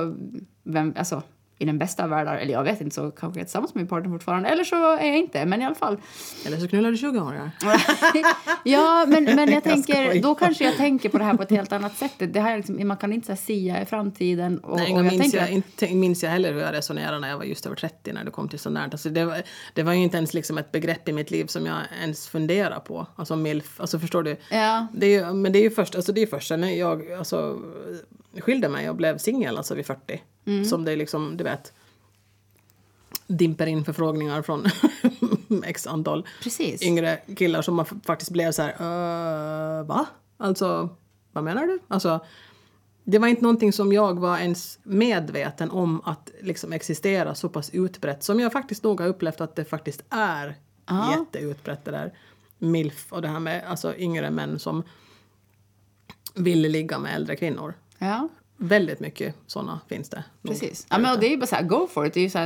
Vem, 0.64 0.94
alltså, 0.98 1.22
I 1.60 1.66
den 1.66 1.78
bästa 1.78 2.04
av 2.04 2.10
världar, 2.10 2.38
eller 2.38 2.54
jag 2.54 2.64
vet 2.64 2.82
inte, 2.82 2.96
så 2.96 3.12
kanske 3.12 3.40
jag 3.40 3.42
är 3.42 3.46
tillsammans 3.46 3.76
med 3.76 3.82
min 3.82 3.88
partner 3.90 4.10
fortfarande. 4.12 4.50
Eller 4.50 4.64
så 4.64 4.76
är 4.96 5.06
jag 5.08 5.18
inte, 5.18 5.46
men 5.46 5.62
i 5.62 5.66
alla 5.66 5.76
fall. 5.76 5.98
Eller 6.46 6.58
så 6.58 6.68
knullar 6.68 6.92
du 6.92 6.98
20 6.98 7.20
år. 7.20 7.52
ja, 8.64 9.06
men, 9.08 9.24
men 9.24 9.52
jag 9.52 9.64
tänker, 9.72 10.22
då 10.22 10.36
kanske 10.36 10.64
jag 10.64 10.78
tänker 10.78 11.10
på 11.10 11.18
det 11.18 11.24
här 11.24 11.34
på 11.34 11.44
ett 11.44 11.50
helt 11.52 11.72
annat 11.72 11.98
sätt. 11.98 12.12
Det 12.18 12.40
här 12.40 12.54
är 12.54 12.58
liksom, 12.58 12.88
man 12.88 12.98
kan 12.98 13.14
inte 13.14 13.36
så 13.36 13.44
sia 13.44 13.82
i 13.82 13.86
framtiden. 13.86 14.58
Och, 14.60 14.78
Nej, 14.78 14.94
och 14.94 15.00
jag 15.00 15.06
minns, 15.06 15.22
tänker 15.22 15.38
jag, 15.38 15.50
inte, 15.50 15.94
minns 15.96 16.24
jag 16.24 16.30
heller 16.30 16.54
hur 16.54 16.60
jag 16.62 16.74
resonerade 16.74 17.20
när 17.20 17.30
jag 17.30 17.38
var 17.38 17.46
just 17.46 17.66
över 17.66 17.76
30 17.76 18.14
när 18.14 18.24
det 18.24 18.32
kom 18.32 18.50
till 18.50 18.60
sånt 18.60 18.76
där. 18.76 18.84
Alltså 18.84 19.10
det, 19.10 19.26
var, 19.26 19.42
det 19.74 19.84
var 19.84 19.94
ju 19.94 20.00
inte 20.04 20.18
ens 20.18 20.34
liksom 20.34 20.58
ett 20.58 20.72
begrepp 20.72 21.10
i 21.10 21.14
mitt 21.14 21.32
liv 21.32 21.46
som 21.46 21.66
jag 21.66 21.78
ens 22.02 22.28
funderar 22.28 22.80
på. 22.80 23.08
Alltså 23.16 23.36
milf, 23.36 23.82
alltså 23.82 24.00
förstår 24.00 24.24
du? 24.24 24.36
ja, 24.52 24.88
Det 24.94 25.06
är, 25.06 25.28
ju- 25.28 25.34
men 25.34 25.52
det 25.52 25.60
är 25.60 25.64
ju 25.64 25.72
först, 25.72 25.96
alltså 25.96 26.12
det 26.12 26.22
är 26.22 26.28
först 26.28 26.52
när 26.52 26.72
jag 26.72 27.12
alltså, 27.12 27.60
skilde 28.40 28.70
mig 28.70 28.90
och 28.90 28.96
blev 28.96 29.18
singel 29.18 29.58
alltså 29.58 29.76
vid 29.76 29.86
40. 29.86 30.22
Som 30.70 30.86
det 30.86 30.96
liksom, 30.96 31.38
du 31.38 31.44
vet, 31.44 31.74
dimper 33.28 33.68
in 33.68 33.86
förfrågningar 33.86 34.42
från 34.42 34.66
x 35.64 35.88
antal 35.88 36.28
precis. 36.44 36.82
yngre 36.82 37.18
killar 37.38 37.62
som 37.62 37.76
man 37.76 37.86
faktiskt 37.86 38.32
blev 38.32 38.52
så 38.52 38.62
här, 38.62 38.70
"Eh, 39.80 39.86
va? 39.86 40.06
Alltså, 40.38 40.90
vad 41.32 41.44
menar 41.44 41.68
du? 41.68 41.80
Alltså, 41.88 42.20
det 43.04 43.20
var 43.20 43.28
inte 43.28 43.42
någonting 43.42 43.74
som 43.74 43.94
jag 43.94 44.20
var 44.20 44.38
ens 44.38 44.80
medveten 44.84 45.72
om 45.72 46.02
att 46.06 46.32
liksom 46.42 46.74
existera 46.74 47.36
så 47.36 47.50
pass 47.50 47.70
utbrett 47.70 48.24
som 48.24 48.40
jag 48.40 48.52
faktiskt 48.52 48.84
nog 48.84 49.00
har 49.02 49.08
upplevt 49.08 49.42
att 49.42 49.56
det 49.56 49.66
faktiskt 49.66 50.04
är 50.10 50.56
Ja. 50.90 51.12
jätteutbrett 51.20 51.86
det 51.86 51.92
där 51.92 52.14
milf 52.58 53.14
och 53.14 53.22
det 53.22 53.28
här 53.28 53.40
med 53.40 53.64
alltså, 53.68 53.96
yngre 53.98 54.32
män 54.32 54.60
som 54.60 54.84
vill 56.36 56.62
ligga 56.62 57.00
med 57.00 57.16
äldre 57.16 57.36
kvinnor. 57.36 57.74
Ja, 57.98 58.30
Väldigt 58.58 59.00
mycket 59.00 59.36
såna 59.48 59.80
finns 59.90 60.10
det. 60.10 60.24
precis. 60.44 60.88
Ja, 60.90 60.98
men, 60.98 61.14
och 61.14 61.20
det 61.20 61.28
är 61.28 61.30
ju 61.30 61.38
bara 61.38 61.46
så 61.48 61.56
här, 61.56 61.64
go 61.64 61.88
for 61.94 62.06
it. 62.06 62.14
Det 62.14 62.20
är 62.20 62.24
ju 62.24 62.30
så 62.30 62.38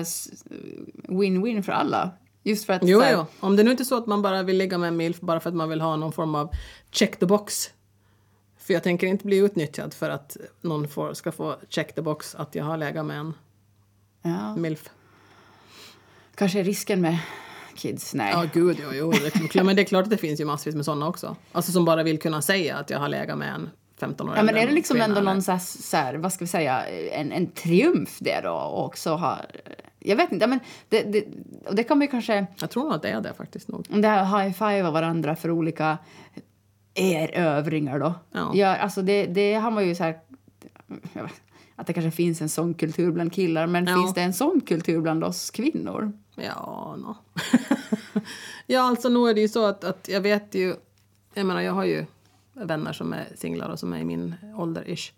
win-win 1.08 1.62
för 1.62 1.72
alla. 1.72 2.12
Just 2.44 2.66
för 2.66 2.74
att... 2.74 2.82
Jo, 2.86 3.00
här, 3.00 3.14
jo. 3.14 3.26
Om 3.40 3.56
det 3.56 3.64
nu 3.64 3.72
inte 3.72 3.84
är 3.84 3.86
så 3.86 3.98
att 3.98 4.08
man 4.08 4.22
bara 4.22 4.44
vill 4.44 4.58
ligga 4.58 4.78
med 4.78 4.88
en 4.88 4.98
milf 4.98 5.20
bara 5.20 5.40
för 5.40 5.50
att 5.50 5.56
man 5.56 5.70
vill 5.70 5.82
ha 5.82 5.96
någon 5.96 6.12
form 6.12 6.36
av 6.36 6.50
check 6.92 7.20
the 7.20 7.26
box. 7.26 7.70
För 8.58 8.74
jag 8.74 8.84
tänker 8.84 9.08
inte 9.08 9.26
bli 9.26 9.38
utnyttjad 9.38 9.94
för 9.94 10.10
att 10.10 10.38
någon 10.62 10.88
får, 10.88 11.14
ska 11.14 11.32
få 11.32 11.56
check 11.70 11.96
the 11.96 12.02
box 12.02 12.36
att 12.36 12.56
jag 12.56 12.64
har 12.66 12.78
legat 12.78 13.06
med 13.06 13.18
en 13.20 13.34
Ja, 14.22 14.56
milf. 14.56 14.90
kanske 16.36 16.60
är 16.60 16.64
risken 16.64 17.02
med 17.02 17.18
kids. 17.76 18.14
Nej. 18.14 18.32
Ja, 18.34 18.46
gud, 18.54 18.78
jo, 18.84 18.90
jo. 19.54 19.64
Men 19.64 19.76
det 19.76 19.82
är 19.82 19.86
klart 19.86 20.04
att 20.04 20.10
det 20.10 20.18
finns 20.18 20.40
ju 20.40 20.46
massvis 20.46 20.76
med 20.76 20.86
såna 20.86 21.08
också. 21.08 21.36
Alltså 21.52 21.72
som 21.72 21.86
bara 21.86 22.04
vill 22.04 22.20
kunna 22.20 22.42
säga 22.42 22.78
att 22.78 22.90
jag 22.90 23.00
har 23.00 23.10
legat 23.10 23.38
med 23.38 23.54
en 23.54 23.70
15 24.02 24.30
år 24.30 24.36
Ja, 24.38 24.44
men 24.44 24.58
är 24.58 24.68
det 24.68 24.74
liksom 24.74 25.02
ändå 25.02 25.22
någon 25.22 25.42
så 25.42 25.52
här, 25.52 25.60
så 25.60 25.98
här, 25.98 26.14
vad 26.16 26.34
ska 26.34 26.46
vi 26.46 26.50
säga, 26.50 26.86
en, 26.88 27.32
en 27.32 27.48
triumf 27.52 28.18
det 28.20 28.42
då? 28.44 28.54
Och 28.54 28.86
också 28.86 29.10
ha, 29.16 29.38
jag 30.00 30.16
vet 30.16 30.32
inte, 30.32 30.44
ja, 30.44 30.48
men 30.48 30.60
det, 30.90 31.04
det, 31.04 31.26
och 31.66 31.76
det 31.76 31.84
man 31.98 32.06
ju 32.06 32.12
kanske, 32.12 32.46
Jag 32.60 32.70
tror 32.70 32.84
nog 32.84 32.94
att 32.94 33.02
det 33.02 33.10
är 33.10 33.22
det 33.22 33.34
faktiskt 33.34 33.68
nog. 33.68 33.86
det 34.02 34.08
här 34.08 34.24
high-five 34.44 34.92
varandra 34.92 35.36
för 35.36 35.52
olika 35.52 35.98
erövringar 36.96 38.00
då. 38.00 38.14
Ja. 38.32 38.52
alltså 38.76 39.02
det, 39.02 39.26
det 39.26 39.54
har 39.54 39.72
man 39.72 39.88
ju 39.88 39.96
så 39.96 40.04
här, 40.04 40.20
vet, 41.14 41.42
att 41.76 41.88
det 41.88 41.94
kanske 41.94 42.12
finns 42.12 42.42
en 42.42 42.50
sån 42.50 42.74
kultur 42.74 43.12
bland 43.12 43.34
killar, 43.34 43.68
men 43.68 43.86
Ja. 43.88 43.96
finns 43.96 44.14
det 44.14 44.22
en 44.22 44.34
sån 44.34 44.62
kultur 44.62 45.02
bland 45.02 45.24
oss 45.24 45.52
kvinnor? 45.52 46.12
Ja, 46.36 46.96
no. 46.98 47.16
ja, 48.68 48.82
alltså 48.82 49.10
nu 49.10 49.30
är 49.30 49.34
det 49.34 49.42
ju 49.42 49.48
så 49.50 49.66
att, 49.66 49.84
att 49.84 50.08
jag 50.10 50.22
vet 50.22 50.56
ju... 50.56 50.76
Jag 51.34 51.46
menar, 51.46 51.62
jag 51.62 51.74
har 51.74 51.86
ju 51.86 52.06
vänner 52.66 52.94
som 52.94 53.14
är 53.14 53.28
singlar 53.36 53.70
och 53.70 53.80
som 53.80 53.94
är 53.94 54.00
i 54.00 54.04
min 54.06 54.36
ålder 54.58 54.90
ish. 54.90 55.12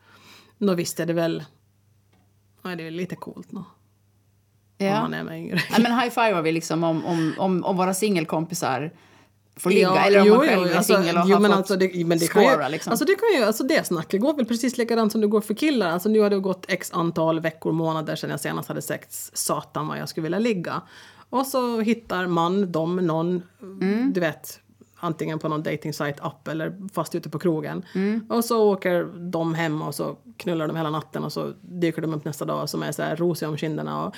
Då 0.58 0.74
visst 0.76 1.00
är 1.00 1.06
det 1.06 1.14
väl... 1.14 1.44
Ja, 2.64 2.76
det 2.76 2.88
är 2.88 2.92
lite 2.92 3.16
coolt 3.16 3.52
nå. 3.52 3.60
Om 3.60 4.86
Ja. 4.88 5.02
man 5.02 5.14
är 5.14 5.24
med 5.24 5.38
yngre. 5.40 5.60
ja 5.72 5.80
men 5.80 5.92
high-five 6.00 6.42
vi 6.42 6.52
liksom 6.52 6.84
om, 6.84 7.06
om, 7.06 7.34
om, 7.38 7.64
om 7.64 7.78
våra 7.78 7.94
singelkompisar 7.94 8.92
får 9.56 9.70
ligga, 9.70 9.82
Ja, 9.82 10.00
eller 10.06 10.22
om 10.22 10.28
jo, 10.28 10.36
man 10.36 10.46
jo, 10.46 10.50
själv 10.52 10.68
är 10.72 10.76
alltså, 10.78 10.94
singel 10.96 11.18
och 11.18 11.24
jo, 11.28 11.34
har 11.34 11.42
men 11.42 11.52
fått 11.52 11.58
alltså 11.58 11.76
det, 11.76 12.06
men 12.06 12.18
det 12.20 12.28
kan 12.28 12.44
ju, 12.44 12.50
scora, 12.50 12.68
liksom. 12.68 12.92
alltså 12.92 13.06
det 13.06 13.16
kan 13.16 13.40
ju, 13.40 13.44
alltså 13.48 13.64
det 13.64 13.88
snacket 13.88 14.22
går 14.22 14.34
väl 14.34 14.46
precis 14.46 14.78
likadant 14.78 15.12
som 15.12 15.22
det 15.22 15.28
går 15.28 15.42
för 15.42 15.54
killar. 15.54 15.90
Alltså 15.90 16.10
nu 16.10 16.20
har 16.20 16.30
det 16.30 16.40
gått 16.40 16.66
x 16.68 16.92
antal 16.94 17.40
veckor, 17.40 17.72
månader 17.72 18.16
sedan 18.16 18.30
jag 18.30 18.40
senast 18.40 18.68
hade 18.68 18.82
sex. 18.82 19.32
Satan 19.34 19.88
vad 19.88 19.98
jag 20.00 20.10
skulle 20.10 20.24
vilja 20.24 20.40
ligga. 20.40 20.82
Och 21.30 21.48
så 21.48 21.80
hittar 21.82 22.28
man, 22.28 22.72
de, 22.72 22.96
någon, 22.96 23.44
Mm. 23.62 24.14
du 24.14 24.20
vet, 24.20 24.60
antingen 25.04 25.40
på 25.40 25.48
någon 25.50 25.64
dating 25.64 25.94
app 26.22 26.48
eller 26.48 26.90
fast 26.94 27.16
ute 27.16 27.30
på 27.30 27.40
krogen. 27.40 27.86
Och 28.30 28.46
så 28.46 28.72
åker 28.72 29.04
de 29.32 29.54
hem 29.54 29.82
och 29.82 29.96
så 29.96 30.18
knullar 30.38 30.68
de 30.68 30.76
hela 30.78 30.90
natten 30.90 31.24
och 31.24 31.34
så 31.34 31.54
dyker 31.62 32.02
de 32.02 32.14
upp 32.14 32.26
nästa 32.26 32.46
dag 32.46 32.70
som 32.70 32.84
är 32.84 32.92
så 32.92 33.02
här 33.02 33.16
rosiga 33.16 33.50
om 33.50 33.58
kinderna 33.58 34.06
och 34.06 34.16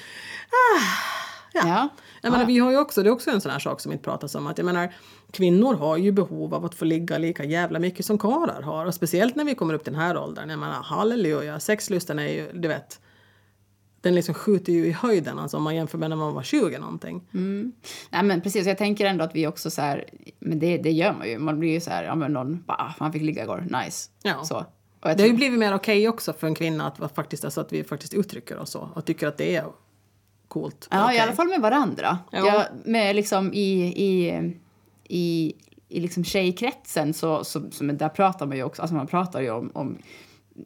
Ja. 1.53 1.89
jag 2.21 2.31
menar, 2.31 2.45
vi 2.45 2.59
har 2.59 2.71
ju 2.71 2.77
också, 2.77 3.03
det 3.03 3.09
är 3.09 3.11
också 3.11 3.31
en 3.31 3.41
sån 3.41 3.51
här 3.51 3.59
sak 3.59 3.81
som 3.81 3.91
inte 3.91 4.03
pratas 4.03 4.35
om. 4.35 4.47
Att 4.47 4.57
jag 4.57 4.65
menar, 4.65 4.93
kvinnor 5.31 5.73
har 5.73 5.97
ju 5.97 6.11
behov 6.11 6.53
av 6.53 6.65
att 6.65 6.75
få 6.75 6.85
ligga 6.85 7.17
lika 7.17 7.43
jävla 7.43 7.79
mycket 7.79 8.05
som 8.05 8.17
karlar 8.17 8.61
har. 8.61 8.85
Och 8.85 8.93
speciellt 8.93 9.35
när 9.35 9.43
vi 9.45 9.55
kommer 9.55 9.73
upp 9.73 9.83
till 9.83 9.93
den 9.93 10.01
här 10.01 10.17
åldern. 10.17 10.49
Jag 10.49 10.59
menar, 10.59 10.73
halleluja, 10.83 11.59
sexlusten 11.59 12.19
är 12.19 12.27
ju, 12.27 12.51
du 12.53 12.67
vet, 12.67 12.99
den 14.05 14.15
liksom 14.15 14.35
skjuter 14.35 14.73
ju 14.73 14.85
i 14.85 14.91
höjden 14.91 15.39
alltså, 15.39 15.57
om 15.57 15.63
man 15.63 15.75
jämför 15.75 15.97
med 15.97 16.09
när 16.09 16.17
man 16.17 16.33
var 16.33 16.43
20 16.43 16.79
någonting. 16.79 17.21
Nej, 18.09 18.23
men 18.23 18.41
precis, 18.41 18.67
jag 18.67 18.77
tänker 18.77 19.05
ändå 19.05 19.23
att 19.23 19.35
vi 19.35 19.47
också 19.47 19.69
så 19.69 19.81
här, 19.81 20.05
men 20.39 20.59
det, 20.59 20.77
det 20.77 20.91
gör 20.91 21.13
man 21.13 21.29
ju. 21.29 21.37
Man 21.37 21.59
blir 21.59 21.71
ju 21.71 21.81
så 21.81 21.89
här, 21.89 22.03
ja 22.03 22.15
men 22.15 22.33
någon 22.33 22.63
bara, 22.63 22.77
ah, 22.77 22.93
man 22.99 23.13
fick 23.13 23.21
ligga 23.21 23.43
igår, 23.43 23.67
nice. 23.83 24.09
Ja. 24.23 24.43
Så. 24.43 24.65
Jag 25.01 25.17
Det 25.17 25.23
har 25.23 25.27
ju 25.27 25.33
blivit 25.33 25.59
mer 25.59 25.75
okej 25.75 26.09
också 26.09 26.33
för 26.33 26.47
en 26.47 26.55
kvinna 26.55 26.87
att, 26.87 27.01
att 27.01 27.15
faktiskt, 27.15 27.45
alltså 27.45 27.61
att 27.61 27.73
vi 27.73 27.83
faktiskt 27.83 28.13
uttrycker 28.13 28.57
oss 28.57 28.71
så 28.71 28.89
och 28.95 29.05
tycker 29.05 29.27
att 29.27 29.37
det 29.37 29.55
är 29.55 29.65
coolt. 30.47 30.87
ja, 30.91 31.05
okej. 31.05 31.17
i 31.17 31.19
alla 31.19 31.33
fall 31.33 31.47
med 31.47 31.61
varandra. 31.61 32.17
Ja. 32.31 32.45
Ja, 32.45 32.63
med 32.85 33.15
liksom 33.15 33.53
i, 33.53 33.85
i, 33.85 34.41
i, 35.03 35.53
i 35.89 35.99
liksom 35.99 36.23
tjejkretsen 36.23 37.13
så, 37.13 37.43
så, 37.43 37.71
så 37.71 37.83
där 37.83 38.09
pratar 38.09 38.45
man 38.45 38.57
ju 38.57 38.63
också, 38.63 38.81
alltså 38.81 38.95
man 38.95 39.07
pratar 39.07 39.41
ju 39.41 39.51
om, 39.51 39.71
om 39.73 39.97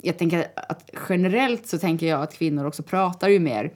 jag 0.02 0.18
tänker 0.18 0.48
att 0.56 0.90
generellt 1.10 1.68
så 1.68 1.78
tänker 1.78 2.08
jag 2.08 2.22
att 2.22 2.34
kvinnor 2.34 2.66
också 2.66 2.84
pratar 2.84 3.30
ju 3.30 3.40
mer 3.40 3.74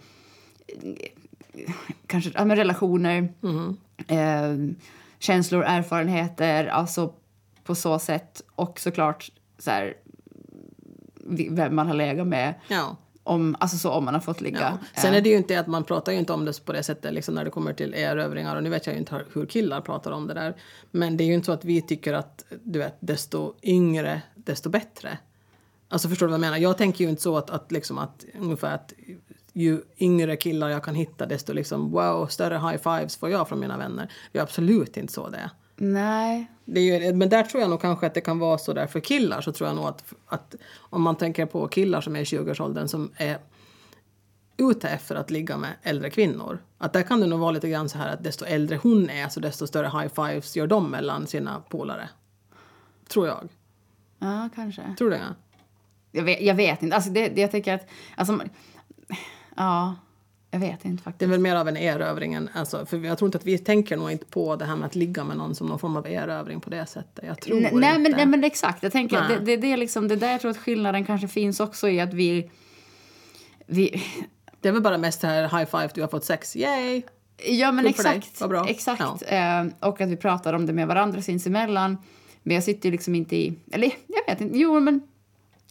kanske 2.07 2.32
ja, 2.34 2.45
men 2.45 2.57
relationer, 2.57 3.34
eh, 4.07 4.76
känslor, 5.20 5.64
erfarenheter, 5.64 6.66
alltså 6.66 7.14
på 7.64 7.76
så 7.76 7.99
sätt. 7.99 8.41
Och 8.55 8.80
såklart 8.80 9.32
så 9.57 9.72
här, 9.72 9.93
vem 11.49 11.76
man 11.76 11.88
har 11.88 11.93
legat 11.93 12.28
med. 12.28 12.53
Ja. 12.68 12.97
Om, 13.26 13.55
alltså 13.59 13.78
så 13.78 13.91
om 13.91 14.05
man 14.05 14.14
har 14.14 14.22
fått 14.22 14.41
ligga. 14.41 14.59
Ja. 14.59 15.01
Sen 15.01 15.11
Eh, 15.11 15.18
är 15.18 15.22
det 15.22 15.30
ju 15.30 15.38
inte 15.38 15.59
att 15.59 15.68
man 15.68 15.84
pratar 15.84 16.11
ju 16.11 16.18
inte 16.18 16.34
om 16.34 16.45
det 16.45 16.66
på 16.66 16.74
det 16.74 16.84
sättet 16.84 17.14
liksom 17.14 17.36
när 17.36 17.45
det 17.45 17.51
kommer 17.51 17.74
till 17.74 17.93
erövringar 17.93 18.55
och 18.55 18.64
nu 18.64 18.70
vet 18.70 18.86
jag 18.86 18.93
ju 18.93 18.99
inte 18.99 19.26
hur 19.34 19.45
killar 19.45 19.82
pratar 19.82 20.11
om 20.11 20.28
det 20.28 20.34
där. 20.34 20.55
Men 20.91 21.18
det 21.18 21.24
är 21.24 21.26
ju 21.26 21.34
inte 21.34 21.45
så 21.45 21.51
att 21.51 21.66
vi 21.66 21.82
tycker 21.82 22.14
att 22.14 22.45
du 22.64 22.80
vet 22.80 22.97
desto 22.99 23.53
yngre 23.64 24.22
desto 24.36 24.70
bättre. 24.70 25.18
Alltså 25.94 26.10
förstår 26.10 26.26
du 26.26 26.32
vad 26.32 26.38
jag 26.38 26.41
menar? 26.41 26.58
Jag 26.58 26.78
tänker 26.78 27.04
ju 27.04 27.10
inte 27.10 27.22
så 27.22 27.38
att, 27.38 27.50
att 27.50 27.72
liksom 27.72 27.98
att 27.98 28.26
ungefär 28.39 28.76
att 28.76 28.94
ju 29.54 29.82
yngre 29.98 30.36
killar 30.36 30.70
jag 30.70 30.84
kan 30.84 30.96
hitta 30.96 31.26
desto 31.26 31.54
liksom 31.54 31.91
wow 31.91 32.28
större 32.28 32.58
high 32.58 32.78
fives 32.78 33.18
får 33.18 33.30
jag 33.30 33.48
från 33.48 33.60
mina 33.60 33.78
vänner. 33.78 34.12
Det 34.32 34.39
är 34.39 34.44
absolut 34.44 34.98
inte 34.98 35.14
så 35.14 35.30
det 35.30 35.38
är. 35.38 35.50
Nej. 35.76 36.52
Det 36.66 36.80
är 36.80 37.02
ju, 37.02 37.14
men 37.14 37.30
där 37.30 37.44
tror 37.44 37.62
jag 37.62 37.70
nog 37.70 37.82
kanske 37.82 38.08
att 38.08 38.14
det 38.14 38.22
kan 38.22 38.39
vara 38.39 38.58
så 38.58 38.74
där 38.74 38.88
för 38.88 39.00
killar 39.00 39.41
så 39.41 39.52
tror 39.52 39.68
jag 39.68 39.76
nog 39.76 39.86
att, 39.86 40.14
att 40.26 40.56
om 40.78 41.02
man 41.02 41.16
tänker 41.16 41.46
på 41.46 41.68
killar 41.68 42.02
som 42.02 42.16
är 42.16 42.20
i 42.20 42.24
20-årsåldern 42.24 42.88
som 42.88 43.12
är 43.16 43.38
ute 44.58 44.89
efter 44.89 45.16
att 45.16 45.32
ligga 45.32 45.58
med 45.58 45.74
äldre 45.82 46.10
kvinnor. 46.10 46.60
Att 46.78 46.94
där 46.94 47.04
kan 47.04 47.22
det 47.22 47.28
nog 47.28 47.39
vara 47.39 47.52
lite 47.52 47.70
grann 47.70 47.89
så 47.89 47.98
här 47.98 48.14
att 48.14 48.24
desto 48.24 48.46
äldre 48.46 48.80
hon 48.84 49.10
är 49.10 49.30
så 49.30 49.39
desto 49.39 49.68
större 49.68 49.88
high 49.88 50.14
fives 50.14 50.56
gör 50.56 50.68
de 50.68 50.91
mellan 50.91 51.28
sina 51.28 51.64
polare. 51.70 52.10
Tror 53.08 53.28
jag. 53.28 53.50
Ja, 54.20 54.50
kanske. 54.56 54.96
Tror 54.98 55.10
du 55.10 55.16
det? 55.16 55.36
Jag 56.16 56.24
vet, 56.24 56.41
jag 56.41 56.55
vet 56.55 56.84
inte. 56.84 56.95
Alltså 56.95 57.09
det, 57.09 57.28
det, 57.30 57.41
jag 57.41 57.51
tänker 57.51 57.74
att... 57.74 57.88
Alltså, 58.16 58.39
ja, 59.55 59.95
jag 60.51 60.59
vet 60.59 60.86
inte 60.86 61.01
Det 61.01 61.03
faktiskt. 61.03 61.22
är 61.22 61.28
väl 61.28 61.39
mer 61.39 61.55
av 61.55 61.68
en 61.68 61.78
erövring 61.78 62.34
än, 62.34 62.49
alltså, 62.53 62.86
för 62.86 62.97
jag 62.97 63.18
tror 63.18 63.28
inte 63.28 63.38
att 63.38 63.45
vi 63.45 63.57
tänker 63.57 63.97
nog 63.97 64.11
inte 64.11 64.26
på 64.26 64.55
det 64.55 64.66
här 64.66 64.76
med 64.76 64.86
att 64.86 64.95
ligga 64.95 65.24
med 65.24 65.38
någon 65.38 65.55
som 65.55 65.68
någon 65.68 65.80
form 65.80 65.97
av 65.97 66.07
erövring 66.07 66.61
på 66.61 66.70
det 66.70 66.86
sättet. 66.86 67.26
Jag 67.28 67.41
tror 67.41 67.61
Nej, 67.61 67.72
nej, 67.74 67.93
men, 67.93 68.05
inte. 68.05 68.18
nej, 68.18 68.26
men 68.26 68.43
exakt. 68.43 68.84
Jag 68.84 68.91
tänker 68.91 69.20
Nej. 69.20 69.30
det, 69.30 69.45
det, 69.45 69.57
det 69.57 69.74
är 69.74 69.78
liksom 69.78 70.07
det 70.07 70.16
där 70.16 70.32
jag 70.32 70.41
tror 70.41 70.51
att 70.51 70.57
skillnaden 70.57 71.05
kanske 71.05 71.28
finns 71.28 71.59
också 71.59 71.89
i 71.89 71.99
att 71.99 72.14
vi... 72.14 72.51
vi 73.66 74.03
Det 74.61 74.68
är 74.68 74.74
väl 74.74 74.82
bara 74.82 74.97
mest 74.97 75.22
det 75.22 75.28
här 75.28 75.41
high 75.59 75.72
five, 75.72 75.89
du 75.93 76.01
har 76.01 76.07
fått 76.07 76.26
sex, 76.26 76.55
yay! 76.55 77.01
ja, 77.45 77.72
men 77.72 77.84
Kul 77.84 77.89
exakt. 77.89 78.41
Vad 78.41 78.49
bra. 78.49 78.68
Exakt. 78.68 79.01
Eh, 79.28 79.66
och 79.80 80.01
att 80.01 80.09
vi 80.09 80.18
pratar 80.18 80.53
om 80.53 80.66
det 80.66 80.74
med 80.74 80.88
varandra 80.88 81.22
sinsemellan. 81.22 81.97
Men 82.43 82.55
jag 82.55 82.64
sitter 82.64 82.89
ju 82.89 82.91
liksom 82.91 83.16
inte 83.16 83.36
i... 83.36 83.55
Eller 83.72 83.91
jag 84.07 84.34
vet 84.34 84.41
inte. 84.41 84.57
Jo, 84.57 84.80
men... 84.80 85.01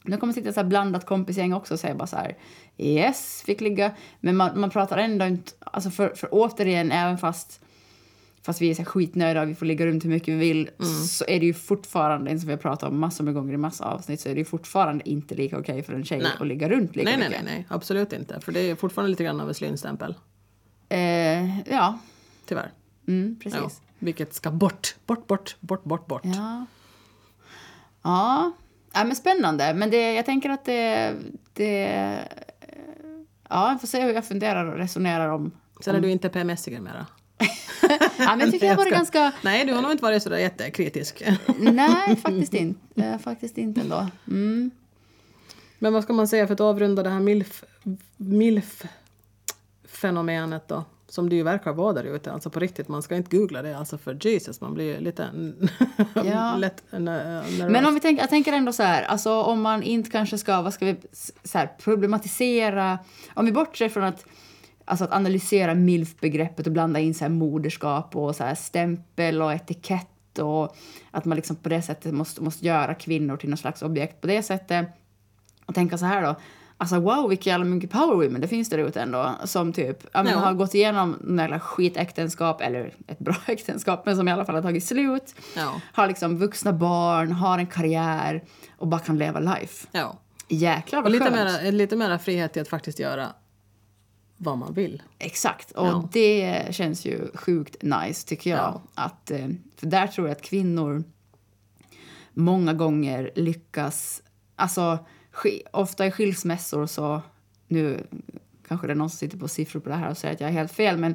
Nu 0.04 0.16
kommer 0.16 0.32
sitta 0.32 0.52
så 0.52 0.60
här 0.60 0.66
blandat 0.68 1.06
kompisgäng 1.06 1.52
också 1.52 1.74
och 1.74 1.80
säga 1.80 1.94
bara 1.94 2.06
så 2.06 2.16
här 2.16 2.36
yes, 2.78 3.42
fick 3.46 3.60
ligga. 3.60 3.92
Men 4.20 4.36
man, 4.36 4.60
man 4.60 4.70
pratar 4.70 4.98
ändå 4.98 5.24
inte, 5.26 5.52
alltså 5.60 5.90
för, 5.90 6.08
för 6.14 6.28
återigen, 6.32 6.92
även 6.92 7.18
fast 7.18 7.60
fast 8.44 8.60
vi 8.60 8.70
är 8.70 8.74
så 8.74 8.84
skitnöjda 8.84 9.42
och 9.42 9.48
vi 9.48 9.54
får 9.54 9.66
ligga 9.66 9.86
runt 9.86 10.04
hur 10.04 10.10
mycket 10.10 10.34
vi 10.34 10.38
vill 10.38 10.70
så 11.08 11.24
är 11.28 11.40
det 11.40 11.46
ju 11.46 11.54
fortfarande, 11.54 12.38
som 12.38 12.46
vi 12.46 12.52
har 12.52 12.58
pratat 12.60 12.88
om 12.88 13.00
massor 13.00 13.24
med 13.24 13.34
gånger 13.34 13.54
i 13.54 13.56
massa 13.56 13.84
avsnitt, 13.84 14.20
så 14.20 14.28
är 14.28 14.34
det 14.34 14.38
ju 14.38 14.44
fortfarande 14.44 15.08
inte 15.08 15.34
lika 15.34 15.58
okej 15.58 15.82
för 15.82 15.92
en 15.92 16.04
tjej 16.04 16.18
Nej. 16.18 16.32
att 16.40 16.46
ligga 16.46 16.68
runt 16.68 16.96
lika 16.96 17.10
Nej, 17.10 17.18
nej, 17.18 17.28
mycket. 17.28 17.44
nej, 17.44 17.54
nej, 17.54 17.66
absolut 17.68 18.12
inte. 18.12 18.40
För 18.40 18.52
det 18.52 18.60
är 18.60 18.74
fortfarande 18.74 19.10
lite 19.10 19.24
grann 19.24 19.40
av 19.40 19.48
en 19.48 19.54
slynstämpel. 19.54 20.14
Eh, 20.88 21.58
ja, 21.70 21.98
Tyvärr. 22.46 22.70
mm, 23.08 23.36
Ja. 23.44 23.50
precis. 23.50 23.80
Vilket 23.98 24.34
ska 24.34 24.50
bort, 24.50 24.96
bort, 25.06 25.26
bort, 25.26 25.56
bort, 25.60 25.84
bort, 25.84 26.06
bort. 26.06 26.22
Ja. 26.24 26.66
Ja. 28.02 28.52
Ja, 28.94 29.04
men 29.04 29.16
spännande. 29.16 29.74
Men 29.74 29.90
det, 29.90 30.12
jag 30.14 30.26
tänker 30.26 30.50
att 30.50 30.64
det... 30.64 31.14
det 31.52 31.80
ja, 33.48 33.70
jag 33.70 33.80
får 33.80 33.88
se 33.88 34.02
hur 34.02 34.12
jag 34.12 34.24
funderar 34.24 34.64
och 34.64 34.76
resonerar 34.78 35.28
om... 35.28 35.52
Sen 35.80 35.96
är 35.96 36.00
du 36.00 36.10
inte 36.10 36.28
PMS-iger 36.28 36.80
mera. 36.80 37.06
Ja, 38.18 38.36
men 38.36 38.40
jag 38.40 38.50
tycker 38.50 38.66
jag 38.66 38.76
var 38.76 38.84
ska- 38.84 38.94
ganska... 38.94 39.32
Nej, 39.42 39.64
du 39.64 39.74
har 39.74 39.82
nog 39.82 39.92
inte 39.92 40.02
varit 40.02 40.22
sådär 40.22 40.38
jättekritisk. 40.38 41.22
Nej, 41.58 42.16
faktiskt 42.22 42.54
inte. 42.54 43.18
Faktiskt 43.24 43.58
inte 43.58 43.80
ändå. 43.80 44.06
Mm. 44.28 44.70
Men 45.78 45.92
vad 45.92 46.02
ska 46.02 46.12
man 46.12 46.28
säga 46.28 46.46
för 46.46 46.54
att 46.54 46.60
avrunda 46.60 47.02
det 47.02 47.10
här 47.10 47.20
milf, 47.20 47.64
milf-fenomenet 48.16 50.68
då? 50.68 50.84
Som 51.12 51.28
det 51.28 51.36
ju 51.36 51.42
verkar 51.42 51.72
vara 51.72 51.92
där 51.92 52.04
ute, 52.04 52.32
alltså 52.32 52.50
på 52.50 52.60
riktigt. 52.60 52.88
Man 52.88 53.02
ska 53.02 53.16
inte 53.16 53.36
googla 53.36 53.62
det, 53.62 53.78
alltså 53.78 53.98
för 53.98 54.26
Jesus, 54.26 54.60
man 54.60 54.74
blir 54.74 55.00
lite 55.00 55.28
Ja. 56.14 56.56
lätt 56.56 56.82
nervös. 56.92 57.70
Men 57.70 57.86
om 57.86 57.94
vi 57.94 58.00
tänker, 58.00 58.22
jag 58.22 58.30
tänker 58.30 58.52
ändå 58.52 58.72
så 58.72 58.82
här, 58.82 59.02
alltså 59.02 59.42
om 59.42 59.62
man 59.62 59.82
inte 59.82 60.10
kanske 60.10 60.38
ska, 60.38 60.62
vad 60.62 60.74
ska 60.74 60.86
vi, 60.86 60.96
så 61.44 61.58
här, 61.58 61.66
problematisera, 61.78 62.98
om 63.34 63.46
vi 63.46 63.52
bortser 63.52 63.88
från 63.88 64.04
att, 64.04 64.26
alltså 64.84 65.04
att 65.04 65.12
analysera 65.12 65.74
milf-begreppet 65.74 66.66
och 66.66 66.72
blanda 66.72 67.00
in 67.00 67.14
så 67.14 67.24
här 67.24 67.30
moderskap 67.30 68.16
och 68.16 68.36
så 68.36 68.44
här 68.44 68.54
stämpel 68.54 69.42
och 69.42 69.52
etikett 69.52 70.38
och 70.38 70.76
att 71.10 71.24
man 71.24 71.36
liksom 71.36 71.56
på 71.56 71.68
det 71.68 71.82
sättet 71.82 72.14
måste, 72.14 72.42
måste 72.42 72.66
göra 72.66 72.94
kvinnor 72.94 73.36
till 73.36 73.48
någon 73.50 73.56
slags 73.58 73.82
objekt 73.82 74.20
på 74.20 74.26
det 74.26 74.42
sättet. 74.42 74.86
Och 75.66 75.74
tänka 75.74 75.98
så 75.98 76.06
här 76.06 76.22
då, 76.22 76.36
alltså 76.82 77.00
wow 77.00 77.28
vilka 77.28 77.50
jävla 77.50 77.64
mycket 77.64 77.90
power 77.90 78.14
women 78.26 78.40
det 78.40 78.48
finns 78.48 78.68
där 78.68 78.78
ute 78.78 79.00
ändå 79.00 79.34
som 79.44 79.72
typ 79.72 80.06
ja, 80.12 80.22
men 80.22 80.38
har 80.38 80.52
gått 80.54 80.74
igenom 80.74 81.16
några 81.20 81.60
skitäktenskap 81.60 82.60
eller 82.60 82.94
ett 83.06 83.18
bra 83.18 83.36
äktenskap 83.46 84.06
men 84.06 84.16
som 84.16 84.28
i 84.28 84.32
alla 84.32 84.44
fall 84.44 84.54
har 84.54 84.62
tagit 84.62 84.84
slut 84.84 85.34
Ja. 85.56 85.80
har 85.92 86.08
liksom 86.08 86.38
vuxna 86.38 86.72
barn, 86.72 87.32
har 87.32 87.58
en 87.58 87.66
karriär 87.66 88.44
och 88.78 88.86
bara 88.88 89.00
kan 89.00 89.18
leva 89.18 89.40
life. 89.40 89.86
Ja. 89.92 90.18
Jäklar 90.48 90.98
Och 90.98 91.02
vad 91.02 91.12
lite 91.12 91.24
skönt. 91.24 91.36
mera, 91.62 91.70
lite 91.70 91.96
mera 91.96 92.18
frihet 92.18 92.52
till 92.52 92.62
att 92.62 92.68
faktiskt 92.68 92.98
göra 92.98 93.28
vad 94.36 94.58
man 94.58 94.74
vill. 94.74 95.02
Exakt. 95.18 95.70
Och 95.72 95.86
Ja. 95.86 96.08
det 96.12 96.66
känns 96.70 97.04
ju 97.06 97.30
sjukt 97.34 97.76
nice 97.82 98.28
tycker 98.28 98.50
jag. 98.50 98.58
Ja. 98.58 98.82
Att, 98.94 99.30
eh, 99.30 99.46
för 99.76 99.86
där 99.86 100.06
tror 100.06 100.28
jag 100.28 100.36
att 100.36 100.42
kvinnor 100.42 101.04
många 102.32 102.72
gånger 102.72 103.30
lyckas... 103.34 104.22
Alltså, 104.56 104.98
ofta 105.70 106.06
i 106.06 106.10
skilsmässor 106.10 106.86
så... 106.86 107.22
Nu 107.68 108.06
kanske 108.68 108.86
det 108.86 108.92
är 108.92 108.94
någon 108.94 109.10
som 109.10 109.18
sitter 109.18 109.38
på 109.38 109.48
siffror 109.48 109.80
på 109.80 109.88
det 109.88 109.94
här 109.94 110.10
och 110.10 110.16
säger 110.16 110.34
att 110.34 110.40
jag 110.40 110.48
är 110.50 110.54
helt 110.54 110.72
fel, 110.72 110.96
men 110.96 111.14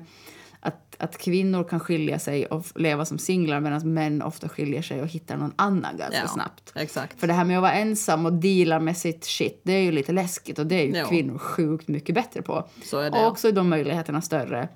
att, 0.59 0.95
att 0.99 1.17
kvinnor 1.17 1.63
kan 1.63 1.79
skilja 1.79 2.19
sig 2.19 2.45
och 2.45 2.65
leva 2.75 3.05
som 3.05 3.17
singlar 3.17 3.59
medan 3.59 3.93
män 3.93 4.21
ofta 4.21 4.49
skiljer 4.49 4.81
sig 4.81 5.01
och 5.01 5.07
hittar 5.07 5.37
någon 5.37 5.53
annan 5.55 5.97
ganska 5.97 6.21
Ja, 6.21 6.27
snabbt. 6.27 6.73
Exakt. 6.75 7.19
För 7.19 7.27
det 7.27 7.33
här 7.33 7.45
med 7.45 7.57
att 7.57 7.61
vara 7.61 7.73
ensam 7.73 8.25
och 8.25 8.33
deala 8.33 8.79
med 8.79 8.97
sitt 8.97 9.25
shit, 9.25 9.61
det 9.63 9.73
är 9.73 9.81
ju 9.81 9.91
lite 9.91 10.11
läskigt 10.11 10.59
och 10.59 10.67
det 10.67 10.75
är 10.75 10.85
ju 10.85 10.97
Ja. 10.97 11.05
kvinnor 11.07 11.37
sjukt 11.37 11.87
mycket 11.87 12.15
bättre 12.15 12.41
på. 12.41 12.69
Så 12.83 12.99
är 12.99 13.11
det, 13.11 13.17
och 13.19 13.27
också 13.27 13.47
är 13.47 13.51
de 13.51 13.69
möjligheterna 13.69 14.21
större 14.21 14.69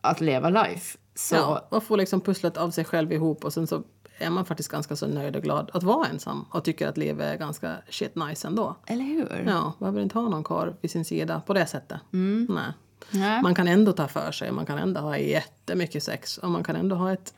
att 0.00 0.20
leva 0.20 0.50
life. 0.50 0.98
Så, 1.14 1.34
Ja, 1.34 1.66
och 1.68 1.84
få 1.84 1.96
liksom 1.96 2.20
pusslet 2.20 2.56
av 2.56 2.70
sig 2.70 2.84
själv 2.84 3.12
ihop 3.12 3.44
och 3.44 3.52
sen 3.52 3.66
så 3.66 3.82
är 4.20 4.30
man 4.30 4.44
faktiskt 4.44 4.68
ganska 4.68 4.96
så 4.96 5.06
nöjd 5.06 5.36
och 5.36 5.42
glad 5.42 5.70
att 5.74 5.82
vara 5.82 6.08
ensam 6.08 6.44
och 6.50 6.64
tycker 6.64 6.88
att 6.88 6.96
livet 6.96 7.26
är 7.26 7.36
ganska 7.36 7.76
shit 7.88 8.14
nice 8.14 8.46
ändå. 8.48 8.76
eller 8.86 9.04
hur? 9.04 9.44
Ja, 9.46 9.72
behöver 9.78 10.00
inte 10.02 10.18
ha 10.18 10.28
någon 10.28 10.44
karl 10.44 10.72
vid 10.80 10.90
sin 10.90 11.04
sida 11.04 11.42
på 11.46 11.54
det 11.54 11.66
sättet. 11.66 12.00
Nej. 12.10 12.72
Nej. 13.10 13.42
Man 13.42 13.54
kan 13.54 13.68
ändå 13.68 13.92
ta 13.92 14.08
för 14.08 14.32
sig, 14.32 14.52
man 14.52 14.66
kan 14.66 14.78
ändå 14.78 15.00
ha 15.00 15.18
jättemycket 15.18 16.02
sex 16.02 16.38
och 16.38 16.50
man 16.50 16.64
kan 16.64 16.76
ändå 16.76 16.96
ha 16.96 17.12
ett 17.12 17.34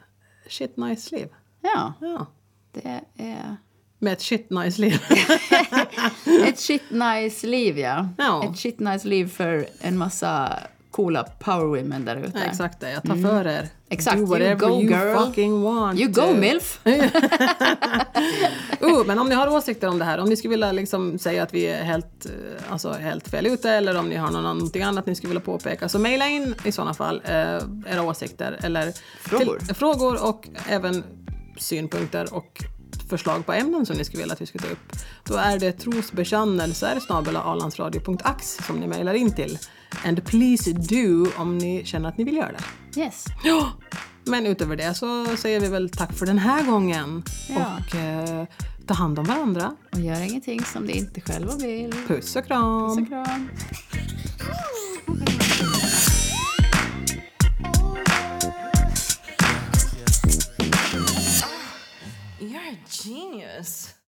shit 0.49 0.76
nice 0.76 1.16
liv. 1.16 1.28
Ja, 1.61 1.93
Ja. 2.01 2.26
det 2.72 3.01
är 3.16 3.57
Med 3.99 4.12
ett 4.12 4.20
shit 4.22 4.51
nice 4.51 4.80
liv. 4.80 5.03
ett 6.47 6.59
shit 6.59 6.91
nice 6.91 7.47
liv, 7.47 7.78
ja. 7.78 8.09
Ja. 8.18 8.45
Ett 8.51 8.59
shit 8.59 8.80
nice 8.80 9.09
liv 9.09 9.26
för 9.28 9.66
en 9.80 9.99
massa 9.99 10.59
coola 10.93 11.24
power 11.38 11.64
women 11.82 12.05
där 12.05 12.16
ute. 12.16 12.38
Ja, 12.38 12.45
exakt 12.45 12.80
det, 12.80 12.90
jag 12.90 13.03
tar 13.03 13.16
för 13.16 13.47
er. 13.47 13.68
Exakt, 13.88 14.16
Do 14.16 14.20
you 14.22 14.30
whatever 14.30 14.68
go, 14.68 14.82
you 14.82 14.90
girl. 14.90 15.16
fucking 15.26 15.62
want. 15.62 16.01
You 16.01 16.11
go 16.12 16.34
milf! 16.40 16.80
Uh, 16.86 17.05
men 19.07 19.18
om 19.18 19.28
ni 19.28 19.34
har 19.34 19.49
åsikter 19.49 19.88
om 19.88 19.99
det 19.99 20.05
här, 20.05 20.18
om 20.18 20.28
ni 20.28 20.36
skulle 20.36 20.51
vilja 20.51 20.72
liksom 20.72 21.18
säga 21.18 21.43
att 21.43 21.55
vi 21.55 21.66
är 21.66 21.82
helt, 21.84 22.26
eh, 22.26 22.72
alltså 22.72 22.93
helt 22.93 23.28
fel 23.28 23.47
ute 23.47 23.70
eller 23.70 23.99
om 23.99 24.09
ni 24.09 24.16
har 24.16 24.30
någon- 24.30 24.43
någonting 24.43 24.82
annat 24.82 25.07
ni 25.07 25.14
skulle 25.14 25.28
vilja 25.28 25.40
påpeka 25.45 25.88
så 25.88 25.99
mejla 25.99 26.28
in 26.28 26.55
i 26.64 26.72
sådana 26.72 26.95
fall 26.95 27.22
eh, 27.24 27.34
era 27.86 28.03
åsikter 28.03 28.59
eller 28.62 28.93
Frågor. 29.22 29.59
Till, 29.59 29.74
frågor 29.74 30.28
och 30.28 30.49
även 30.68 31.05
synpunkter 31.59 32.34
och 32.34 32.59
förslag 33.11 33.47
på 33.47 33.53
ämnen 33.53 33.86
som 33.86 33.97
ni 33.97 34.05
skulle 34.05 34.20
vilja 34.22 34.32
att 34.34 34.40
vi 34.40 34.47
skulle 34.47 34.64
ta 34.64 34.72
upp. 34.72 34.93
Då 35.24 35.34
är 35.36 35.59
det 35.59 35.72
trosbekännelser 35.72 36.99
snabel-alandsradio.ax 37.09 38.59
som 38.66 38.76
ni 38.76 38.86
mejlar 38.86 39.14
in 39.14 39.34
till. 39.34 39.59
And 40.05 40.24
please 40.24 40.72
do 40.72 41.26
om 41.36 41.59
ni 41.59 41.84
känner 41.84 42.09
att 42.09 42.18
ni 42.18 42.24
vill 42.24 42.36
göra 42.36 42.53
det. 42.53 43.01
Yes. 43.01 43.24
Ja, 43.45 43.72
men 44.24 44.47
utöver 44.47 44.76
det 44.76 44.95
så 44.95 45.36
säger 45.36 45.61
vi 45.61 45.68
väl 45.68 45.90
tack 45.90 46.12
för 46.12 46.26
den 46.26 46.38
här 46.38 46.64
gången. 46.64 47.22
Ja. 47.49 47.76
Och 47.78 47.95
eh, 47.95 48.47
ta 48.86 48.95
hand 48.95 49.18
om 49.18 49.24
varandra. 49.24 49.76
Och 49.93 50.01
gör 50.01 50.20
ingenting 50.20 50.64
som 50.64 50.86
de 50.86 50.93
inte 50.93 51.20
själva 51.20 51.57
vill. 51.57 51.93
Puss 52.07 52.36
och 52.36 52.47
kram. 52.47 52.97
Puss 52.97 53.03
och 53.03 53.09
kram. 53.09 53.49
You're 62.40 62.72
a 62.72 62.76
genius. 62.88 64.01